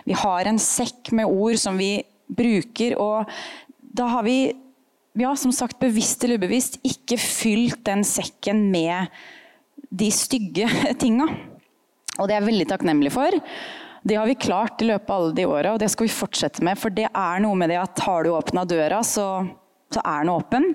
Vi 0.07 0.17
har 0.17 0.49
en 0.49 0.57
sekk 0.61 1.11
med 1.17 1.29
ord 1.29 1.59
som 1.61 1.77
vi 1.77 1.99
bruker, 2.31 2.95
og 2.97 3.29
da 3.93 4.07
har 4.15 4.25
vi 4.25 4.39
ja, 5.13 5.35
som 5.35 5.51
sagt, 5.51 5.79
bevisst 5.79 6.23
eller 6.23 6.39
ubevisst, 6.39 6.79
ikke 6.87 7.17
fylt 7.19 7.83
den 7.87 8.03
sekken 8.07 8.69
med 8.71 9.11
de 9.91 10.09
stygge 10.13 10.69
tinga. 11.01 11.27
Og 12.17 12.27
det 12.27 12.35
er 12.35 12.41
jeg 12.41 12.49
veldig 12.49 12.67
takknemlig 12.69 13.13
for. 13.13 13.39
Det 14.03 14.17
har 14.17 14.25
vi 14.25 14.35
klart 14.35 14.81
i 14.81 14.87
løpet 14.89 15.09
av 15.09 15.21
alle 15.21 15.35
de 15.37 15.45
åra, 15.45 15.73
og 15.73 15.81
det 15.81 15.91
skal 15.93 16.07
vi 16.07 16.13
fortsette 16.13 16.63
med. 16.65 16.79
For 16.79 16.93
det 16.93 17.07
er 17.07 17.43
noe 17.43 17.57
med 17.57 17.69
det 17.69 17.79
at 17.81 18.01
har 18.05 18.25
du 18.25 18.31
åpna 18.33 18.63
døra, 18.65 19.03
så, 19.05 19.27
så 19.93 20.01
er 20.01 20.23
den 20.23 20.33
åpen. 20.33 20.67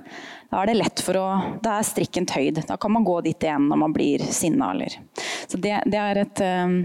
Da 0.53 0.63
er 0.63 0.71
det 0.71 0.79
lett 0.79 1.03
for 1.03 1.19
å 1.19 1.27
Da 1.65 1.79
er 1.81 1.89
strikken 1.89 2.29
tøyd. 2.29 2.63
Da 2.69 2.79
kan 2.81 2.95
man 2.95 3.07
gå 3.07 3.19
dit 3.27 3.43
igjen 3.43 3.67
når 3.71 3.83
man 3.83 3.97
blir 3.97 4.23
sinna, 4.31 4.71
eller 4.77 4.95
Så 5.49 5.59
det, 5.59 5.81
det 5.91 6.01
er 6.01 6.23
et 6.23 6.45
eh, 6.45 6.77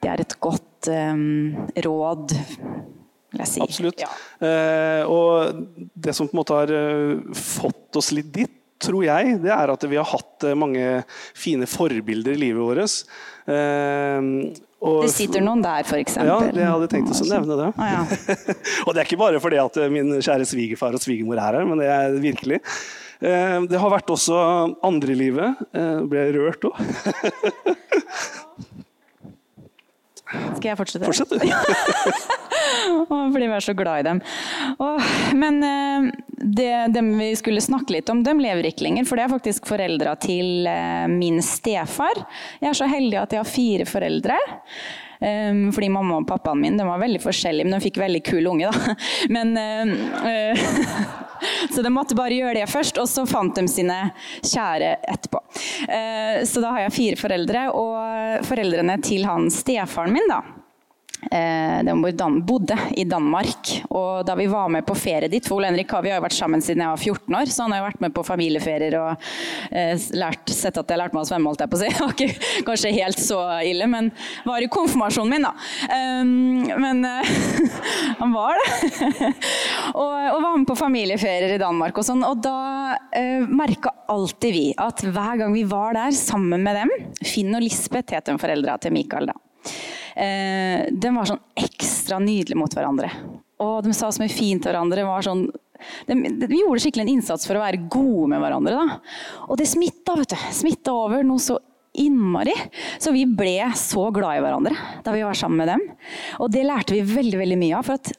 Det 0.00 0.08
er 0.08 0.22
et 0.22 0.36
godt 0.40 0.88
um, 0.88 1.68
råd, 1.76 2.32
si. 3.46 3.60
Absolutt. 3.62 4.00
Ja. 4.02 4.08
Eh, 4.46 5.02
og 5.06 5.54
det 5.94 6.14
som 6.16 6.26
på 6.28 6.32
en 6.34 6.40
måte 6.42 6.54
har 6.56 6.68
eh, 6.74 7.20
fått 7.36 7.96
oss 8.00 8.10
litt 8.16 8.32
dit, 8.34 8.50
tror 8.80 9.04
jeg, 9.04 9.36
det 9.42 9.50
er 9.52 9.68
at 9.74 9.82
vi 9.84 9.96
har 10.00 10.06
hatt 10.08 10.44
eh, 10.48 10.54
mange 10.56 11.02
fine 11.36 11.66
forbilder 11.68 12.32
i 12.32 12.40
livet 12.46 12.62
vårt. 12.64 13.04
Eh, 13.46 14.20
og- 14.80 15.02
Det 15.04 15.12
sitter 15.12 15.40
noen 15.44 15.60
der, 15.62 15.84
f.eks. 15.84 16.16
Ja, 16.16 16.38
det 16.40 16.64
hadde 16.64 16.86
jeg 16.88 16.92
tenkt 16.94 17.12
å 17.12 17.28
nevne 17.28 17.56
det. 17.60 17.68
Ah, 17.76 17.90
ja. 17.92 18.00
og 18.86 18.94
det 18.96 19.02
er 19.02 19.04
ikke 19.04 19.20
bare 19.20 19.36
fordi 19.44 19.58
at 19.60 19.76
min 19.92 20.16
kjære 20.16 20.48
svigerfar 20.48 20.96
og 20.96 21.00
svigermor 21.04 21.36
er 21.36 21.52
her, 21.60 21.66
men 21.68 21.76
det 21.84 21.88
er 21.92 22.16
virkelig. 22.24 22.58
Eh, 23.20 23.60
Det 23.68 23.76
har 23.82 23.90
vært 23.92 24.08
også 24.16 24.32
andre 24.82 25.12
i 25.12 25.18
livet. 25.26 25.50
Eh, 25.76 26.00
Ble 26.08 26.18
jeg 26.24 26.32
rørt 26.40 26.64
òg? 26.70 26.76
Skal 30.30 30.70
jeg 30.70 30.78
fortsette? 30.78 31.06
Fortsett, 31.06 31.30
du. 31.30 31.38
Fordi 33.10 33.46
vi 33.46 33.56
er 33.56 33.64
så 33.64 33.74
glad 33.74 34.02
i 34.02 34.06
dem. 34.06 34.20
Åh, 34.78 35.12
men 35.38 35.62
eh, 35.66 36.08
det, 36.30 36.70
dem 36.94 37.12
vi 37.18 37.32
skulle 37.38 37.62
snakke 37.64 37.96
litt 37.96 38.10
om, 38.12 38.22
dem 38.26 38.42
lever 38.42 38.70
ikke 38.70 38.86
lenger. 38.86 39.08
For 39.08 39.18
det 39.18 39.26
er 39.26 39.34
faktisk 39.34 39.68
foreldra 39.70 40.14
til 40.22 40.68
eh, 40.70 41.06
min 41.10 41.40
stefar. 41.44 42.24
Jeg 42.60 42.70
er 42.72 42.78
så 42.78 42.90
heldig 42.90 43.22
at 43.22 43.34
jeg 43.34 43.42
har 43.42 43.54
fire 43.54 43.88
foreldre. 43.90 44.38
Um, 45.20 45.66
fordi 45.76 45.90
mamma 45.92 46.16
og 46.16 46.24
pappaen 46.30 46.62
min 46.62 46.78
de 46.80 46.84
var 46.88 47.00
veldig 47.02 47.18
forskjellige, 47.20 47.66
men 47.68 47.74
de 47.76 47.84
fikk 47.84 47.98
veldig 48.00 48.22
kul 48.24 48.46
unge. 48.48 48.70
da. 48.72 48.94
Men, 49.36 49.52
uh, 49.52 51.18
så 51.74 51.84
de 51.86 51.92
måtte 51.94 52.18
bare 52.18 52.38
gjøre 52.38 52.60
det 52.60 52.70
først, 52.70 53.00
og 53.00 53.08
så 53.10 53.26
fant 53.28 53.56
de 53.56 53.66
sine 53.70 53.98
kjære 54.44 54.96
etterpå. 55.14 55.42
Uh, 55.88 56.40
så 56.48 56.62
da 56.62 56.76
har 56.76 56.86
jeg 56.86 56.96
fire 56.96 57.20
foreldre, 57.20 57.66
og 57.74 58.48
foreldrene 58.48 59.00
til 59.04 59.28
han 59.28 59.50
stefaren 59.54 60.14
min, 60.14 60.28
da, 60.30 60.42
Eh, 60.42 60.59
de 61.20 62.30
bodde 62.46 62.76
i 62.96 63.04
Danmark. 63.04 63.70
Og 63.90 64.24
da 64.26 64.34
vi 64.38 64.46
var 64.50 64.70
med 64.72 64.86
på 64.86 64.94
ferie 64.98 65.28
dit 65.28 65.46
Ole 65.52 65.68
Henrik 65.68 65.92
har 65.92 66.02
vi 66.02 66.12
har 66.12 66.22
vært 66.22 66.36
sammen 66.36 66.62
siden 66.64 66.82
jeg 66.84 66.92
var 66.94 67.02
14 67.02 67.36
år, 67.36 67.50
så 67.50 67.64
han 67.64 67.74
har 67.74 67.82
jo 67.82 67.86
vært 67.88 68.02
med 68.04 68.14
på 68.16 68.24
familieferier 68.26 68.96
og 69.00 69.26
eh, 69.70 70.08
lært, 70.16 70.50
sett 70.54 70.78
at 70.80 70.90
jeg 70.90 71.00
lærte 71.00 71.16
meg 71.16 71.26
å 71.26 71.28
svømme, 71.28 71.50
holdt 71.50 71.64
jeg 71.64 71.72
på 71.72 71.78
å 71.78 71.82
si. 71.82 71.90
Det 72.00 72.28
var 72.30 72.64
kanskje 72.66 72.92
helt 72.94 73.20
så 73.20 73.38
ille, 73.66 73.86
men 73.90 74.10
var 74.46 74.64
i 74.64 74.70
konfirmasjonen 74.72 75.34
min, 75.34 75.46
da. 75.46 75.52
Um, 75.90 76.66
men 76.80 77.04
uh, 77.04 77.30
han 78.20 78.34
var 78.34 78.60
det. 78.60 79.30
og, 80.00 80.14
og, 80.14 80.38
var 80.40 80.56
med 80.56 80.68
på 80.70 80.78
familieferier 80.78 81.56
i 81.56 81.60
Danmark 81.60 82.00
og 82.00 82.06
sånn. 82.06 82.24
Og 82.26 82.42
da 82.44 82.58
uh, 82.96 83.46
merka 83.50 83.94
alltid 84.10 84.56
vi 84.56 84.66
at 84.80 85.04
hver 85.04 85.40
gang 85.42 85.54
vi 85.56 85.64
var 85.68 85.96
der 85.98 86.14
sammen 86.16 86.64
med 86.64 86.76
dem 86.80 86.90
Finn 87.22 87.54
og 87.54 87.62
Lisbeth 87.62 88.16
het 88.16 88.26
de 88.26 88.36
foreldra 88.40 88.76
til 88.82 88.94
Mikael 88.94 89.30
da 89.30 89.36
eh, 90.16 90.86
de 90.90 91.14
var 91.16 91.28
sånn 91.28 91.42
ekstra 91.58 92.20
nydelige 92.22 92.58
mot 92.60 92.74
hverandre. 92.74 93.10
Og 93.60 93.82
de 93.84 93.94
sa 93.96 94.10
så 94.10 94.22
mye 94.22 94.32
fint 94.32 94.62
til 94.64 94.72
hverandre. 94.72 95.04
sånn 95.24 95.48
de, 96.06 96.14
de, 96.14 96.60
gjorde 96.60 96.82
skikkelig 96.84 97.06
en 97.06 97.14
innsats 97.16 97.46
for 97.48 97.56
å 97.56 97.64
være 97.64 97.86
gode 97.92 98.28
med 98.34 98.42
hverandre. 98.42 98.76
Da. 98.76 98.98
Og 99.48 99.60
det 99.60 99.68
smitta, 99.70 100.16
vet 100.18 100.34
du. 100.34 100.38
Smitta 100.52 100.94
over 100.96 101.24
noe 101.26 101.40
så 101.42 101.58
innmari. 102.00 102.54
Så 103.02 103.12
vi 103.14 103.24
ble 103.26 103.72
så 103.78 104.08
glad 104.14 104.38
i 104.38 104.42
hverandre 104.44 104.76
da 105.04 105.14
vi 105.14 105.24
var 105.26 105.38
sammen 105.38 105.62
med 105.62 105.72
dem. 105.72 105.86
Og 106.40 106.52
det 106.52 106.66
lærte 106.66 106.94
vi 106.94 107.06
veldig 107.06 107.40
veldig 107.40 107.60
mye 107.60 107.78
av. 107.80 107.88
For 107.88 107.98
at 107.98 108.12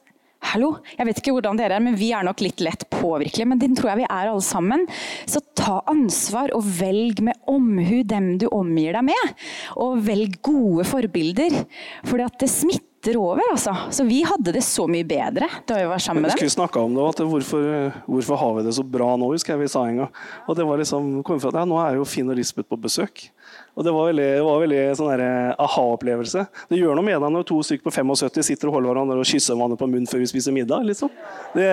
Hallo, 0.50 0.74
jeg 0.98 1.06
vet 1.08 1.20
ikke 1.20 1.32
hvordan 1.36 1.56
dere 1.56 1.78
er, 1.78 1.82
men 1.84 1.94
vi 1.96 2.10
er 2.12 2.26
nok 2.26 2.42
litt 2.44 2.60
lett 2.64 2.82
påvirkelige. 2.92 3.48
Men 3.48 3.60
det 3.60 3.70
tror 3.78 3.92
jeg 3.92 4.02
vi 4.02 4.08
er 4.08 4.28
alle 4.28 4.44
sammen. 4.44 4.84
Så 5.24 5.40
ta 5.56 5.78
ansvar 5.88 6.52
og 6.56 6.66
velg 6.66 7.22
med 7.24 7.38
omhu 7.48 8.02
dem 8.08 8.34
du 8.42 8.48
omgir 8.52 8.96
deg 8.98 9.06
med. 9.12 9.44
Og 9.80 10.02
velg 10.04 10.40
gode 10.44 10.84
forbilder. 10.88 11.62
For 12.08 12.20
det 12.20 12.50
smitter 12.50 13.16
over, 13.20 13.40
altså. 13.54 13.72
Så 13.94 14.04
vi 14.08 14.20
hadde 14.26 14.52
det 14.54 14.64
så 14.66 14.84
mye 14.90 15.06
bedre 15.08 15.48
da 15.66 15.78
vi 15.78 15.88
var 15.90 16.02
sammen 16.02 16.26
med 16.26 16.34
dem. 16.34 16.42
Vi 16.42 16.50
skulle 16.50 16.84
om 16.84 16.98
det, 16.98 17.08
at 17.14 17.24
hvorfor, 17.32 17.70
hvorfor, 18.06 18.42
har 18.42 18.54
vi 18.58 18.66
det 18.66 18.76
så 18.76 18.84
bra 18.98 19.14
nå, 19.16 19.32
husker 19.32 19.54
jeg 19.54 19.64
vi 19.64 19.72
sa 19.72 19.86
en 19.88 20.04
gang. 20.04 20.20
Og 20.46 20.58
det 20.58 20.66
var 20.68 20.82
liksom, 20.82 21.14
kom 21.26 21.40
fra 21.42 21.54
at 21.54 21.62
ja, 21.62 21.66
nå 21.70 21.80
er 21.82 22.00
jo 22.00 22.08
Finn 22.08 22.30
og 22.30 22.38
Lisbeth 22.38 22.68
på 22.68 22.80
besøk. 22.82 23.28
Og 23.72 23.84
Det 23.84 23.92
var 23.94 24.08
veldig, 24.10 24.30
var 24.44 24.58
veldig 24.60 24.80
sånn 24.98 25.20
eh, 25.24 25.52
aha-opplevelse. 25.64 26.44
Det 26.68 26.78
gjør 26.80 26.98
noe 26.98 27.06
med 27.06 27.16
deg 27.16 27.30
når 27.32 27.46
to 27.48 27.60
stykker 27.64 27.86
på 27.86 27.94
75 27.94 28.44
sitter 28.44 28.68
og 28.68 28.76
holder 28.76 28.92
hverandre 28.92 29.22
og 29.22 29.28
kysser 29.28 29.56
hverandre 29.56 29.78
på 29.80 29.88
munnen 29.88 30.08
før 30.10 30.20
vi 30.20 30.28
spiser 30.28 30.52
middag. 30.52 30.84
Liksom. 30.84 31.08
Det, 31.56 31.68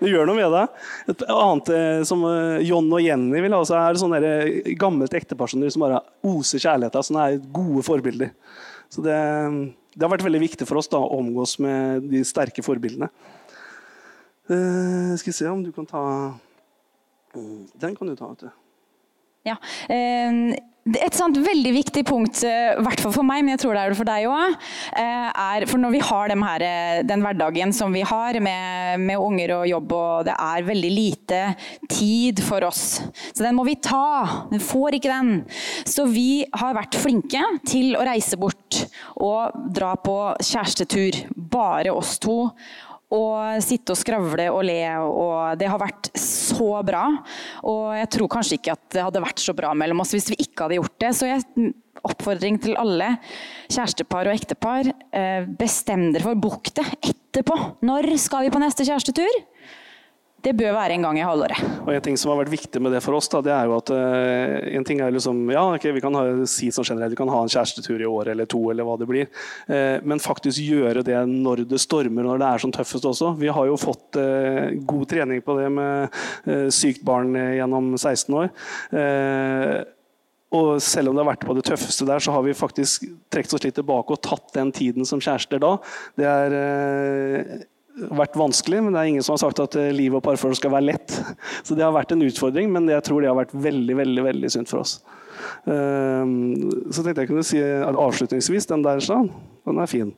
det, 0.00 0.08
gjør 0.08 0.30
noe 0.30 0.38
med 0.38 0.54
deg. 0.54 0.78
Et 1.12 1.24
annet 1.34 1.72
eh, 1.76 2.04
som 2.08 2.22
eh, 2.30 2.62
John 2.64 2.88
og 2.88 3.04
Jenny 3.04 3.42
vil 3.44 3.56
ha, 3.56 3.60
så 3.68 3.76
er 3.82 4.00
sånne 4.00 4.20
gammelt 4.80 5.16
ektepar 5.18 5.52
som 5.52 5.64
bare 5.82 6.00
oser 6.24 6.62
kjærlighet. 6.62 6.96
Sånne 7.04 7.26
er 7.28 7.42
gode 7.58 7.84
forbilder. 7.84 8.32
Så 8.88 9.04
det, 9.04 9.18
det, 9.92 10.00
har 10.06 10.12
vært 10.14 10.24
veldig 10.24 10.40
viktig 10.40 10.68
for 10.68 10.80
oss 10.80 10.88
da, 10.88 11.02
å 11.02 11.18
omgås 11.18 11.58
med 11.60 12.06
de 12.08 12.22
sterke 12.24 12.64
forbildene. 12.64 13.10
Uh, 14.46 15.12
skal 15.18 15.32
vi 15.32 15.34
se 15.34 15.48
om 15.50 15.64
du 15.64 15.72
kan 15.74 15.88
ta 15.90 16.00
mm, 17.34 17.64
Den 17.82 17.96
kan 17.98 18.06
du 18.06 18.14
ta. 18.14 18.28
vet 18.30 18.44
du. 18.46 18.50
Ja. 19.50 19.56
Uh, 19.90 20.54
et 20.94 21.16
sånt 21.18 21.38
veldig 21.42 21.72
viktig 21.74 22.04
punkt, 22.06 22.42
eh, 22.46 22.76
i 22.76 22.84
hvert 22.84 23.00
fall 23.02 23.14
for 23.14 23.26
meg, 23.26 23.42
men 23.42 23.56
jeg 23.56 23.64
tror 23.64 23.74
det 23.74 23.82
er 23.82 23.90
det 23.90 23.98
for 23.98 24.06
deg 24.06 24.26
òg, 24.30 24.56
eh, 24.94 25.30
er 25.34 25.66
for 25.66 25.82
når 25.82 25.94
vi 25.96 26.02
har 26.06 26.34
her, 26.46 26.62
eh, 26.62 27.02
den 27.02 27.22
hverdagen 27.22 27.72
som 27.74 27.92
vi 27.92 28.02
har 28.02 28.38
med, 28.40 29.00
med, 29.00 29.16
unger 29.16 29.50
og 29.56 29.66
jobb, 29.66 29.92
og 29.92 30.24
det 30.26 30.36
er 30.38 30.62
veldig 30.62 30.92
lite 30.92 31.56
tid 31.88 32.40
for 32.40 32.62
oss. 32.62 33.02
Så 33.32 33.42
den 33.42 33.56
må 33.56 33.64
vi 33.66 33.74
ta. 33.74 34.46
Vi 34.50 34.58
får 34.58 34.98
ikke 34.98 35.10
den. 35.10 35.44
Så 35.84 36.06
vi 36.06 36.44
har 36.54 36.74
vært 36.74 36.94
flinke 36.94 37.42
til 37.66 37.96
å 37.96 38.06
reise 38.06 38.38
bort 38.38 38.86
og 39.16 39.52
dra 39.74 39.94
på 39.96 40.36
kjærestetur. 40.38 41.26
Bare 41.34 41.94
oss 41.94 42.18
to 42.18 42.52
og 43.14 43.62
sitte 43.62 43.94
og 43.94 44.00
skravle 44.00 44.48
og 44.50 44.64
le. 44.66 44.80
og 44.98 45.58
Det 45.60 45.68
har 45.70 45.78
vært 45.78 46.10
så 46.18 46.82
bra. 46.86 47.04
Og 47.62 47.94
jeg 47.94 48.10
tror 48.16 48.32
kanskje 48.36 48.58
ikke 48.58 48.74
at 48.74 48.86
det 48.96 49.04
hadde 49.06 49.22
vært 49.22 49.42
så 49.42 49.54
bra 49.56 49.72
mellom 49.78 50.02
oss 50.02 50.14
hvis 50.16 50.30
vi 50.32 50.40
ikke 50.42 50.66
hadde 50.66 50.80
gjort 50.80 50.96
det. 51.04 51.12
Så 51.14 51.30
jeg 51.30 51.44
oppfordring 52.06 52.58
til 52.62 52.76
alle 52.78 53.14
kjærestepar 53.70 54.30
og 54.30 54.36
ektepar. 54.36 54.90
Eh, 55.14 55.46
bestem 55.58 56.10
dere 56.14 56.26
for 56.26 56.40
bok 56.40 56.72
det 56.76 56.86
etterpå. 56.98 57.58
Når 57.86 58.10
skal 58.20 58.46
vi 58.46 58.54
på 58.54 58.62
neste 58.62 58.86
kjærestetur? 58.88 59.38
Det 60.46 60.52
bør 60.54 60.76
være 60.76 60.94
en 60.94 61.06
gang 61.08 61.18
i 61.18 61.24
halvåret. 61.26 61.58
Og 61.82 61.90
En 61.96 62.04
ting 62.04 62.18
som 62.20 62.30
har 62.30 62.38
vært 62.38 62.52
viktig 62.52 62.82
med 62.82 62.94
det 62.94 63.02
for 63.02 63.18
oss, 63.18 63.28
da, 63.32 63.40
det 63.42 63.52
er 63.54 63.66
jo 63.66 63.76
at 63.80 63.90
uh, 63.90 64.68
en 64.78 64.86
ting 64.86 65.02
er 65.02 65.14
liksom, 65.14 65.40
ja, 65.50 65.64
okay, 65.74 65.90
vi 65.96 66.02
kan 66.04 66.14
ha, 66.14 66.22
si 66.50 66.70
som 66.74 66.86
generelt, 66.86 67.14
vi 67.16 67.18
kan 67.18 67.32
ha 67.32 67.40
en 67.42 67.50
kjærestetur 67.50 68.04
i 68.04 68.06
år 68.06 68.30
eller 68.34 68.48
to, 68.50 68.60
eller 68.70 68.86
hva 68.86 68.94
det 69.00 69.10
blir. 69.10 69.26
Uh, 69.66 69.98
men 70.06 70.22
faktisk 70.22 70.62
gjøre 70.62 71.02
det 71.06 71.18
når 71.32 71.64
det 71.66 71.82
stormer, 71.82 72.26
når 72.26 72.42
det 72.42 72.52
er 72.52 72.62
som 72.62 72.74
tøffest 72.74 73.10
også. 73.10 73.34
Vi 73.40 73.50
har 73.50 73.66
jo 73.66 73.80
fått 73.80 74.20
uh, 74.20 74.70
god 74.86 75.06
trening 75.10 75.42
på 75.42 75.58
det 75.58 75.68
med 75.72 76.72
sykt 76.74 77.02
barn 77.06 77.34
gjennom 77.34 77.94
16 77.96 78.34
år. 78.38 78.50
Og 80.56 80.68
selv 80.82 81.10
om 81.10 81.16
det 81.16 81.24
har 81.24 81.32
vært 81.32 81.46
på 81.46 81.56
det 81.58 81.64
tøffeste 81.66 82.06
der, 82.08 82.22
så 82.22 82.34
har 82.36 82.44
vi 82.46 82.54
faktisk 82.56 83.08
trukket 83.34 83.56
oss 83.56 83.64
litt 83.66 83.76
tilbake 83.76 84.14
og 84.14 84.22
tatt 84.24 84.54
den 84.54 84.70
tiden 84.74 85.08
som 85.08 85.22
kjærester 85.22 85.60
da. 85.62 85.72
Det 86.18 86.28
er 86.30 87.66
vært 87.96 88.36
vanskelig, 88.36 88.82
men 88.84 88.94
det 88.94 89.00
er 89.00 89.10
ingen 89.10 89.24
som 89.24 89.36
har 89.36 89.42
sagt 89.46 89.60
at 89.62 89.76
eh, 89.80 89.92
liv 89.94 90.14
og 90.16 90.24
parforhold 90.24 90.58
skal 90.58 90.74
være 90.74 90.90
lett. 90.90 91.14
Så 91.66 91.76
det 91.76 91.84
har 91.86 91.94
vært 91.96 92.12
en 92.12 92.24
utfordring, 92.26 92.68
men 92.72 92.88
jeg 92.92 93.04
tror 93.06 93.22
det 93.22 93.30
har 93.30 93.38
vært 93.38 93.54
veldig 93.56 93.96
veldig, 94.02 94.24
veldig 94.28 94.50
sunt 94.52 94.72
for 94.72 94.84
oss. 94.84 94.98
Ehm, 95.68 96.34
så 96.92 97.02
tenkte 97.04 97.24
jeg 97.24 97.30
kunne 97.30 97.46
si 97.46 97.60
avslutningsvis 97.60 98.68
den 98.70 98.84
der, 98.84 99.00
sånn. 99.04 99.30
Den 99.66 99.80
er 99.82 99.90
fin. 99.90 100.12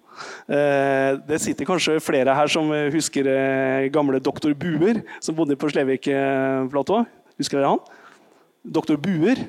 Eh, 0.50 1.14
det 1.28 1.40
sitter 1.40 1.68
kanskje 1.68 1.96
flere 2.04 2.34
her 2.36 2.50
som 2.52 2.68
husker 2.92 3.30
eh, 3.32 3.88
gamle 3.94 4.20
doktor 4.20 4.52
Buer, 4.58 5.00
som 5.24 5.38
bodde 5.38 5.56
på 5.58 5.70
Slevik-platået. 5.72 7.14
Husker 7.38 7.60
dere 7.60 7.72
han? 7.76 7.82
Doktor 8.66 8.98
Buer. 9.00 9.46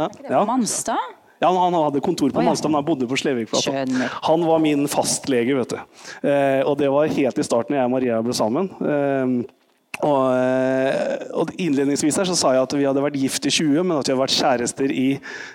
Ja. 0.00 0.42
Manstad? 0.48 1.21
Ja, 1.42 1.50
Han 1.50 1.74
hadde 1.74 2.00
kontor 2.04 2.30
på 2.30 2.38
oh, 2.38 2.44
ja. 2.44 2.50
Manstad, 2.52 2.70
men 2.70 2.78
han 2.78 2.86
bodde 2.86 3.08
på 3.10 3.18
Slevikplata. 3.18 3.82
Han 4.28 4.44
var 4.46 4.62
min 4.62 4.86
fastlege, 4.90 5.56
vet 5.58 5.74
du. 5.74 5.80
Eh, 6.28 6.60
og 6.62 6.76
det 6.78 6.92
var 6.92 7.10
helt 7.10 7.40
i 7.42 7.46
starten 7.46 7.74
jeg 7.74 7.88
og 7.88 7.92
Maria 7.96 8.20
ble 8.22 8.36
sammen. 8.36 8.70
Eh, 8.78 9.58
og, 10.02 10.22
eh, 10.34 11.26
og, 11.36 11.50
Innledningsvis 11.62 12.16
her 12.18 12.26
så 12.26 12.34
sa 12.38 12.54
jeg 12.56 12.64
at 12.64 12.74
vi 12.74 12.86
hadde 12.88 13.02
vært 13.04 13.18
gift 13.20 13.46
i 13.46 13.52
20, 13.52 13.84
men 13.84 13.98
at 13.98 14.08
vi 14.08 14.14
hadde 14.14 14.22
vært 14.22 14.38
kjærester 14.38 14.94
i 14.94 15.08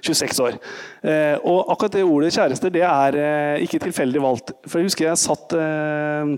26 0.05 0.43
år. 0.45 0.59
Eh, 1.03 1.35
og 1.41 1.73
akkurat 1.73 1.97
det 1.97 2.05
ordet 2.07 2.35
kjærester 2.35 2.71
det 2.73 2.85
er 2.87 3.17
eh, 3.19 3.63
ikke 3.65 3.81
tilfeldig 3.87 4.21
valgt. 4.23 4.53
For 4.67 4.79
jeg 4.79 4.91
husker 4.91 5.09
jeg 5.09 5.23
satt, 5.23 5.57
eh, 5.57 6.35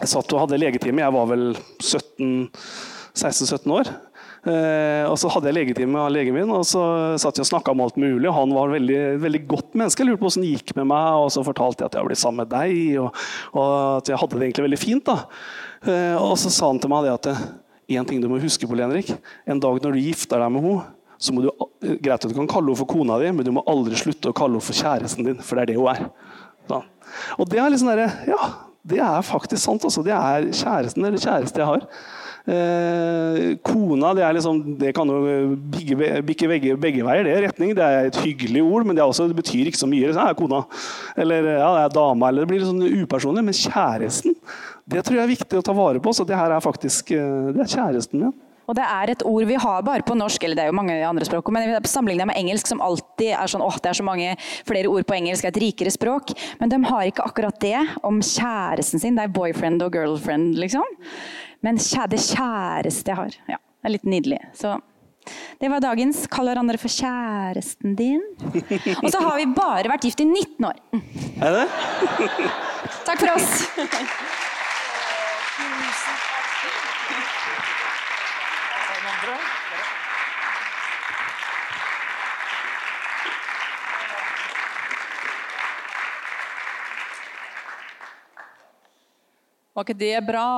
jeg 0.00 0.12
satt 0.14 0.32
og 0.32 0.44
hadde 0.46 0.60
legetime. 0.62 1.04
Jeg 1.04 1.16
var 1.18 1.26
vel 1.32 1.44
16-17 1.82 3.76
år. 3.80 3.92
Eh, 4.42 5.04
og 5.06 5.14
så 5.22 5.30
hadde 5.30 5.46
jeg 5.46 5.54
legetime 5.54 5.94
med 5.94 6.14
legen 6.16 6.34
min, 6.34 6.50
og 6.50 6.64
så 6.66 6.82
satt 7.20 7.38
jeg 7.38 7.44
og 7.44 7.50
snakka 7.52 7.74
om 7.74 7.82
alt 7.84 7.98
mulig. 8.00 8.26
og 8.26 8.34
Han 8.40 8.54
var 8.56 8.72
veldig, 8.74 9.02
veldig 9.22 9.42
godt 9.50 9.76
menneske. 9.78 10.02
Jeg 10.02 10.10
lurte 10.10 10.22
på 10.22 10.30
hvordan 10.30 10.46
det 10.46 10.54
gikk 10.56 10.72
med 10.80 10.88
meg, 10.90 11.10
og 11.22 11.28
så 11.34 11.44
fortalte 11.46 11.84
jeg 11.84 11.90
at 11.90 11.94
jeg 11.94 12.02
hadde 12.02 12.10
blitt 12.10 12.22
sammen 12.22 12.42
med 12.42 12.50
deg, 12.50 12.78
og, 13.02 13.20
og, 13.54 13.68
at 14.00 14.10
jeg 14.10 14.18
hadde 14.22 14.38
det 14.40 14.48
egentlig 14.48 14.66
veldig 14.66 14.80
fint. 14.82 15.04
da. 15.06 15.18
Eh, 15.86 16.16
og 16.18 16.34
så 16.42 16.50
sa 16.50 16.72
han 16.72 16.82
til 16.82 16.90
meg 16.90 17.06
det 17.06 17.14
at 17.20 17.30
en 17.92 18.08
ting 18.08 18.22
du 18.22 18.28
må 18.30 18.40
huske 18.42 18.66
på, 18.66 18.78
Lenrik. 18.78 19.12
En 19.46 19.62
dag 19.62 19.78
når 19.84 19.94
du 19.94 20.02
gifter 20.02 20.42
deg 20.42 20.52
med 20.54 20.66
henne, 20.66 20.90
så 21.22 21.30
må 21.34 21.44
du, 21.44 21.52
greit 22.02 22.18
at 22.18 22.26
du 22.26 22.34
kan 22.34 22.50
kalle 22.50 22.66
henne 22.66 22.80
for 22.80 22.90
kona 22.90 23.20
di, 23.22 23.30
men 23.30 23.46
du 23.46 23.52
må 23.54 23.62
aldri 23.70 23.94
slutte 24.00 24.32
å 24.32 24.34
kalle 24.34 24.58
henne 24.58 24.66
for 24.66 24.74
kjæresten 24.74 25.28
din, 25.28 25.38
for 25.38 25.54
det 25.54 25.68
er 25.68 25.70
det 25.70 25.78
hun 25.78 25.92
er. 25.92 26.08
Så. 26.66 26.80
Og 27.38 27.46
det 27.50 27.60
er 27.62 27.70
liksom 27.70 27.92
der, 27.92 28.16
ja, 28.26 28.48
det 28.90 28.98
er 29.06 29.22
faktisk 29.26 29.62
sant. 29.62 29.86
Også. 29.86 30.02
Det 30.02 30.14
er 30.16 30.48
kjæresten 30.50 31.06
eller 31.06 31.22
kjæreste 31.22 31.62
jeg 31.62 31.68
har. 31.68 31.86
Eh, 32.42 33.56
kona 33.62 34.10
det, 34.18 34.26
liksom, 34.34 34.60
det 34.78 34.90
kan 34.96 35.06
jo 35.06 35.54
bikke 35.70 35.96
begge, 36.26 36.76
begge, 36.76 37.04
veier. 37.06 37.24
Det 37.26 37.34
er 37.36 37.44
retning. 37.46 37.74
Det 37.78 37.86
er 37.86 38.10
et 38.10 38.20
hyggelig 38.24 38.62
ord, 38.66 38.86
men 38.86 38.98
det, 38.98 39.04
også, 39.04 39.28
det 39.30 39.38
betyr 39.38 39.70
ikke 39.70 39.82
så 39.82 39.90
mye. 39.90 40.10
Det 40.10 40.22
er 40.24 40.38
kona. 40.38 40.64
Eller 41.16 41.52
ja, 41.54 41.72
det 41.78 41.84
er 41.86 41.98
dama. 41.98 42.30
Eller 42.30 42.46
det 42.46 42.52
blir 42.52 42.64
sånn 42.66 42.82
upersonlig. 43.04 43.46
Men 43.46 43.58
kjæresten, 43.58 44.38
det 44.90 45.04
tror 45.06 45.20
jeg 45.20 45.26
er 45.26 45.36
viktig 45.36 45.60
å 45.60 45.66
ta 45.66 45.76
vare 45.76 46.02
på. 46.02 46.14
Så 46.16 46.26
det 46.26 46.38
her 46.38 46.54
er 46.54 46.64
faktisk 46.64 47.14
eh, 47.14 47.52
det 47.54 47.66
er 47.66 47.76
kjæresten 47.76 48.24
min. 48.24 48.40
Og 48.70 48.76
det 48.78 48.84
er 48.86 49.10
et 49.10 49.24
ord 49.26 49.44
vi 49.48 49.58
har 49.58 49.82
bare 49.84 50.04
på 50.06 50.14
norsk, 50.16 50.44
eller 50.46 50.56
det 50.56 50.64
er 50.64 50.70
jo 50.70 50.76
mange 50.78 50.94
andre 51.04 51.26
språk, 51.26 51.50
men 51.52 51.74
sammenlignet 51.88 52.30
med 52.30 52.38
engelsk 52.38 52.70
som 52.70 52.80
alltid 52.84 53.32
er 53.34 53.50
sånn, 53.50 53.64
åh, 53.64 53.74
det 53.82 53.90
er 53.90 53.98
så 53.98 54.06
mange 54.06 54.36
flere 54.68 54.88
ord 54.88 55.04
på 55.08 55.16
engelsk, 55.18 55.48
et 55.48 55.58
rikere 55.60 55.92
språk. 55.92 56.30
Men 56.60 56.70
de 56.72 56.78
har 56.86 57.08
ikke 57.10 57.26
akkurat 57.26 57.58
det 57.60 57.80
om 58.06 58.22
kjæresten 58.22 59.02
sin. 59.02 59.18
Det 59.18 59.26
er 59.26 59.34
boyfriend 59.34 59.82
og 59.84 59.98
girlfriend, 59.98 60.54
liksom. 60.62 60.86
Men 61.62 61.78
det 61.78 62.18
kjæreste 62.18 63.12
jeg 63.12 63.18
har. 63.18 63.36
Ja, 63.46 63.58
det 63.58 63.86
er 63.88 63.94
litt 63.94 64.08
nydelig. 64.08 64.40
Så 64.58 64.74
det 65.62 65.70
var 65.70 65.82
dagens. 65.84 66.24
Kall 66.26 66.50
hverandre 66.50 66.78
for 66.82 66.90
kjæresten 66.90 67.94
din. 67.98 68.22
Og 68.98 69.10
så 69.12 69.22
har 69.22 69.38
vi 69.38 69.46
bare 69.54 69.90
vært 69.92 70.08
gift 70.08 70.24
i 70.24 70.26
19 70.26 70.66
år. 70.66 70.80
Er 71.38 71.60
det? 71.60 71.66
Takk 73.06 73.22
for 73.22 73.34
oss. 73.36 73.62
Var 89.72 89.86
ikke 89.86 89.96
det 89.96 90.18
bra? 90.26 90.48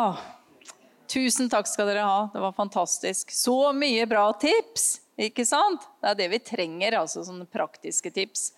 Tusen 1.11 1.51
takk 1.53 1.69
skal 1.69 1.91
dere 1.91 2.05
ha. 2.07 2.21
Det 2.33 2.43
var 2.43 2.57
fantastisk. 2.57 3.33
Så 3.35 3.59
mye 3.77 4.07
bra 4.11 4.29
tips! 4.41 5.01
Ikke 5.21 5.45
sant? 5.47 5.85
Det 6.03 6.11
er 6.11 6.19
det 6.19 6.33
vi 6.33 6.41
trenger, 6.43 6.97
altså 6.99 7.23
sånne 7.23 7.47
praktiske 7.47 8.11
tips. 8.15 8.49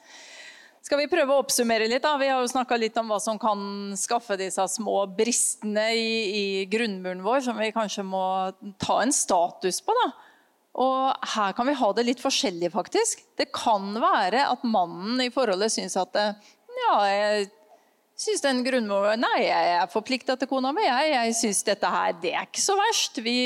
Skal 0.87 1.01
vi 1.03 1.09
prøve 1.11 1.35
å 1.35 1.43
oppsummere 1.43 1.89
litt? 1.91 2.05
da? 2.05 2.15
Vi 2.21 2.29
har 2.31 2.41
jo 2.41 2.53
snakka 2.53 2.79
litt 2.79 2.97
om 3.01 3.11
hva 3.11 3.19
som 3.21 3.41
kan 3.43 3.59
skaffe 3.99 4.39
disse 4.39 4.63
små 4.77 5.01
bristene 5.19 5.89
i, 5.99 6.13
i, 6.31 6.45
grunnmuren 6.71 7.25
vår, 7.27 7.43
som 7.49 7.59
vi 7.59 7.73
kanskje 7.75 8.07
må 8.07 8.23
ta 8.81 9.01
en 9.03 9.13
status 9.13 9.83
på. 9.83 9.97
da. 9.99 10.07
Og 10.87 11.29
her 11.35 11.57
kan 11.59 11.67
vi 11.67 11.77
ha 11.81 11.91
det 11.97 12.07
litt 12.07 12.23
forskjellig, 12.23 12.71
faktisk. 12.73 13.25
Det 13.37 13.51
kan 13.51 13.97
være 13.99 14.47
at 14.47 14.65
mannen 14.65 15.21
i 15.25 15.33
forholdet 15.35 15.75
syns 15.75 15.99
at 15.99 16.15
ja, 16.17 16.95
jeg 17.11 17.51
syns 18.17 18.43
den 18.45 18.63
grunnmuren 18.65 19.21
Nei, 19.21 19.45
jeg 19.45 19.73
er 19.77 19.93
forplikta 19.93 20.37
til 20.41 20.49
kona 20.51 20.73
mi. 20.75 20.85
Jeg, 20.87 21.13
jeg 21.13 21.37
syns 21.41 21.63
dette 21.67 21.93
her, 21.93 22.17
det 22.23 22.33
er 22.35 22.49
ikke 22.49 22.65
så 22.65 22.77
verst. 22.79 23.21
Vi, 23.25 23.39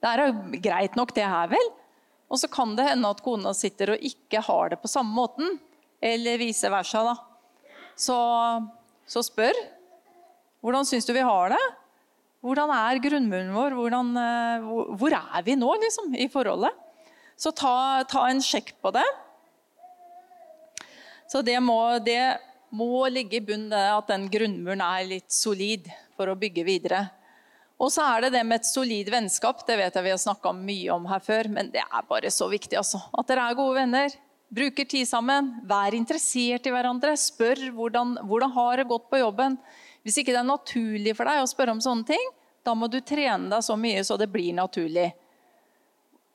det 0.00 0.12
er 0.12 0.32
greit 0.64 0.96
nok, 0.98 1.14
det 1.16 1.26
her, 1.26 1.50
vel. 1.52 1.70
Og 2.32 2.40
så 2.40 2.48
kan 2.50 2.72
det 2.78 2.88
hende 2.88 3.10
at 3.12 3.22
kona 3.24 3.52
sitter 3.56 3.94
og 3.94 4.04
ikke 4.08 4.42
har 4.42 4.72
det 4.72 4.80
på 4.82 4.90
samme 4.90 5.14
måten. 5.14 5.58
Eller 6.04 6.40
vice 6.40 6.68
versa, 6.72 7.04
da. 7.06 7.14
Så, 7.96 8.16
så 9.06 9.22
spør. 9.24 9.56
Hvordan 10.64 10.88
syns 10.88 11.06
du 11.06 11.12
vi 11.14 11.24
har 11.24 11.52
det? 11.52 11.64
Hvordan 12.44 12.72
er 12.76 13.00
grunnmuren 13.00 13.52
vår? 13.56 13.76
Hvordan, 13.78 14.10
eh, 14.20 14.64
hvor, 15.00 15.14
er 15.16 15.44
vi 15.44 15.54
nå, 15.56 15.68
liksom, 15.80 16.10
i 16.16 16.26
forholdet? 16.32 16.72
Så 17.40 17.52
ta, 17.56 18.04
ta 18.08 18.26
en 18.28 18.42
sjekk 18.44 18.74
på 18.84 18.92
det. 18.94 19.04
Så 21.28 21.40
det 21.44 21.56
må, 21.64 21.78
det 22.04 22.18
må 22.74 23.06
ligge 23.12 23.38
i 23.38 23.44
bunnen 23.44 23.72
at 23.72 24.10
den 24.10 24.26
grunnmuren 24.32 24.82
er 24.84 25.06
litt 25.08 25.32
solid 25.32 25.86
for 26.16 26.30
å 26.30 26.38
bygge 26.38 26.64
videre. 26.66 27.04
Og 27.80 27.90
så 27.90 28.04
er 28.06 28.24
det 28.24 28.34
det 28.36 28.44
med 28.46 28.60
et 28.60 28.68
solid 28.68 29.08
vennskap. 29.10 29.64
Det 29.66 29.76
vet 29.78 29.96
jeg 29.96 30.06
vi 30.06 30.12
har 30.12 30.20
snakka 30.22 30.52
mye 30.56 30.92
om 30.94 31.08
her 31.10 31.22
før, 31.22 31.50
men 31.56 31.72
det 31.74 31.82
er 31.82 32.06
bare 32.08 32.30
så 32.30 32.46
viktig. 32.50 32.76
altså. 32.78 33.02
At 33.12 33.28
dere 33.30 33.48
er 33.50 33.58
gode 33.58 33.80
venner. 33.80 34.14
Bruker 34.54 34.86
tid 34.86 35.08
sammen. 35.10 35.50
Vær 35.66 35.96
interessert 35.96 36.68
i 36.68 36.74
hverandre. 36.74 37.16
Spør 37.18 37.66
hvordan, 37.74 38.14
hvordan 38.22 38.54
har 38.54 38.78
det 38.78 38.88
gått 38.92 39.10
på 39.10 39.20
jobben. 39.24 39.58
Hvis 40.06 40.20
ikke 40.20 40.34
det 40.36 40.42
er 40.44 40.48
naturlig 40.48 41.16
for 41.18 41.28
deg 41.28 41.42
å 41.42 41.50
spørre 41.50 41.74
om 41.74 41.82
sånne 41.82 42.06
ting, 42.12 42.32
da 42.64 42.76
må 42.76 42.88
du 42.88 43.00
trene 43.04 43.50
deg 43.50 43.64
så 43.64 43.76
mye 43.76 44.04
så 44.06 44.16
det 44.20 44.30
blir 44.32 44.54
naturlig. 44.56 45.10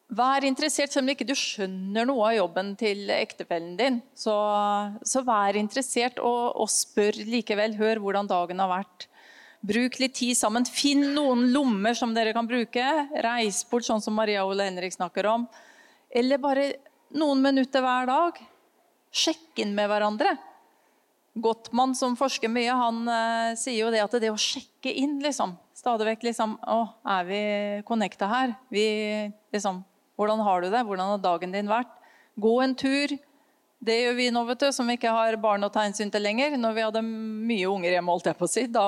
Vær 0.10 0.42
interessert, 0.42 0.90
selv 0.90 1.06
om 1.06 1.12
ikke 1.14 1.28
du 1.28 1.36
skjønner 1.38 2.08
noe 2.10 2.32
av 2.32 2.34
jobben 2.40 2.72
til 2.80 3.12
ektefellen 3.14 3.76
din. 3.78 4.00
Så, 4.18 4.34
så 5.06 5.22
vær 5.26 5.58
interessert 5.60 6.18
og, 6.18 6.56
og, 6.58 6.70
spør 6.74 7.20
likevel. 7.30 7.76
Hør 7.78 8.02
hvordan 8.02 8.30
dagen 8.30 8.64
har 8.64 8.72
vært. 8.72 9.06
Bruk 9.70 10.00
litt 10.02 10.16
tid 10.18 10.34
sammen. 10.40 10.66
Finn 10.66 11.12
noen 11.14 11.52
lommer 11.54 11.94
som 11.98 12.16
dere 12.16 12.34
kan 12.34 12.50
bruke. 12.50 12.86
Reis 13.22 13.62
bort, 13.70 13.86
sånn 13.86 14.02
som 14.02 14.18
Maria 14.18 14.48
Ole 14.50 14.66
Henrik 14.66 14.96
snakker 14.98 15.30
om. 15.30 15.46
Eller 16.10 16.42
bare 16.42 16.72
noen 17.14 17.44
minutter 17.46 17.86
hver 17.86 18.10
dag. 18.10 18.40
Sjekk 19.14 19.62
inn 19.62 19.76
med 19.78 19.92
hverandre. 19.92 20.34
Gottmann, 21.38 21.94
som 21.94 22.18
forsker 22.18 22.50
mye, 22.50 22.74
han 22.74 23.04
uh, 23.06 23.54
sier 23.60 23.84
jo 23.84 23.92
det 23.94 24.02
at 24.02 24.18
det 24.18 24.32
å 24.34 24.42
sjekke 24.42 24.90
inn 24.90 25.20
liksom, 25.24 25.54
Stadig 25.78 26.10
vekk 26.10 26.26
liksom 26.26 26.58
Å, 26.68 26.80
er 27.08 27.28
vi 27.30 27.44
connecta 27.88 28.28
her? 28.28 28.58
Vi 28.74 28.84
liksom 29.54 29.78
hvordan 30.20 30.44
har 30.44 30.62
du 30.62 30.68
det? 30.68 30.84
Hvordan 30.84 31.14
har 31.14 31.24
dagen 31.24 31.56
din 31.56 31.72
vært? 31.72 31.92
Gå 32.40 32.58
en 32.64 32.76
tur. 32.76 33.16
Det 33.80 33.96
gjør 33.96 34.16
vi 34.18 34.28
nå, 34.36 34.44
vet 34.50 34.66
du, 34.66 34.70
som 34.76 34.90
ikke 34.92 35.12
har 35.16 35.38
barn 35.40 35.64
å 35.64 35.72
ta 35.72 35.86
hensyn 35.86 36.12
til 36.12 36.26
lenger. 36.26 36.58
Når 36.60 36.76
vi 36.76 36.84
hadde 36.84 37.04
mye 37.08 37.70
unger 37.72 37.96
hjemme, 37.96 38.12
holdt 38.12 38.28
jeg 38.28 38.40
på 38.40 38.48
å 38.48 38.52
si. 38.52 38.66
Da, 38.68 38.88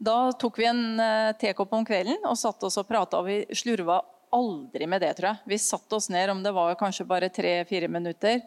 da 0.00 0.16
tok 0.40 0.62
vi 0.62 0.68
en 0.70 0.80
uh, 0.96 1.34
tekopp 1.36 1.76
om 1.76 1.84
kvelden 1.84 2.24
og 2.24 2.40
satt 2.40 2.64
oss 2.64 2.80
og 2.80 2.88
prata, 2.88 3.20
vi 3.26 3.42
slurva 3.52 4.00
aldri 4.32 4.88
med 4.88 5.04
det, 5.04 5.12
tror 5.18 5.34
jeg. 5.34 5.44
Vi 5.52 5.60
satte 5.60 6.00
oss 6.00 6.08
ned, 6.12 6.32
om 6.32 6.40
det 6.44 6.56
var 6.56 6.78
kanskje 6.80 7.08
bare 7.08 7.28
tre-fire 7.28 7.92
minutter, 7.92 8.40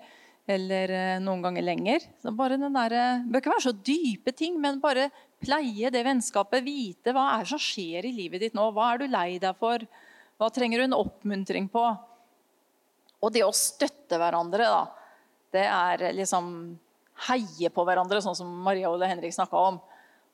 eller 0.49 0.97
uh, 0.97 1.22
noen 1.22 1.45
ganger 1.45 1.70
lenger. 1.70 2.09
Så 2.26 2.34
bare 2.34 2.57
den 2.57 2.74
der, 2.74 2.97
Det 3.22 3.30
bør 3.30 3.45
ikke 3.45 3.53
være 3.59 3.68
så 3.70 3.78
dype 3.93 4.34
ting, 4.34 4.57
men 4.57 4.82
bare 4.82 5.12
pleie 5.41 5.93
det 5.93 6.07
vennskapet. 6.09 6.66
Vite 6.66 7.14
hva 7.14 7.36
er 7.36 7.45
det 7.45 7.53
som 7.53 7.62
skjer 7.62 8.09
i 8.09 8.18
livet 8.24 8.41
ditt 8.47 8.57
nå. 8.57 8.72
Hva 8.74 8.95
er 8.95 9.03
du 9.03 9.12
lei 9.14 9.36
deg 9.38 9.62
for? 9.62 9.86
Hva 10.42 10.50
trenger 10.50 10.82
du 10.82 10.84
en 10.88 10.98
oppmuntring 10.98 11.68
på? 11.70 11.84
Og 13.22 13.30
det 13.30 13.44
å 13.46 13.54
støtte 13.54 14.18
hverandre, 14.18 14.66
da, 14.66 14.80
det 15.54 15.68
er 15.70 16.16
liksom 16.18 16.48
heie 17.28 17.70
på 17.70 17.84
hverandre, 17.86 18.24
sånn 18.26 18.39
som 18.39 18.50
Maria 18.66 18.89
Ole 18.89 19.06
Henrik 19.12 19.36
snakka 19.36 19.62
om. 19.70 19.78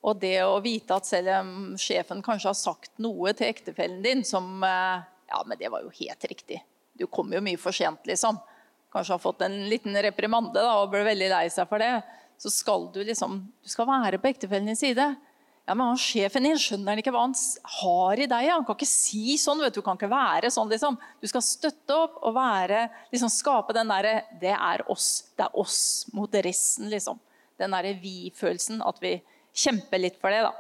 Og 0.07 0.21
det 0.21 0.37
å 0.45 0.61
vite 0.63 0.95
at 0.95 1.09
selv 1.09 1.33
om 1.41 1.51
sjefen 1.75 2.23
kanskje 2.23 2.53
har 2.53 2.55
sagt 2.55 2.93
noe 3.03 3.33
til 3.35 3.49
ektefellen 3.49 3.99
din 4.05 4.23
som 4.23 4.63
eh, 4.63 5.03
Ja, 5.27 5.41
men 5.43 5.59
det 5.59 5.67
var 5.73 5.83
jo 5.83 5.91
helt 5.99 6.23
riktig. 6.31 6.61
Du 6.95 7.03
kom 7.11 7.33
jo 7.35 7.43
mye 7.43 7.59
for 7.59 7.75
sent, 7.75 8.07
liksom. 8.07 8.39
Kanskje 8.93 9.17
har 9.17 9.19
fått 9.19 9.43
en 9.43 9.57
liten 9.67 9.97
reprimande 10.07 10.63
da, 10.63 10.77
og 10.79 10.93
ble 10.93 11.03
veldig 11.03 11.27
lei 11.33 11.45
seg 11.51 11.67
for 11.67 11.83
det. 11.83 11.97
Så 12.39 12.53
skal 12.53 12.87
du 12.95 13.01
liksom 13.03 13.41
Du 13.59 13.67
skal 13.67 13.89
være 13.89 14.21
på 14.23 14.31
ektefellen 14.31 14.71
din 14.71 14.79
side. 14.79 15.09
Ja, 15.67 15.75
men 15.75 15.89
han 15.89 15.99
Sjefen 15.99 16.45
din 16.47 16.59
skjønner 16.61 16.93
han 16.93 17.01
ikke 17.01 17.11
hva 17.11 17.25
han 17.25 17.33
har 17.81 18.19
i 18.23 18.27
deg. 18.31 18.45
Han 18.53 18.63
kan 18.63 18.77
ikke 18.77 18.87
si 18.87 19.35
sånn. 19.41 19.59
vet 19.59 19.75
Du 19.75 19.81
kan 19.83 19.97
ikke 19.99 20.07
være 20.07 20.47
sånn. 20.53 20.69
liksom. 20.71 20.95
Du 21.19 21.27
skal 21.27 21.43
støtte 21.43 21.97
opp 22.05 22.21
og 22.21 22.37
være, 22.37 22.85
liksom 23.11 23.31
skape 23.33 23.75
den 23.75 23.91
derre 23.91 24.21
Det 24.39 24.53
er 24.55 24.85
oss. 24.87 25.33
Det 25.35 25.43
er 25.43 25.57
oss 25.59 25.79
mot 26.15 26.31
resten, 26.31 26.87
liksom. 26.93 27.19
Den 27.59 27.75
derre 27.75 27.91
vi-følelsen. 27.99 28.79
At 28.87 29.03
vi 29.03 29.17
kjemper 29.51 29.99
litt 29.99 30.21
for 30.21 30.31
det, 30.31 30.45
da. 30.47 30.53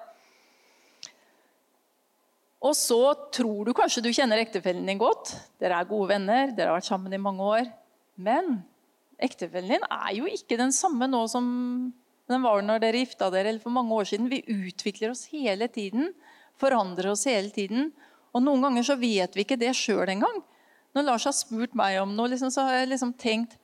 Og 2.67 2.75
så 2.75 2.99
tror 3.31 3.63
du 3.63 3.71
kanskje 3.77 4.03
du 4.03 4.09
kjenner 4.11 4.41
ektefellen 4.41 4.89
din 4.89 4.99
godt. 4.99 5.37
Dere 5.61 5.79
er 5.79 5.87
gode 5.87 6.09
venner, 6.11 6.51
dere 6.51 6.73
har 6.73 6.81
vært 6.81 6.89
sammen 6.89 7.15
i 7.15 7.21
mange 7.21 7.47
år. 7.47 7.71
Men 8.19 8.57
ektefellen 9.23 9.77
din 9.77 9.87
er 9.87 10.11
jo 10.17 10.27
ikke 10.27 10.59
den 10.59 10.75
samme 10.75 11.07
nå 11.07 11.23
som 11.31 11.47
den 12.27 12.43
var 12.43 12.59
når 12.65 12.81
dere 12.83 13.03
gifta 13.03 13.29
dere, 13.31 13.53
eller 13.53 13.63
for 13.63 13.73
mange 13.73 13.95
år 13.95 14.09
siden. 14.09 14.27
Vi 14.31 14.43
utvikler 14.51 15.13
oss 15.13 15.27
hele 15.31 15.69
tiden. 15.71 16.11
Forandrer 16.59 17.13
oss 17.13 17.27
hele 17.29 17.53
tiden. 17.55 17.91
Og 18.35 18.43
noen 18.43 18.65
ganger 18.65 18.83
så 18.83 18.97
vet 18.99 19.35
vi 19.37 19.45
ikke 19.45 19.59
det 19.59 19.71
sjøl 19.77 20.11
engang. 20.11 20.41
Når 20.97 21.05
Lars 21.07 21.27
har 21.29 21.35
spurt 21.37 21.75
meg 21.77 21.99
om 22.01 22.15
noe, 22.17 22.31
liksom, 22.33 22.51
så 22.51 22.67
har 22.67 22.81
jeg 22.81 22.91
liksom 22.91 23.13
tenkt 23.21 23.55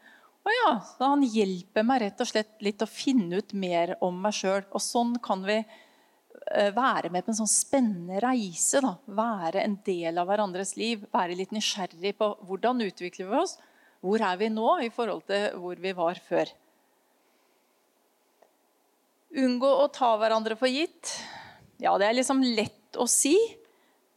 å 0.43 0.51
ja, 0.51 0.71
så 0.83 1.07
han 1.13 1.21
hjelper 1.23 1.85
meg 1.87 2.01
rett 2.03 2.19
og 2.19 2.27
slett 2.27 2.57
litt 2.65 2.83
å 2.83 2.89
finne 2.89 3.39
ut 3.39 3.53
mer 3.55 3.95
om 4.03 4.17
meg 4.25 4.35
sjøl. 4.35 4.65
Og 4.75 4.83
sånn 4.83 5.13
kan 5.23 5.43
vi 5.47 5.55
eh, 5.61 6.71
være 6.75 7.11
med 7.13 7.23
på 7.23 7.31
en 7.31 7.37
sånn 7.37 7.51
spennende 7.51 8.19
reise. 8.23 8.81
Da. 8.83 8.97
Være 9.07 9.63
en 9.63 9.77
del 9.87 10.19
av 10.19 10.27
hverandres 10.27 10.75
liv. 10.79 11.05
Være 11.15 11.37
litt 11.39 11.55
nysgjerrig 11.55 12.15
på 12.19 12.33
hvordan 12.49 12.83
utvikler 12.83 13.31
vi 13.31 13.39
oss. 13.39 13.55
Hvor 14.03 14.25
er 14.27 14.41
vi 14.41 14.51
nå 14.51 14.67
i 14.83 14.91
forhold 14.91 15.23
til 15.31 15.55
hvor 15.63 15.79
vi 15.79 15.95
var 15.95 16.19
før? 16.27 16.51
Unngå 19.33 19.69
å 19.81 19.89
ta 19.89 20.11
hverandre 20.21 20.55
for 20.59 20.69
gitt. 20.69 21.15
Ja, 21.81 21.95
det 21.97 22.05
er 22.05 22.17
liksom 22.19 22.43
lett 22.45 22.97
å 23.01 23.07
si. 23.09 23.33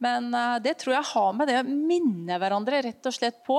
Men 0.03 0.29
uh, 0.35 0.59
det 0.61 0.75
tror 0.81 0.99
jeg 0.99 1.11
har 1.11 1.33
med 1.33 1.49
det 1.49 1.57
å 1.63 1.67
minne 1.67 2.37
hverandre 2.37 2.83
rett 2.85 3.09
og 3.09 3.15
slett 3.15 3.41
på. 3.47 3.57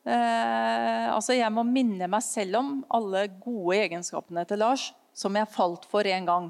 Eh, 0.00 1.06
altså 1.12 1.34
Jeg 1.36 1.52
må 1.52 1.60
minne 1.68 2.06
meg 2.08 2.22
selv 2.24 2.56
om 2.56 2.68
alle 2.88 3.26
gode 3.42 3.76
egenskapene 3.82 4.46
til 4.48 4.62
Lars 4.62 4.86
som 5.12 5.34
jeg 5.36 5.52
falt 5.52 5.84
for 5.90 6.08
en 6.08 6.28
gang. 6.28 6.46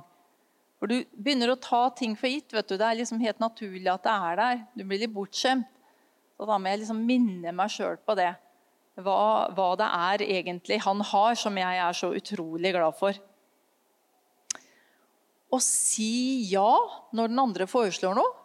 For 0.78 0.90
Du 0.90 1.00
begynner 1.18 1.50
å 1.50 1.58
ta 1.58 1.88
ting 1.90 2.14
for 2.16 2.30
gitt. 2.30 2.52
vet 2.52 2.68
du. 2.68 2.76
Det 2.78 2.86
er 2.86 3.00
liksom 3.00 3.20
helt 3.20 3.40
naturlig 3.42 3.90
at 3.90 4.06
det 4.06 4.12
er 4.14 4.36
der. 4.38 4.60
Du 4.74 4.84
blir 4.84 5.02
litt 5.02 5.14
bortskjemt. 5.14 5.66
Så 6.38 6.46
da 6.48 6.56
må 6.56 6.70
jeg 6.70 6.84
liksom 6.84 7.02
minne 7.04 7.52
meg 7.52 7.72
sjøl 7.74 7.98
på 8.00 8.14
det. 8.16 8.30
Hva, 9.00 9.50
hva 9.52 9.68
det 9.76 9.88
er 9.88 10.22
egentlig 10.24 10.80
han 10.84 11.02
har, 11.04 11.34
som 11.34 11.56
jeg 11.58 11.82
er 11.82 11.96
så 11.96 12.14
utrolig 12.16 12.72
glad 12.72 12.96
for 12.96 13.18
å 15.50 15.58
si 15.62 16.46
ja 16.50 16.70
når 17.16 17.32
den 17.32 17.42
andre 17.42 17.66
foreslår 17.70 18.14
noe. 18.18 18.36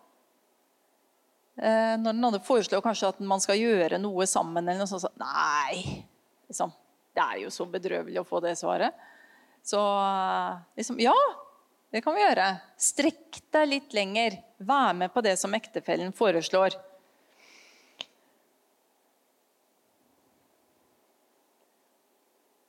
Eh, 1.55 1.93
når 2.01 2.11
den 2.11 2.27
andre 2.27 2.41
foreslår 2.43 2.83
kanskje 2.83 3.13
at 3.13 3.21
man 3.23 3.43
skal 3.43 3.61
gjøre 3.61 4.01
noe 4.01 4.25
sammen, 4.27 4.65
eller 4.65 4.83
noe 4.83 4.91
sånt, 4.91 5.05
så, 5.05 5.13
nei, 5.21 6.03
Liksom. 6.47 6.71
Det 7.15 7.23
er 7.23 7.37
jo 7.45 7.51
så 7.53 7.65
bedrøvelig 7.69 8.19
å 8.21 8.27
få 8.27 8.41
det 8.43 8.55
svaret. 8.59 8.93
Så 9.65 9.79
liksom 10.77 10.99
Ja, 11.01 11.15
det 11.91 12.01
kan 12.05 12.15
vi 12.15 12.21
gjøre. 12.21 12.49
Strekk 12.77 13.39
deg 13.55 13.69
litt 13.71 13.95
lenger. 13.95 14.37
Vær 14.57 14.93
med 14.93 15.13
på 15.13 15.23
det 15.25 15.37
som 15.39 15.53
ektefellen 15.55 16.11
foreslår. 16.13 16.75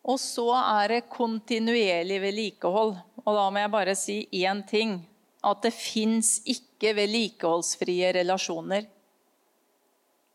Og 0.07 0.21
så 0.23 0.47
er 0.55 0.95
det 0.95 1.09
kontinuerlig 1.11 2.21
vedlikehold. 2.23 2.95
Og 3.27 3.35
da 3.35 3.47
må 3.51 3.59
jeg 3.63 3.75
bare 3.75 3.95
si 3.99 4.17
én 4.31 4.63
ting. 4.69 5.01
At 5.47 5.63
det 5.63 5.75
fins 5.75 6.41
ikke 6.49 6.95
vedlikeholdsfrie 6.97 8.13
relasjoner. 8.17 8.87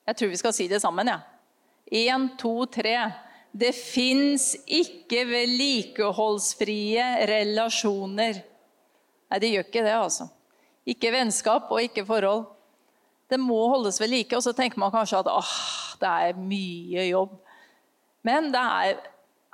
Jeg 0.08 0.18
tror 0.18 0.32
vi 0.32 0.40
skal 0.40 0.56
si 0.56 0.68
det 0.72 0.82
sammen, 0.84 1.08
jeg. 1.08 1.20
Ja. 1.20 1.28
Én, 1.92 2.30
to, 2.40 2.66
tre. 2.72 2.96
Det 3.52 3.74
fins 3.76 4.54
ikke 4.64 5.26
vedlikeholdsfrie 5.28 7.08
relasjoner. 7.28 8.40
Nei, 9.32 9.40
det 9.44 9.52
gjør 9.52 9.68
ikke 9.68 9.84
det, 9.84 9.96
altså. 9.96 10.28
Ikke 10.88 11.12
vennskap 11.14 11.72
og 11.72 11.84
ikke 11.84 12.06
forhold. 12.08 12.46
Det 13.32 13.40
må 13.40 13.60
holdes 13.74 14.00
ved 14.02 14.12
like. 14.12 14.36
Og 14.36 14.44
så 14.44 14.54
tenker 14.56 14.80
man 14.80 14.92
kanskje 14.94 15.20
at 15.20 15.32
åh, 15.32 15.56
det 16.00 16.12
er 16.28 16.40
mye 16.40 17.08
jobb. 17.10 17.36
Men 18.28 18.52
det 18.54 18.62
er 18.62 19.00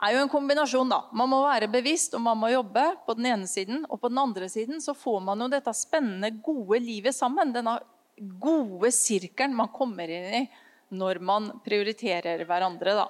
er 0.04 0.14
jo 0.14 0.22
en 0.22 0.32
kombinasjon. 0.32 0.90
da. 0.90 1.02
Man 1.12 1.30
må 1.32 1.42
være 1.46 1.70
bevisst 1.72 2.16
og 2.18 2.24
man 2.26 2.38
må 2.38 2.52
jobbe 2.54 2.84
på 3.06 3.16
den 3.18 3.30
ene 3.34 3.50
siden. 3.50 3.86
Og 3.90 4.02
på 4.02 4.12
den 4.12 4.22
andre 4.22 4.50
siden 4.50 4.82
så 4.84 4.96
får 4.98 5.22
man 5.26 5.42
jo 5.42 5.50
dette 5.52 5.74
spennende, 5.74 6.32
gode 6.44 6.80
livet 6.84 7.18
sammen. 7.18 7.54
Denne 7.56 7.80
gode 8.42 8.92
sirkelen 8.94 9.56
man 9.58 9.74
kommer 9.74 10.10
inn 10.10 10.34
i 10.42 10.48
når 10.98 11.20
man 11.20 11.50
prioriterer 11.66 12.46
hverandre. 12.48 12.94
da. 12.96 13.08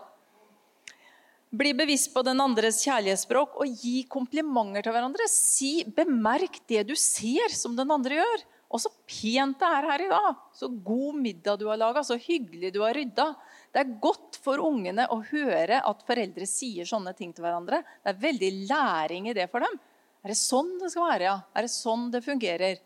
Bli 1.57 1.71
bevisst 1.77 2.11
på 2.13 2.23
den 2.27 2.41
andres 2.43 2.81
kjærlighetsspråk 2.83 3.55
og 3.61 3.83
gi 3.83 4.01
komplimenter 4.09 4.83
til 4.83 4.95
hverandre. 4.95 5.27
Si, 5.31 5.85
Bemerk 5.95 6.59
det 6.67 6.87
du 6.89 6.95
ser 6.95 7.53
som 7.55 7.75
den 7.77 7.91
andre 7.91 8.19
gjør. 8.19 8.47
Og 8.67 8.81
så 8.83 8.91
pent 9.07 9.59
det 9.61 9.67
er 9.67 9.85
her 9.91 10.03
i 10.03 10.09
dag. 10.11 10.41
Så 10.55 10.67
god 10.67 11.15
middag 11.15 11.59
du 11.59 11.69
har 11.69 11.79
laga, 11.79 12.03
så 12.03 12.17
hyggelig 12.19 12.73
du 12.75 12.81
har 12.83 12.97
rydda. 12.97 13.29
Det 13.73 13.83
er 13.83 13.95
godt 14.01 14.39
for 14.41 14.61
ungene 14.63 15.05
å 15.13 15.19
høre 15.29 15.81
at 15.85 16.03
foreldre 16.07 16.47
sier 16.49 16.87
sånne 16.87 17.13
ting 17.17 17.33
til 17.35 17.45
hverandre. 17.45 17.81
Det 18.03 18.13
er 18.13 18.21
veldig 18.21 18.51
læring 18.69 19.29
i 19.29 19.35
det 19.37 19.49
for 19.51 19.65
dem. 19.65 19.75
Er 20.23 20.33
det 20.33 20.39
sånn 20.39 20.77
det 20.81 20.91
skal 20.93 21.09
være, 21.11 21.27
ja? 21.27 21.35
Er 21.53 21.67
det 21.67 21.73
sånn 21.73 22.07
det 22.13 22.23
fungerer? 22.25 22.79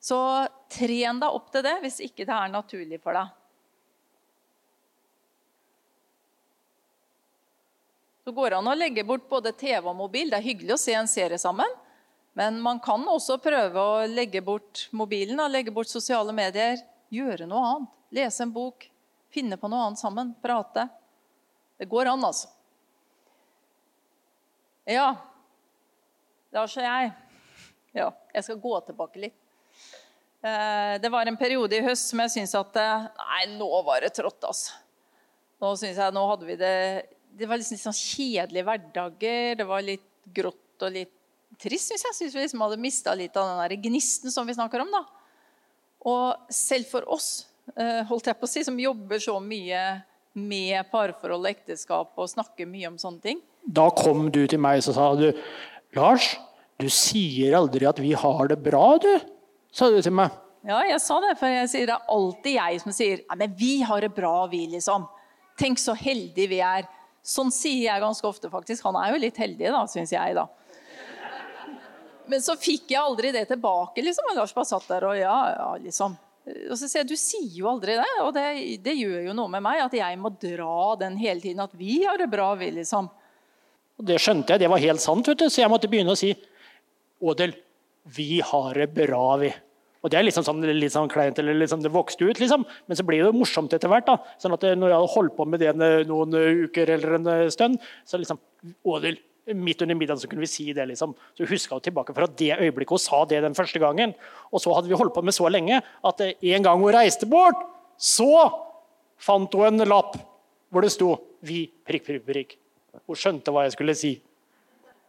Så 0.00 0.18
tren 0.72 1.20
deg 1.20 1.34
opp 1.34 1.50
til 1.52 1.64
det 1.66 1.76
hvis 1.82 2.00
ikke 2.06 2.26
det 2.26 2.34
er 2.34 2.54
naturlig 2.54 3.00
for 3.02 3.18
deg. 3.18 3.34
Så 8.28 8.34
går 8.36 8.52
det 8.52 8.58
an 8.58 8.68
å 8.68 8.76
legge 8.76 9.06
bort 9.08 9.24
både 9.30 9.54
TV 9.56 9.86
og 9.88 9.96
mobil. 9.96 10.28
Det 10.28 10.36
er 10.36 10.44
hyggelig 10.44 10.74
å 10.74 10.82
se 10.82 10.92
en 10.98 11.08
serie 11.08 11.38
sammen. 11.40 11.70
Men 12.36 12.58
man 12.60 12.76
kan 12.84 13.06
også 13.08 13.38
prøve 13.40 13.80
å 13.80 14.02
legge 14.04 14.42
bort 14.44 14.84
mobilen, 14.92 15.40
legge 15.48 15.72
bort 15.72 15.88
sosiale 15.88 16.34
medier. 16.36 16.76
Gjøre 17.08 17.48
noe 17.48 17.64
annet. 17.70 17.94
Lese 18.18 18.44
en 18.44 18.52
bok, 18.52 18.84
Finne 19.34 19.58
på 19.60 19.68
noe 19.68 19.88
annet 19.88 20.00
sammen. 20.00 20.32
Prate. 20.42 20.88
Det 21.78 21.88
går 21.90 22.10
an, 22.12 22.24
altså. 22.24 22.48
Ja, 24.88 25.12
da 26.54 26.62
ser 26.70 26.86
jeg 26.86 27.10
Ja, 27.98 28.08
jeg 28.32 28.44
skal 28.46 28.60
gå 28.62 28.72
tilbake 28.86 29.20
litt. 29.20 29.36
Eh, 30.40 30.94
det 31.02 31.10
var 31.12 31.28
en 31.28 31.36
periode 31.36 31.76
i 31.76 31.82
høst 31.84 32.12
som 32.12 32.22
jeg 32.22 32.32
syntes 32.32 32.54
at 32.56 32.78
eh, 32.78 33.08
Nei, 33.18 33.42
nå 33.58 33.68
var 33.84 34.04
det 34.04 34.14
trått, 34.16 34.40
altså. 34.46 34.78
Nå 35.58 35.74
synes 35.76 35.98
jeg, 35.98 36.14
nå 36.14 36.22
hadde 36.30 36.46
vi 36.46 36.56
det 36.60 36.74
Det 37.34 37.48
var 37.50 37.58
liksom 37.58 37.74
litt 37.74 37.84
sånn 37.84 37.98
kjedelige 37.98 38.66
hverdager. 38.68 39.58
Det 39.58 39.66
var 39.68 39.84
litt 39.84 40.08
grått 40.34 40.86
og 40.86 40.94
litt 40.94 41.14
trist, 41.60 41.90
syns 41.90 42.06
jeg. 42.06 42.16
Syns 42.20 42.36
vi 42.36 42.44
liksom 42.46 42.62
hadde 42.64 42.80
mista 42.80 43.14
litt 43.18 43.36
av 43.36 43.50
den 43.50 43.62
der 43.64 43.76
gnisten 43.88 44.32
som 44.32 44.48
vi 44.48 44.56
snakker 44.56 44.86
om. 44.86 44.94
da. 44.94 45.04
Og 46.08 46.54
selv 46.54 46.88
for 46.90 47.06
oss 47.10 47.47
holdt 48.08 48.30
jeg 48.30 48.38
på 48.38 48.46
å 48.46 48.50
si, 48.50 48.64
som 48.66 48.78
jobber 48.80 49.20
så 49.22 49.36
mye 49.42 49.82
med 50.38 50.90
parforhold 50.92 51.42
og 51.46 51.50
ekteskap 51.50 52.18
og 52.18 52.30
snakker 52.30 52.68
mye 52.68 52.90
om 52.90 52.98
sånne 53.00 53.24
ting. 53.24 53.40
Da 53.64 53.88
kom 53.94 54.28
du 54.32 54.44
til 54.48 54.60
meg 54.62 54.80
og 54.84 54.96
sa 54.96 55.08
du, 55.18 55.30
Lars, 55.96 56.36
du 56.78 56.86
sier 56.92 57.56
aldri 57.58 57.88
at 57.88 57.98
vi 58.00 58.12
har 58.16 58.50
det 58.50 58.60
bra, 58.62 58.84
du. 59.02 59.10
Sa 59.74 59.90
du 59.90 59.98
til 60.00 60.14
meg. 60.14 60.34
Ja, 60.66 60.80
jeg 60.86 61.00
sa 61.02 61.18
det, 61.22 61.34
for 61.40 61.50
jeg 61.50 61.70
sier 61.70 61.88
det 61.88 61.96
er 61.96 62.12
alltid 62.12 62.54
jeg 62.56 62.80
som 62.82 62.94
sier 62.94 63.20
Nei, 63.30 63.36
men 63.40 63.56
vi 63.58 63.72
har 63.86 64.02
det 64.04 64.10
bra, 64.14 64.34
vi, 64.50 64.64
liksom. 64.74 65.06
Tenk 65.58 65.80
så 65.82 65.94
heldige 65.98 66.50
vi 66.50 66.60
er. 66.64 66.86
Sånn 67.24 67.50
sier 67.54 67.88
jeg 67.88 68.02
ganske 68.02 68.26
ofte, 68.28 68.50
faktisk. 68.52 68.84
Han 68.86 68.98
er 69.00 69.12
jo 69.12 69.20
litt 69.22 69.38
heldig, 69.38 69.72
da, 69.74 69.82
syns 69.90 70.14
jeg, 70.14 70.36
da. 70.38 70.46
Men 72.28 72.42
så 72.44 72.54
fikk 72.60 72.92
jeg 72.92 73.00
aldri 73.00 73.32
det 73.34 73.46
tilbake, 73.50 74.04
liksom. 74.04 74.30
Og 74.32 74.38
Lars 74.38 74.54
bare 74.56 74.68
satt 74.68 74.88
der 74.90 75.06
og 75.08 75.18
ja, 75.18 75.36
ja, 75.54 75.68
liksom. 75.82 76.16
Og 76.70 76.76
så 76.78 76.88
sier 76.88 77.02
jeg, 77.02 77.10
Du 77.10 77.18
sier 77.18 77.54
jo 77.60 77.68
aldri 77.70 77.96
det, 77.98 78.10
og 78.24 78.32
det, 78.36 78.46
det, 78.84 78.96
gjør 78.98 79.28
jo 79.28 79.36
noe 79.36 79.52
med 79.52 79.64
meg. 79.64 79.84
At 79.84 79.96
jeg 79.98 80.18
må 80.20 80.32
dra 80.40 80.96
den 81.00 81.18
hele 81.20 81.42
tiden. 81.44 81.62
At 81.64 81.76
vi 81.78 82.02
har 82.04 82.20
det 82.20 82.30
bra, 82.32 82.52
vi, 82.58 82.70
liksom. 82.80 83.08
Og 83.98 84.06
Det 84.06 84.18
skjønte 84.22 84.54
jeg, 84.54 84.62
det 84.62 84.70
var 84.70 84.82
helt 84.82 85.02
sant. 85.02 85.28
vet 85.28 85.40
du, 85.40 85.48
Så 85.50 85.62
jeg 85.62 85.72
måtte 85.72 85.90
begynne 85.90 86.14
å 86.14 86.18
si 86.18 86.34
Ådel, 87.18 87.56
vi 88.14 88.38
har 88.46 88.78
det 88.78 88.92
bra, 88.94 89.24
vi. 89.40 89.50
Og 89.98 90.12
Det 90.12 90.20
er 90.20 90.22
liksom 90.28 90.44
sånn, 90.46 90.62
litt 90.62 90.94
sånn 90.94 91.10
kleint, 91.10 91.38
eller 91.42 91.56
liksom 91.58 91.82
det 91.82 91.90
vokste 91.90 92.28
ut, 92.28 92.38
liksom. 92.38 92.64
Men 92.86 92.98
så 92.98 93.04
blir 93.04 93.24
det 93.24 93.32
jo 93.32 93.40
morsomt 93.40 93.74
etter 93.74 93.90
hvert. 93.90 94.06
da. 94.06 94.18
Sånn 94.38 94.54
at 94.54 94.62
Når 94.62 94.92
jeg 94.92 94.98
hadde 95.00 95.14
holdt 95.16 95.36
på 95.36 95.46
med 95.46 95.60
det 95.60 95.74
noen 96.06 96.38
uker 96.64 96.94
eller 96.94 97.18
en 97.18 97.50
stund, 97.50 97.82
så 98.06 98.20
liksom 98.22 98.38
Ådel, 98.86 99.18
midt 99.54 99.82
under 99.82 99.94
middagen 99.94 100.20
så 100.20 100.28
kunne 100.28 100.44
vi 100.44 100.50
si 100.50 100.72
det. 100.72 100.86
liksom. 100.86 101.14
Så 101.34 101.46
huska 101.48 101.74
hun 101.74 101.84
tilbake 101.84 102.14
fra 102.14 102.26
det 102.26 102.56
øyeblikket 102.58 102.96
hun 102.96 102.98
sa 102.98 103.24
det 103.24 103.42
den 103.42 103.54
første 103.54 103.78
gangen. 103.78 104.14
Og 104.52 104.60
så 104.60 104.72
hadde 104.74 104.88
vi 104.88 104.98
holdt 104.98 105.14
på 105.14 105.22
med 105.22 105.34
så 105.34 105.48
lenge 105.48 105.80
at 105.80 106.20
en 106.20 106.62
gang 106.62 106.80
hun 106.80 106.94
reiste 106.94 107.26
bort, 107.26 107.60
så 107.98 108.48
fant 109.18 109.54
hun 109.54 109.80
en 109.80 109.88
lapp 109.88 110.16
hvor 110.70 110.82
det 110.82 110.92
sto 110.92 111.16
'Vi 111.42 111.70
prikk, 111.86 112.04
prikk, 112.04 112.24
prikk'. 112.26 112.56
Hun 113.06 113.16
skjønte 113.16 113.52
hva 113.54 113.62
jeg 113.64 113.72
skulle 113.72 113.94
si. 113.94 114.20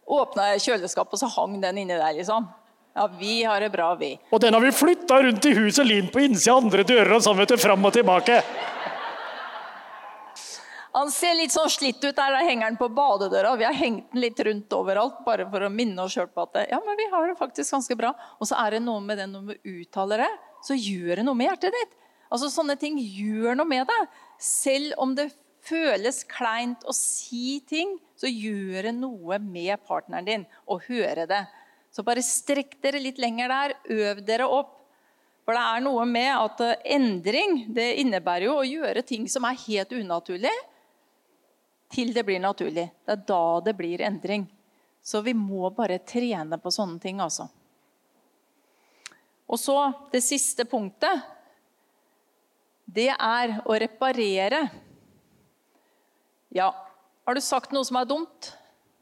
Åpna 0.06 0.54
kjøleskapet, 0.58 1.14
og 1.14 1.18
så 1.18 1.26
hang 1.26 1.60
den 1.60 1.78
inni 1.78 1.94
der, 1.94 2.12
liksom. 2.14 2.46
Ja, 2.94 3.06
vi 3.06 3.42
har 3.44 3.60
det 3.60 3.70
bra, 3.70 3.94
vi. 3.94 4.18
Og 4.32 4.40
den 4.40 4.54
har 4.54 4.60
vi 4.60 4.70
flytta 4.74 5.20
rundt 5.22 5.46
i 5.46 5.54
huset, 5.54 5.86
limt 5.86 6.12
på 6.12 6.22
innsida 6.24 6.56
andre 6.56 6.82
dører 6.82 7.12
og 7.14 7.22
sånn, 7.22 7.38
vet 7.38 7.48
du, 7.48 7.56
fram 7.56 7.84
og 7.86 7.92
tilbake. 7.94 8.40
Han 10.90 11.10
ser 11.14 11.36
litt 11.38 11.54
sånn 11.54 11.70
slitt 11.70 12.02
ut 12.02 12.16
der, 12.16 12.34
da 12.34 12.40
henger 12.42 12.66
han 12.66 12.78
på 12.78 12.88
badedøra. 12.90 13.52
Vi 13.58 13.66
har 13.66 13.76
hengt 13.78 14.08
den 14.10 14.22
litt 14.24 14.40
rundt 14.46 14.72
overalt 14.74 15.20
bare 15.26 15.46
for 15.50 15.62
å 15.62 15.70
minne 15.70 16.02
oss 16.02 16.16
sjøl 16.16 16.26
på 16.32 16.48
at 16.48 16.64
ja, 16.72 16.80
men 16.82 16.98
vi 16.98 17.06
har 17.12 17.28
det 17.30 17.36
faktisk 17.38 17.76
ganske 17.76 17.96
bra. 17.98 18.10
Og 18.42 18.50
så 18.50 18.58
er 18.58 18.74
det 18.76 18.82
noe 18.82 19.02
med 19.04 19.20
det 19.20 19.28
når 19.30 19.52
du 19.52 19.70
uttaler 19.70 20.24
det, 20.24 20.30
så 20.66 20.74
gjør 20.74 21.20
det 21.20 21.26
noe 21.28 21.38
med 21.38 21.46
hjertet 21.52 21.76
ditt. 21.76 21.94
Altså 22.30 22.50
Sånne 22.50 22.74
ting 22.78 22.98
gjør 22.98 23.58
noe 23.58 23.70
med 23.70 23.86
deg. 23.90 24.18
Selv 24.42 24.98
om 25.02 25.14
det 25.14 25.30
føles 25.66 26.24
kleint 26.30 26.82
å 26.88 26.94
si 26.96 27.60
ting, 27.68 27.94
så 28.18 28.26
gjør 28.26 28.90
det 28.90 28.94
noe 28.98 29.38
med 29.42 29.78
partneren 29.86 30.26
din 30.26 30.48
å 30.66 30.80
høre 30.88 31.28
det. 31.30 31.44
Så 31.94 32.02
bare 32.06 32.22
strekk 32.24 32.76
dere 32.82 33.02
litt 33.02 33.18
lenger 33.22 33.50
der. 33.50 33.76
Øv 33.90 34.24
dere 34.26 34.50
opp. 34.50 34.74
For 35.46 35.56
det 35.56 35.62
er 35.62 35.82
noe 35.82 36.02
med 36.06 36.30
at 36.34 36.60
endring 36.82 37.64
det 37.74 37.92
innebærer 38.02 38.46
jo 38.46 38.58
å 38.58 38.66
gjøre 38.66 39.06
ting 39.06 39.24
som 39.30 39.46
er 39.48 39.58
helt 39.64 39.94
unaturlig 39.96 40.52
til 41.90 42.12
det 42.14 42.24
blir 42.26 42.40
naturlig. 42.42 42.88
Det 43.04 43.16
er 43.16 43.24
da 43.28 43.44
det 43.66 43.74
blir 43.78 44.02
endring. 44.06 44.46
Så 45.02 45.22
vi 45.24 45.34
må 45.34 45.70
bare 45.74 45.98
trene 46.04 46.58
på 46.60 46.72
sånne 46.72 47.00
ting, 47.02 47.20
altså. 47.22 47.48
Og 49.50 49.58
så 49.58 49.76
det 50.12 50.22
siste 50.22 50.66
punktet. 50.68 51.24
Det 52.90 53.08
er 53.10 53.56
å 53.66 53.76
reparere. 53.78 54.64
Ja, 56.54 56.70
har 57.26 57.36
du 57.36 57.42
sagt 57.42 57.74
noe 57.74 57.86
som 57.86 57.98
er 58.00 58.08
dumt? 58.10 58.52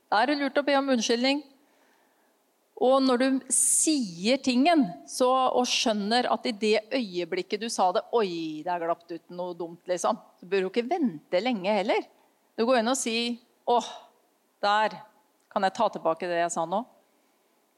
Da 0.09 0.23
er 0.23 0.31
det 0.31 0.41
lurt 0.41 0.59
å 0.61 0.65
be 0.65 0.77
om 0.79 0.91
unnskyldning. 0.95 1.43
Og 2.79 3.01
når 3.03 3.21
du 3.21 3.39
sier 3.53 4.39
tingen 4.39 4.85
så, 5.11 5.29
og 5.51 5.67
skjønner 5.67 6.29
at 6.31 6.47
i 6.47 6.55
det 6.55 6.77
øyeblikket 6.95 7.65
du 7.65 7.67
sa 7.73 7.89
det 7.97 8.05
Oi, 8.15 8.63
det 8.63 8.71
er 8.71 8.85
glapt 8.85 9.11
ut 9.11 9.35
noe 9.35 9.57
dumt, 9.59 9.83
liksom. 9.91 10.21
Så 10.39 10.47
bør 10.47 10.67
du 10.67 10.71
ikke 10.71 10.87
vente 10.89 11.43
lenge 11.43 11.75
heller. 11.81 12.07
Det 12.59 12.65
går 12.67 12.81
inn 12.81 12.91
å 12.91 12.97
si 12.99 13.39
'Å, 13.71 13.79
der 14.59 14.97
kan 15.47 15.63
jeg 15.63 15.75
ta 15.77 15.87
tilbake 15.95 16.27
det 16.27 16.41
jeg 16.41 16.51
sa 16.51 16.65
nå.' 16.67 16.83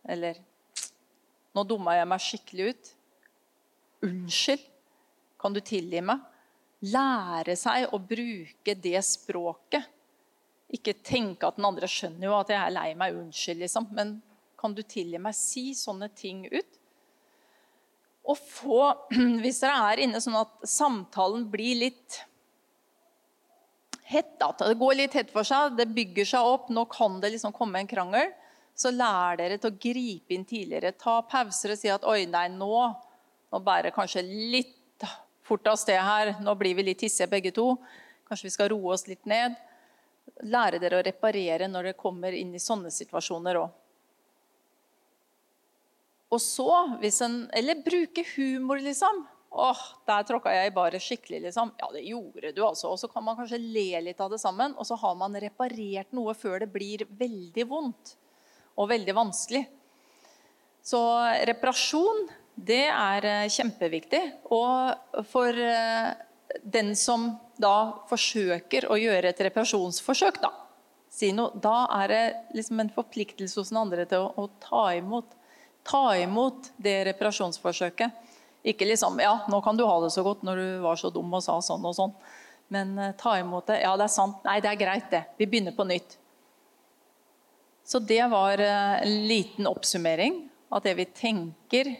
Eller 0.09 0.41
'Nå 1.53 1.65
dumma 1.69 1.99
jeg 1.99 2.09
meg 2.09 2.21
skikkelig 2.25 2.69
ut.' 2.71 2.95
Unnskyld. 4.09 4.63
Kan 5.37 5.53
du 5.53 5.61
tilgi 5.61 6.01
meg? 6.01 6.21
Lære 6.81 7.57
seg 7.61 7.93
å 7.93 7.99
bruke 8.01 8.75
det 8.75 9.03
språket. 9.05 9.85
Ikke 10.73 10.95
tenke 10.95 11.45
at 11.45 11.57
den 11.57 11.69
andre 11.69 11.89
skjønner 11.91 12.31
jo 12.31 12.39
at 12.39 12.49
jeg 12.49 12.61
er 12.63 12.73
lei 12.73 12.95
meg. 12.95 13.19
Unnskyld, 13.21 13.61
liksom. 13.61 13.89
Men 13.93 14.23
kan 14.57 14.73
du 14.73 14.81
tilgi 14.81 15.21
meg? 15.21 15.37
Si 15.37 15.75
sånne 15.77 16.09
ting 16.17 16.47
ut. 16.49 16.81
Og 18.25 18.39
få, 18.39 18.81
hvis 19.45 19.61
dere 19.61 19.93
er 19.93 20.05
inne 20.07 20.25
sånn 20.25 20.41
at 20.41 20.57
samtalen 20.65 21.45
blir 21.53 21.77
litt 21.85 22.23
hett. 24.11 24.35
Da. 24.41 24.51
det 24.59 24.79
går 24.81 24.99
litt 24.99 25.15
hett 25.17 25.31
for 25.33 25.47
seg, 25.47 25.77
det 25.79 25.89
bygger 25.95 26.29
seg 26.33 26.47
opp. 26.47 26.69
Nå 26.73 26.85
kan 26.91 27.21
det 27.23 27.33
liksom 27.37 27.55
komme 27.57 27.83
en 27.83 27.91
krangel. 27.91 28.33
Så 28.75 28.93
lær 28.95 29.39
dere 29.41 29.59
til 29.61 29.71
å 29.71 29.81
gripe 29.83 30.35
inn 30.35 30.47
tidligere. 30.49 30.95
Ta 30.99 31.21
pauser 31.29 31.75
og 31.75 31.81
si 31.81 31.91
at 31.93 32.07
oi, 32.09 32.25
nei, 32.31 32.47
nå, 32.55 32.85
nå 33.53 33.61
bærer 33.65 33.95
kanskje 33.95 34.25
litt 34.25 35.07
fort 35.47 35.67
av 35.69 35.77
sted 35.81 35.99
her. 36.01 36.37
Nå 36.41 36.55
blir 36.59 36.79
vi 36.79 36.87
litt 36.91 37.03
hissige 37.05 37.31
begge 37.31 37.53
to. 37.57 37.75
Kanskje 38.29 38.49
vi 38.49 38.55
skal 38.55 38.71
roe 38.73 38.95
oss 38.95 39.09
litt 39.11 39.27
ned. 39.29 39.59
Lære 40.47 40.81
dere 40.81 41.01
å 41.01 41.05
reparere 41.05 41.69
når 41.69 41.91
dere 41.91 42.01
kommer 42.01 42.37
inn 42.37 42.55
i 42.55 42.63
sånne 42.63 42.93
situasjoner 42.95 43.59
òg. 43.61 43.77
Og 46.31 46.39
så, 46.39 46.71
hvis 47.03 47.19
en 47.27 47.49
Eller 47.53 47.83
bruke 47.83 48.23
humor, 48.37 48.79
liksom. 48.79 49.25
Åh, 49.51 49.81
der 50.07 50.27
tråkka 50.29 50.53
jeg 50.55 50.71
i 50.71 50.75
baret 50.75 51.03
skikkelig, 51.03 51.41
liksom. 51.49 51.73
Ja, 51.81 51.89
det 51.91 52.05
gjorde 52.07 52.53
du, 52.55 52.63
altså. 52.63 52.93
Og 52.93 53.01
så 53.03 53.09
kan 53.11 53.25
man 53.27 53.37
kanskje 53.39 53.59
le 53.59 54.03
litt 54.05 54.21
av 54.23 54.31
det 54.31 54.39
sammen, 54.39 54.77
og 54.79 54.87
så 54.87 54.99
har 55.01 55.17
man 55.19 55.35
reparert 55.43 56.15
noe 56.15 56.37
før 56.39 56.63
det 56.63 56.71
blir 56.71 57.03
veldig 57.19 57.67
vondt 57.71 58.15
og 58.79 58.91
veldig 58.93 59.17
vanskelig. 59.17 59.65
Så 60.87 61.01
reparasjon, 61.51 62.29
det 62.55 62.87
er 62.93 63.27
eh, 63.27 63.51
kjempeviktig. 63.51 64.23
Og 64.55 65.27
for 65.33 65.59
eh, 65.67 66.13
den 66.63 66.95
som 66.97 67.33
da 67.61 68.07
forsøker 68.09 68.87
å 68.87 69.01
gjøre 69.01 69.35
et 69.35 69.45
reparasjonsforsøk, 69.51 70.41
da, 70.47 70.55
si 71.11 71.35
noe, 71.35 71.51
da 71.59 71.85
er 71.99 72.15
det 72.15 72.23
liksom 72.57 72.81
en 72.81 72.95
forpliktelse 72.95 73.59
hos 73.61 73.75
den 73.75 73.83
andre 73.83 74.07
til 74.09 74.31
å, 74.31 74.47
å 74.47 74.49
ta 74.63 74.87
imot 74.97 75.37
ta 75.83 76.17
imot 76.17 76.73
det 76.77 77.05
reparasjonsforsøket. 77.11 78.11
Ikke 78.67 78.89
liksom 78.89 79.21
Ja, 79.23 79.41
nå 79.49 79.61
kan 79.65 79.79
du 79.79 79.87
ha 79.89 79.97
det 80.05 80.13
så 80.13 80.25
godt 80.27 80.45
når 80.45 80.61
du 80.61 80.69
var 80.85 80.99
så 81.01 81.11
dum 81.13 81.33
og 81.33 81.45
sa 81.45 81.57
sånn 81.65 81.85
og 81.87 81.97
sånn. 81.97 82.15
Men 82.71 82.93
uh, 82.99 83.13
ta 83.19 83.39
imot 83.41 83.67
det. 83.71 83.81
Ja, 83.83 83.97
det 83.99 84.07
er 84.07 84.15
sant. 84.15 84.43
Nei, 84.47 84.61
det 84.63 84.71
er 84.71 84.81
greit, 84.81 85.09
det. 85.11 85.25
Vi 85.41 85.49
begynner 85.51 85.75
på 85.77 85.87
nytt. 85.89 86.19
Så 87.85 87.99
det 87.99 88.23
var 88.31 88.61
uh, 88.61 89.01
en 89.01 89.17
liten 89.27 89.67
oppsummering 89.71 90.43
av 90.71 90.85
det 90.85 90.95
vi 91.01 91.09
tenker 91.11 91.95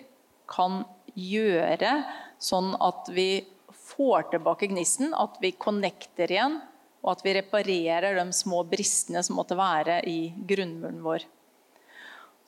kan 0.51 0.85
gjøre 1.19 2.03
sånn 2.41 2.75
at 2.81 3.11
vi 3.13 3.43
får 3.91 4.31
tilbake 4.33 4.71
gnisten, 4.71 5.15
at 5.15 5.37
vi 5.43 5.53
connecter 5.59 6.31
igjen, 6.31 6.61
og 7.01 7.15
at 7.15 7.25
vi 7.25 7.35
reparerer 7.37 8.19
de 8.19 8.27
små 8.37 8.63
bristene 8.69 9.23
som 9.25 9.39
måtte 9.41 9.59
være 9.59 10.01
i 10.09 10.33
grunnmuren 10.49 11.01
vår. 11.05 11.25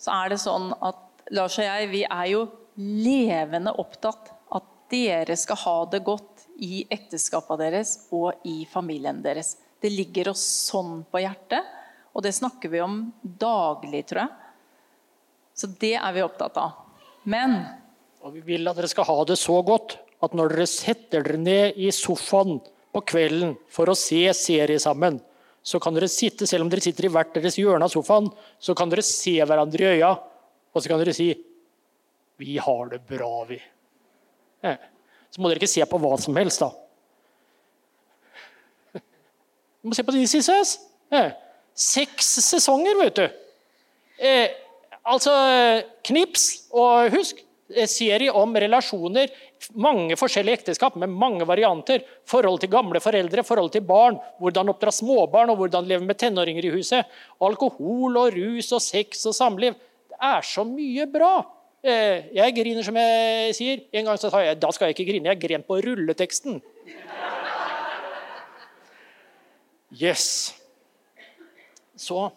Så 0.01 0.13
er 0.15 0.33
det 0.33 0.43
sånn 0.43 0.73
at 0.83 1.01
Lars 1.33 1.57
og 1.61 1.65
jeg 1.65 1.89
vi 1.93 2.03
er 2.05 2.29
jo 2.33 2.47
levende 2.79 3.75
opptatt 3.81 4.31
at 4.55 4.68
dere 4.93 5.37
skal 5.39 5.61
ha 5.64 5.77
det 5.93 6.03
godt 6.07 6.47
i 6.62 6.85
ekteskapet 6.93 7.61
deres 7.61 7.95
og 8.14 8.45
i 8.49 8.62
familien 8.70 9.23
deres. 9.25 9.57
Det 9.83 9.91
ligger 9.93 10.33
oss 10.33 10.45
sånn 10.70 11.03
på 11.11 11.23
hjertet, 11.25 11.66
og 12.12 12.25
det 12.25 12.35
snakker 12.37 12.70
vi 12.73 12.83
om 12.85 12.97
daglig, 13.23 14.05
tror 14.09 14.25
jeg. 14.25 14.33
Så 15.57 15.68
det 15.81 15.95
er 15.99 16.12
vi 16.14 16.25
opptatt 16.25 16.59
av. 16.61 16.79
Men 17.25 17.61
Og 18.23 18.37
vi 18.37 18.43
vil 18.53 18.68
at 18.70 18.79
dere 18.79 18.91
skal 18.91 19.07
ha 19.09 19.16
det 19.27 19.37
så 19.41 19.57
godt 19.66 19.97
at 20.23 20.35
når 20.39 20.55
dere 20.55 20.70
setter 20.70 21.25
dere 21.27 21.41
ned 21.41 21.79
i 21.81 21.91
sofaen 21.91 22.61
på 22.93 23.03
kvelden 23.11 23.57
for 23.73 23.91
å 23.91 23.99
se 23.99 24.23
serie 24.37 24.79
sammen, 24.79 25.18
så 25.62 25.79
kan 25.83 25.95
dere 25.95 26.11
sitte, 26.11 26.47
selv 26.47 26.64
om 26.64 26.70
dere 26.70 26.83
sitter 26.83 27.07
i 27.07 27.11
hvert 27.12 27.35
deres 27.35 27.59
hjørne 27.59 27.87
av 27.87 27.91
sofaen, 27.91 28.29
så 28.62 28.75
kan 28.79 28.91
dere 28.91 29.05
se 29.07 29.35
hverandre 29.43 29.83
i 29.83 29.99
øya 29.99 30.12
og 30.73 30.81
så 30.81 30.89
kan 30.89 31.03
dere 31.03 31.14
si 31.16 31.31
'Vi 32.43 32.59
har 32.59 32.88
det 32.90 32.99
bra, 33.07 33.45
vi'. 33.47 33.62
Så 35.30 35.40
må 35.40 35.49
dere 35.49 35.62
ikke 35.62 35.70
se 35.70 35.84
på 35.86 35.99
hva 36.03 36.16
som 36.20 36.36
helst, 36.36 36.61
da. 36.61 36.72
Du 39.82 39.90
må 39.90 39.95
se 39.95 40.05
på 40.07 40.14
This 40.14 40.34
Is 40.34 40.49
Us. 40.51 40.74
Seks 41.74 42.34
sesonger, 42.51 42.99
vet 42.99 43.16
du. 43.16 43.24
Eh, 44.22 44.51
altså 45.03 45.32
Knips 46.05 46.68
og 46.70 47.14
husk 47.14 47.40
serie 47.88 48.32
om 48.36 48.53
relasjoner. 48.57 49.30
Mange 49.78 50.18
forskjellige 50.18 50.61
ekteskap 50.61 50.99
med 51.01 51.11
mange 51.11 51.47
varianter. 51.49 52.05
Forhold 52.28 52.61
til 52.61 52.70
gamle 52.70 53.01
foreldre, 53.01 53.47
forhold 53.47 53.72
til 53.72 53.86
barn. 53.86 54.18
Hvordan 54.43 54.74
oppdra 54.74 54.93
småbarn 54.93 55.55
og 55.55 55.62
hvordan 55.62 55.88
leve 55.88 56.05
med 56.07 56.18
tenåringer 56.20 56.68
i 56.68 56.74
huset. 56.76 57.09
Alkohol 57.40 58.20
og 58.20 58.36
rus 58.36 58.72
og 58.72 58.82
sex 58.82 59.24
og 59.26 59.34
samliv 59.38 59.74
Det 60.12 60.18
er 60.20 60.43
så 60.47 60.64
mye 60.66 61.07
bra. 61.11 61.34
Eh, 61.83 62.28
jeg 62.37 62.55
griner 62.55 62.87
som 62.87 62.95
jeg 62.95 63.55
sier. 63.59 63.80
En 63.99 64.07
gang 64.07 64.18
så 64.20 64.30
sa 64.30 64.45
jeg 64.45 64.61
da 64.62 64.70
skal 64.70 64.91
jeg 64.91 64.97
ikke 64.97 65.09
grine, 65.11 65.33
jeg 65.33 65.43
gren 65.43 65.64
på 65.66 65.80
rulleteksten. 65.83 66.61
Yes. 69.93 70.55
Så 71.99 72.30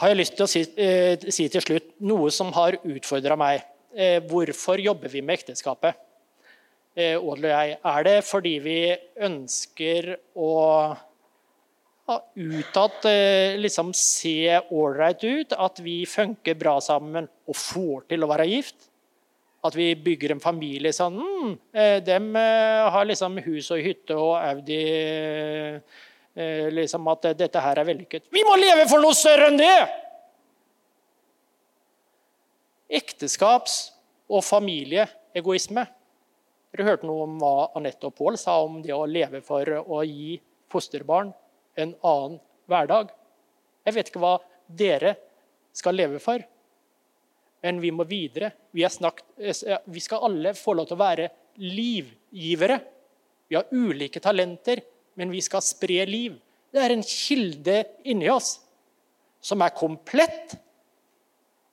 har 0.00 0.10
jeg 0.10 0.18
lyst 0.18 0.34
til 0.38 0.46
å 0.46 0.50
si, 0.50 0.64
eh, 0.76 1.20
si 1.30 1.48
til 1.48 1.62
slutt 1.62 1.92
noe 2.00 2.30
som 2.34 2.50
har 2.56 2.78
utfordra 2.80 3.36
meg. 3.36 3.62
Eh, 3.94 4.18
hvorfor 4.20 4.80
jobber 4.82 5.08
vi 5.12 5.20
med 5.20 5.38
ekteskapet? 5.38 5.94
Eh, 6.96 7.16
Odel 7.18 7.44
og 7.44 7.52
jeg. 7.52 7.78
Er 7.84 8.02
det 8.02 8.24
fordi 8.24 8.58
vi 8.58 8.96
ønsker 9.20 10.16
å 10.34 10.96
utad 12.34 12.90
eh, 13.04 13.58
liksom 13.58 13.92
se 13.94 14.60
ålreit 14.70 15.24
ut, 15.24 15.52
at 15.52 15.80
vi 15.80 16.04
funker 16.06 16.54
bra 16.54 16.76
sammen 16.80 17.28
og 17.48 17.56
får 17.56 18.04
til 18.12 18.24
å 18.24 18.28
være 18.28 18.48
gift. 18.50 18.90
At 19.64 19.76
vi 19.76 19.94
bygger 19.96 20.34
en 20.34 20.42
familie 20.44 20.92
sånn 20.92 21.14
mm, 21.16 21.52
eh, 21.72 21.94
De 22.04 22.16
eh, 22.36 22.80
har 22.92 23.06
liksom 23.08 23.38
hus 23.46 23.70
og 23.72 23.80
hytte 23.80 24.16
og 24.20 24.34
Audi 24.36 24.82
liksom 26.34 27.06
At 27.12 27.28
dette 27.38 27.60
her 27.62 27.78
er 27.78 27.86
vellykket. 27.86 28.24
Vi 28.34 28.42
må 28.42 28.56
leve 28.58 28.88
for 28.90 28.98
noe 28.98 29.14
større 29.14 29.52
enn 29.52 29.60
det! 29.60 29.76
Ekteskaps- 32.98 33.92
og 34.26 34.42
familieegoisme. 34.42 35.84
Dere 36.74 36.88
hørte 36.88 37.06
noe 37.06 37.28
om 37.28 37.38
hva 37.38 37.68
Anette 37.78 38.10
og 38.10 38.16
Pål 38.18 38.40
sa 38.42 38.56
om 38.66 38.80
det 38.82 38.90
å 38.90 39.06
leve 39.06 39.44
for 39.46 39.70
å 39.78 40.02
gi 40.02 40.34
fosterbarn 40.74 41.30
en 41.74 41.94
annen 42.02 42.40
hverdag. 42.70 43.12
Jeg 43.84 43.96
vet 43.96 44.10
ikke 44.10 44.22
hva 44.22 44.34
dere 44.66 45.14
skal 45.74 45.96
leve 45.98 46.20
for, 46.22 46.42
men 47.64 47.80
vi 47.82 47.90
må 47.94 48.06
videre. 48.08 48.52
Vi, 48.72 48.84
snakket, 48.88 49.26
eh, 49.38 49.78
vi 49.84 50.02
skal 50.04 50.26
alle 50.28 50.54
få 50.56 50.76
lov 50.76 50.88
til 50.88 50.98
å 50.98 51.04
være 51.04 51.28
livgivere. 51.64 52.80
Vi 53.48 53.56
har 53.56 53.70
ulike 53.72 54.20
talenter, 54.20 54.82
men 55.14 55.32
vi 55.32 55.40
skal 55.44 55.62
spre 55.64 56.04
liv. 56.08 56.36
Det 56.72 56.82
er 56.82 56.94
en 56.94 57.04
kilde 57.06 57.76
inni 58.10 58.28
oss 58.32 58.58
som 59.44 59.62
er 59.62 59.76
komplett, 59.76 60.56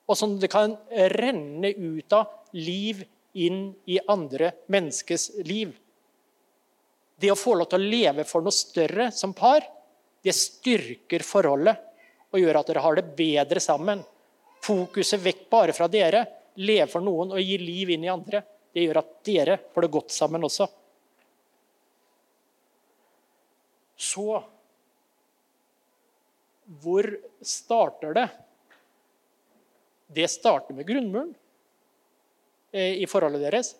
og 0.06 0.18
som 0.18 0.36
det 0.38 0.50
kan 0.52 0.74
renne 0.92 1.72
ut 1.72 2.12
av 2.12 2.52
liv 2.52 3.00
inn 3.32 3.70
i 3.88 3.98
andre 4.12 4.52
menneskes 4.72 5.30
liv. 5.48 5.72
Det 7.16 7.30
å 7.32 7.38
få 7.38 7.54
lov 7.56 7.70
til 7.70 7.80
å 7.80 7.90
leve 7.94 8.26
for 8.28 8.44
noe 8.44 8.54
større 8.54 9.08
som 9.14 9.32
par, 9.36 9.64
det 10.22 10.34
styrker 10.36 11.24
forholdet 11.26 11.76
og 12.32 12.40
gjør 12.40 12.60
at 12.60 12.70
dere 12.70 12.84
har 12.84 12.98
det 12.98 13.10
bedre 13.18 13.60
sammen. 13.62 14.02
Fokuset 14.62 15.20
vekk 15.20 15.48
bare 15.50 15.74
fra 15.76 15.88
dere. 15.90 16.22
Leve 16.62 16.86
for 16.92 17.04
noen 17.04 17.34
og 17.34 17.42
gi 17.42 17.58
liv 17.58 17.90
inn 17.94 18.06
i 18.06 18.12
andre. 18.12 18.42
Det 18.72 18.84
gjør 18.84 19.02
at 19.02 19.12
dere 19.26 19.58
får 19.74 19.84
det 19.84 19.92
godt 19.98 20.14
sammen 20.14 20.48
også. 20.48 20.68
Så 24.02 24.42
Hvor 26.82 27.04
starter 27.44 28.14
det? 28.16 28.28
Det 30.06 30.28
starter 30.30 30.76
med 30.76 30.86
grunnmuren 30.86 31.34
eh, 32.72 33.02
i 33.02 33.08
forholdet 33.10 33.42
deres. 33.42 33.72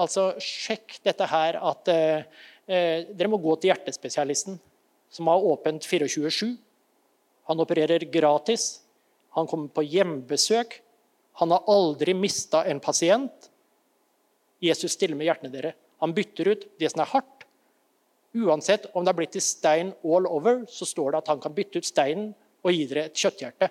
Altså, 0.00 0.32
sjekk 0.42 0.96
dette 1.04 1.28
her 1.28 1.60
at 1.70 1.90
eh, 1.92 2.24
eh 2.66 3.06
dere 3.12 3.30
må 3.30 3.38
gå 3.42 3.54
til 3.60 3.70
hjertespesialisten 3.70 4.58
som 5.10 5.26
har 5.26 5.44
åpent 5.44 5.82
24-7. 5.82 6.56
Han 7.48 7.60
opererer 7.60 8.04
gratis. 8.12 8.80
Han 9.36 9.46
kommer 9.46 9.68
på 9.72 9.82
hjemmebesøk. 9.82 10.80
Han 11.40 11.54
har 11.54 11.64
aldri 11.70 12.14
mista 12.14 12.64
en 12.66 12.80
pasient. 12.80 13.50
Jesus 14.60 14.92
stiller 14.92 15.16
med 15.16 15.28
hjertene 15.28 15.52
dere. 15.52 15.74
Han 16.02 16.14
bytter 16.14 16.52
ut 16.52 16.64
det 16.80 16.90
som 16.92 17.02
er 17.02 17.12
hardt. 17.12 17.44
Uansett 18.38 18.88
om 18.92 19.04
det 19.04 19.12
er 19.12 19.18
blitt 19.18 19.32
til 19.34 19.42
stein 19.42 19.92
all 20.04 20.26
over, 20.28 20.64
så 20.68 20.86
står 20.86 21.14
det 21.14 21.22
at 21.22 21.30
han 21.32 21.40
kan 21.42 21.54
bytte 21.56 21.80
ut 21.80 21.88
steinen 21.88 22.32
og 22.62 22.74
gi 22.74 22.84
dere 22.90 23.06
et 23.08 23.18
kjøtthjerte. 23.18 23.70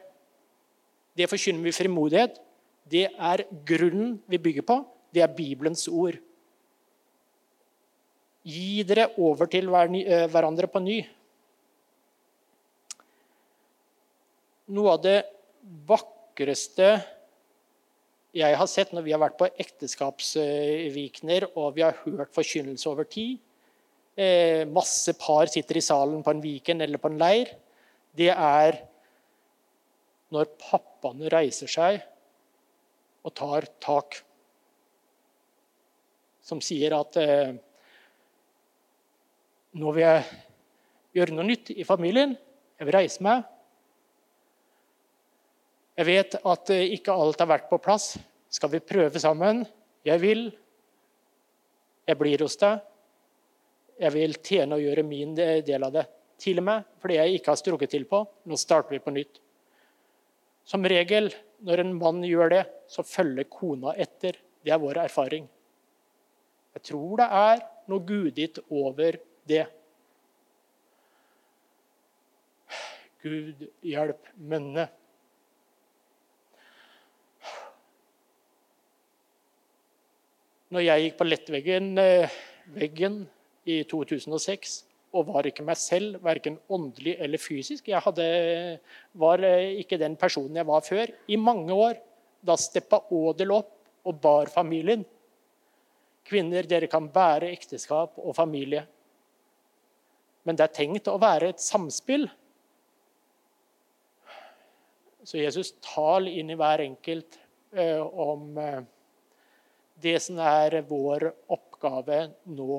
Det 1.18 1.28
forkynner 1.30 1.66
vi 1.66 1.76
frimodighet. 1.76 2.40
Det 2.88 3.06
er 3.12 3.44
grunnen 3.68 4.18
vi 4.32 4.40
bygger 4.42 4.66
på. 4.66 4.80
Det 5.14 5.24
er 5.24 5.36
Bibelens 5.36 5.88
ord. 5.88 6.18
Gi 8.48 8.84
dere 8.88 9.10
over 9.20 9.50
til 9.52 9.68
eh, 9.68 10.28
hverandre 10.32 10.70
på 10.72 10.80
ny. 10.80 11.02
Noe 14.74 14.96
av 14.96 15.04
det 15.04 15.20
vakreste 15.88 16.90
jeg 18.38 18.58
har 18.60 18.70
sett 18.70 18.92
når 18.94 19.06
vi 19.06 19.14
har 19.16 19.22
vært 19.22 19.38
på 19.40 19.48
ekteskapsvikner 19.64 21.48
og 21.56 21.78
vi 21.78 21.86
har 21.86 21.96
hørt 22.04 22.36
forkynnelse 22.36 22.90
over 22.92 23.08
tid, 23.10 23.40
eh, 24.14 24.68
masse 24.68 25.14
par 25.18 25.50
sitter 25.50 25.80
i 25.80 25.86
salen 25.86 26.22
på 26.24 26.34
en 26.34 26.44
Viken 26.44 26.82
eller 26.82 27.02
på 27.02 27.10
en 27.10 27.18
leir. 27.18 27.56
Det 28.14 28.30
er 28.30 28.82
når 30.34 30.52
pappaene 30.60 31.32
reiser 31.32 31.72
seg 31.72 32.02
og 33.24 33.34
tar 33.34 33.68
tak. 33.80 34.22
Som 36.44 36.62
sier 36.62 36.94
at 37.00 37.18
eh, 37.18 37.56
nå 39.78 39.94
vil 39.96 40.04
jeg 40.04 40.24
gjøre 41.18 41.36
noe 41.36 41.48
nytt 41.48 41.72
i 41.74 41.88
familien. 41.88 42.36
Jeg 42.78 42.88
vil 42.88 43.00
reise 43.00 43.24
meg. 43.24 43.48
Jeg 45.98 46.06
vet 46.06 46.36
at 46.38 46.70
eh, 46.74 46.94
ikke 46.94 47.16
alt 47.16 47.42
har 47.42 47.50
vært 47.50 47.70
på 47.72 47.80
plass. 47.82 48.12
Skal 48.54 48.72
vi 48.76 48.84
prøve 48.86 49.20
sammen? 49.22 49.64
Jeg 50.06 50.22
vil. 50.22 50.44
Jeg 52.08 52.20
blir 52.20 52.44
hos 52.46 52.58
deg. 52.62 52.84
Jeg 53.98 54.14
vil 54.14 54.38
tjene 54.46 54.78
og 54.78 54.84
gjøre 54.86 55.04
min 55.08 55.34
del 55.36 55.84
av 55.84 55.96
det. 55.96 56.06
Til 56.38 56.62
og 56.62 56.68
med 56.68 56.86
fordi 57.02 57.18
jeg 57.18 57.40
ikke 57.40 57.50
har 57.50 57.60
strukket 57.60 57.94
til 57.96 58.06
på. 58.10 58.22
Nå 58.46 58.60
starter 58.62 58.94
vi 58.94 59.02
på 59.02 59.14
nytt. 59.16 59.42
Som 60.68 60.86
regel 60.86 61.32
når 61.66 61.82
en 61.82 61.96
mann 61.98 62.22
gjør 62.28 62.52
det, 62.54 62.64
så 62.92 63.02
følger 63.02 63.50
kona 63.50 63.96
etter. 63.98 64.38
Det 64.62 64.74
er 64.74 64.82
vår 64.82 65.02
erfaring. 65.08 65.48
Jeg 66.78 66.86
tror 66.92 67.18
det 67.24 67.28
er 67.40 67.64
noe 67.90 68.06
guditt 68.06 68.60
over 68.70 69.18
det. 69.50 69.66
Gud 73.26 73.66
hjelp 73.82 74.30
mønne. 74.38 74.86
Når 80.74 80.84
jeg 80.84 81.04
gikk 81.04 81.18
på 81.20 81.28
lettveggen 81.28 81.94
eh, 82.02 82.34
veggen 82.76 83.22
i 83.68 83.80
2006 83.88 84.74
og 85.16 85.30
var 85.30 85.48
ikke 85.48 85.64
meg 85.66 85.80
selv, 85.80 86.18
verken 86.24 86.58
åndelig 86.74 87.14
eller 87.24 87.40
fysisk. 87.40 87.88
Jeg 87.88 88.04
hadde, 88.04 88.26
var 89.16 89.44
eh, 89.48 89.78
ikke 89.82 90.00
den 90.02 90.18
personen 90.20 90.60
jeg 90.60 90.68
var 90.68 90.84
før. 90.84 91.14
I 91.32 91.40
mange 91.40 91.74
år. 91.74 91.96
Da 92.44 92.58
steppa 92.60 93.00
Ådel 93.16 93.54
opp 93.56 93.72
og 94.08 94.20
bar 94.24 94.52
familien. 94.52 95.06
Kvinner, 96.28 96.68
dere 96.68 96.90
kan 96.92 97.08
bære 97.12 97.54
ekteskap 97.56 98.20
og 98.20 98.36
familie. 98.36 98.84
Men 100.44 100.60
det 100.60 100.68
er 100.68 100.76
tenkt 100.76 101.08
å 101.12 101.18
være 101.20 101.54
et 101.54 101.64
samspill. 101.64 102.28
Så 105.28 105.40
Jesus 105.40 105.74
tal 105.84 106.28
inn 106.32 106.52
i 106.52 106.60
hver 106.60 106.84
enkelt 106.84 107.40
eh, 107.76 108.00
om 108.00 108.52
eh, 108.60 108.84
det 110.02 110.20
som 110.24 110.40
er 110.40 110.82
vår 110.88 111.32
oppgave 111.54 112.20
nå. 112.54 112.78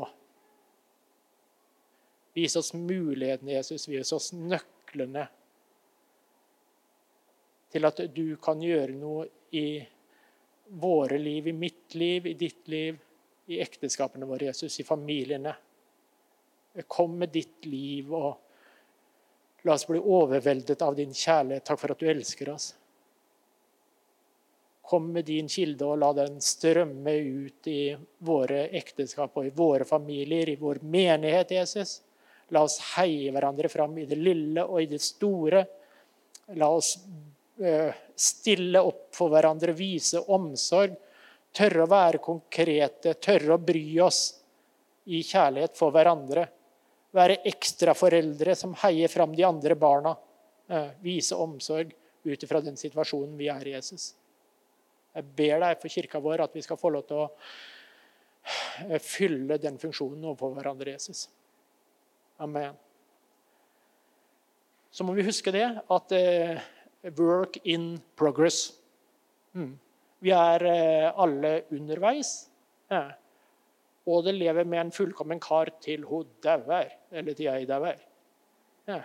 Vis 2.39 2.57
oss 2.57 2.73
mulighetene, 2.75 3.57
Jesus. 3.57 3.89
Vis 3.91 4.13
oss 4.15 4.31
nøklene 4.33 5.27
til 7.73 7.85
at 7.85 8.01
du 8.15 8.37
kan 8.41 8.63
gjøre 8.63 8.95
noe 8.97 9.27
i 9.53 9.81
våre 10.79 11.19
liv, 11.19 11.49
i 11.49 11.57
mitt 11.57 11.95
liv, 11.99 12.27
i 12.27 12.37
ditt 12.39 12.69
liv, 12.69 12.99
i 13.49 13.59
ekteskapene 13.65 14.29
våre, 14.29 14.51
Jesus, 14.51 14.81
i 14.81 14.87
familiene. 14.87 15.55
Kom 16.87 17.17
med 17.19 17.33
ditt 17.35 17.67
liv, 17.67 18.13
og 18.15 19.65
la 19.67 19.75
oss 19.75 19.87
bli 19.89 19.99
overveldet 19.99 20.83
av 20.85 20.97
din 20.97 21.15
kjærlighet. 21.17 21.65
Takk 21.67 21.81
for 21.81 21.95
at 21.95 22.01
du 22.01 22.11
elsker 22.13 22.53
oss. 22.53 22.71
Kom 24.89 25.11
med 25.13 25.27
din 25.29 25.49
kilde 25.53 25.85
og 25.85 25.99
la 26.01 26.15
den 26.17 26.39
strømme 26.41 27.13
ut 27.13 27.69
i 27.69 27.93
våre 28.25 28.63
ekteskap 28.79 29.37
og 29.37 29.45
i 29.45 29.53
våre 29.53 29.85
familier, 29.85 30.49
i 30.49 30.57
vår 30.57 30.81
menighet, 30.81 31.51
Jesus. 31.59 31.99
La 32.57 32.63
oss 32.65 32.79
heie 32.95 33.29
hverandre 33.35 33.69
fram 33.69 33.99
i 34.01 34.07
det 34.09 34.17
lille 34.17 34.65
og 34.65 34.81
i 34.81 34.89
det 34.89 35.03
store. 35.05 35.61
La 36.57 36.71
oss 36.73 36.95
eh, 37.61 37.93
stille 38.17 38.81
opp 38.81 39.11
for 39.17 39.29
hverandre, 39.35 39.75
vise 39.77 40.23
omsorg. 40.33 40.95
Tørre 41.53 41.85
å 41.85 41.91
være 41.91 42.21
konkrete, 42.25 43.13
tørre 43.21 43.59
å 43.59 43.61
bry 43.61 43.85
oss 44.05 44.23
i 45.13 45.21
kjærlighet 45.21 45.77
for 45.77 45.93
hverandre. 45.93 46.47
Være 47.17 47.43
ekstraforeldre 47.49 48.57
som 48.57 48.73
heier 48.85 49.13
fram 49.13 49.37
de 49.37 49.45
andre 49.45 49.77
barna. 49.77 50.15
Eh, 50.69 50.89
vise 51.05 51.37
omsorg 51.37 51.93
ut 52.25 52.43
ifra 52.43 52.61
den 52.65 52.77
situasjonen 52.77 53.37
vi 53.37 53.49
er 53.53 53.69
i, 53.69 53.77
Jesus. 53.77 54.15
Jeg 55.19 55.27
ber 55.35 55.63
deg 55.65 55.81
for 55.83 55.91
kirka 55.91 56.21
vår 56.23 56.45
at 56.45 56.55
vi 56.55 56.63
skal 56.63 56.79
få 56.79 56.93
lov 56.95 57.07
til 57.09 57.25
å 57.25 57.27
eh, 58.87 59.01
fylle 59.03 59.59
den 59.59 59.81
funksjonen 59.83 60.23
overfor 60.23 60.55
hverandre, 60.55 60.95
Jesus. 60.95 61.25
Amen. 62.39 62.77
Så 64.95 65.03
må 65.05 65.17
vi 65.19 65.27
huske 65.27 65.53
det, 65.55 65.67
at 65.67 66.15
uh, 66.15 66.63
work 67.19 67.59
in 67.67 67.91
progress. 68.19 68.71
Mm. 69.59 69.75
Vi 70.23 70.33
er 70.35 70.65
uh, 70.71 71.19
alle 71.25 71.53
underveis. 71.75 72.33
Ja. 72.91 73.09
Og 74.09 74.23
det 74.25 74.39
lever 74.39 74.65
med 74.65 74.87
en 74.87 74.95
fullkommen 74.95 75.43
kar 75.43 75.75
til 75.83 76.07
hun 76.09 76.31
dauer, 76.47 76.95
eller 77.11 77.37
til 77.37 77.51
jeg 77.51 77.69
dauer. 77.69 78.01
Ja 78.89 79.03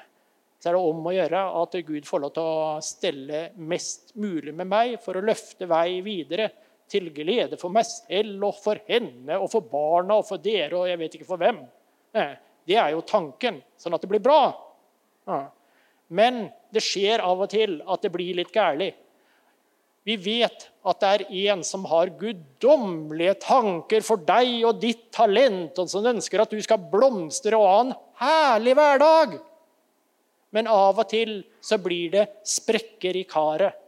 så 0.64 0.70
er 0.70 0.78
det 0.78 0.82
om 0.88 1.08
å 1.10 1.12
gjøre 1.12 1.40
at 1.60 1.74
Gud 1.84 2.06
får 2.08 2.22
lov 2.24 2.30
til 2.38 2.46
å 2.48 2.68
stelle 2.80 3.40
mest 3.68 4.14
mulig 4.16 4.54
med 4.56 4.70
meg 4.72 4.94
for 5.04 5.20
å 5.20 5.24
løfte 5.28 5.68
vei 5.68 5.98
videre 6.06 6.46
til 6.88 7.10
glede 7.12 7.60
for 7.60 7.74
meg 7.76 7.84
selv 7.90 8.48
og 8.48 8.56
for 8.64 8.80
henne 8.88 9.42
og 9.44 9.50
for 9.52 9.68
barna 9.68 10.22
og 10.22 10.30
for 10.30 10.40
dere 10.40 10.80
og 10.80 10.88
jeg 10.88 11.02
vet 11.04 11.20
ikke 11.20 11.28
for 11.28 11.44
hvem. 11.44 11.60
Det 12.16 12.80
er 12.80 12.94
jo 12.96 13.04
tanken, 13.04 13.60
sånn 13.76 13.98
at 13.98 14.08
det 14.08 14.14
blir 14.14 14.24
bra. 14.24 14.40
Men 16.08 16.46
det 16.72 16.88
skjer 16.88 17.28
av 17.28 17.44
og 17.44 17.52
til 17.52 17.82
at 17.84 18.08
det 18.08 18.16
blir 18.16 18.40
litt 18.40 18.56
gærlig. 18.56 18.94
Vi 20.08 20.16
vet 20.16 20.70
at 20.88 21.04
det 21.04 21.12
er 21.12 21.30
en 21.52 21.68
som 21.68 21.84
har 21.92 22.16
guddommelige 22.20 23.36
tanker 23.44 24.04
for 24.04 24.24
deg 24.24 24.64
og 24.64 24.80
ditt 24.80 25.10
talent, 25.12 25.76
og 25.76 25.92
som 25.92 26.08
ønsker 26.08 26.44
at 26.44 26.56
du 26.56 26.64
skal 26.64 26.88
blomstre 26.92 27.60
og 27.60 27.68
ha 27.68 27.82
en 27.84 27.98
herlig 28.24 28.80
hverdag. 28.80 29.42
Men 30.54 30.70
av 30.70 31.00
og 31.02 31.10
til 31.10 31.40
så 31.64 31.80
blir 31.82 32.12
det 32.14 32.26
sprekker 32.48 33.18
i 33.18 33.26
karet. 33.30 33.80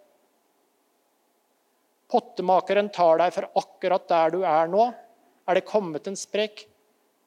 Pottemakeren 2.09 2.91
tar 2.93 3.19
deg 3.21 3.33
for 3.33 3.49
akkurat 3.61 4.05
der 4.09 4.33
du 4.35 4.39
er 4.45 4.69
nå. 4.71 4.87
Er 5.45 5.57
det 5.57 5.67
kommet 5.69 6.07
en 6.09 6.17
sprekk, 6.17 6.63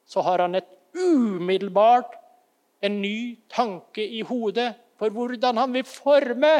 så 0.08 0.22
har 0.26 0.42
han 0.42 0.58
et 0.58 0.70
umiddelbart 0.96 2.16
en 2.82 3.00
ny 3.02 3.36
tanke 3.50 4.02
i 4.02 4.22
hodet 4.26 4.70
for 4.98 5.14
hvordan 5.14 5.58
han 5.60 5.74
vil 5.74 5.86
forme. 5.86 6.52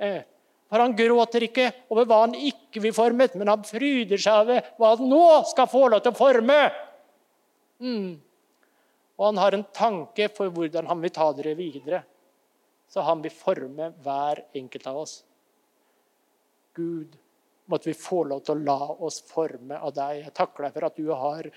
Eh, 0.00 0.20
for 0.72 0.80
han 0.80 0.96
gråter 0.96 1.44
ikke 1.48 1.68
over 1.92 2.08
hva 2.08 2.22
han 2.24 2.34
ikke 2.36 2.80
vil 2.80 2.94
forme, 2.96 3.28
men 3.36 3.52
han 3.52 3.64
fryder 3.68 4.20
seg 4.20 4.44
over 4.44 4.68
hva 4.80 4.94
han 4.94 5.10
nå 5.10 5.24
skal 5.50 5.68
få 5.68 5.86
lov 5.92 6.00
til 6.04 6.14
å 6.14 6.16
forme. 6.16 6.58
Mm. 7.84 8.14
Og 9.22 9.28
han 9.28 9.38
har 9.38 9.54
en 9.54 9.68
tanke 9.70 10.26
for 10.34 10.50
hvordan 10.50 10.88
han 10.90 11.02
vil 11.04 11.12
ta 11.14 11.28
dere 11.38 11.54
videre. 11.54 12.00
Så 12.90 13.04
han 13.06 13.22
vil 13.22 13.30
forme 13.30 13.92
hver 14.02 14.42
enkelt 14.58 14.88
av 14.90 14.98
oss. 15.04 15.12
Gud, 16.74 17.14
måtte 17.70 17.92
vi 17.92 17.94
få 17.94 18.24
lov 18.26 18.42
til 18.42 18.56
å 18.56 18.64
la 18.66 18.88
oss 19.06 19.20
forme 19.28 19.78
av 19.78 19.94
deg. 19.94 20.24
Jeg 20.24 20.34
takker 20.34 20.66
deg 20.66 20.74
for 20.74 20.88
at 20.88 20.98
du 20.98 21.12
har 21.14 21.48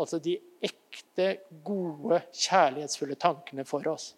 altså 0.00 0.16
de 0.24 0.38
ekte, 0.64 1.28
gode, 1.60 2.22
kjærlighetsfulle 2.32 3.20
tankene 3.20 3.68
for 3.68 3.92
oss. 3.92 4.14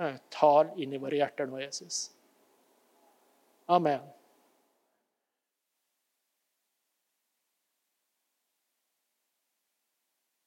Eh, 0.00 0.16
tal 0.32 0.72
inn 0.80 0.96
i 0.96 1.00
våre 1.02 1.20
hjerter 1.20 1.50
nå, 1.50 1.60
Jesus. 1.60 2.06
Amen. 3.68 4.00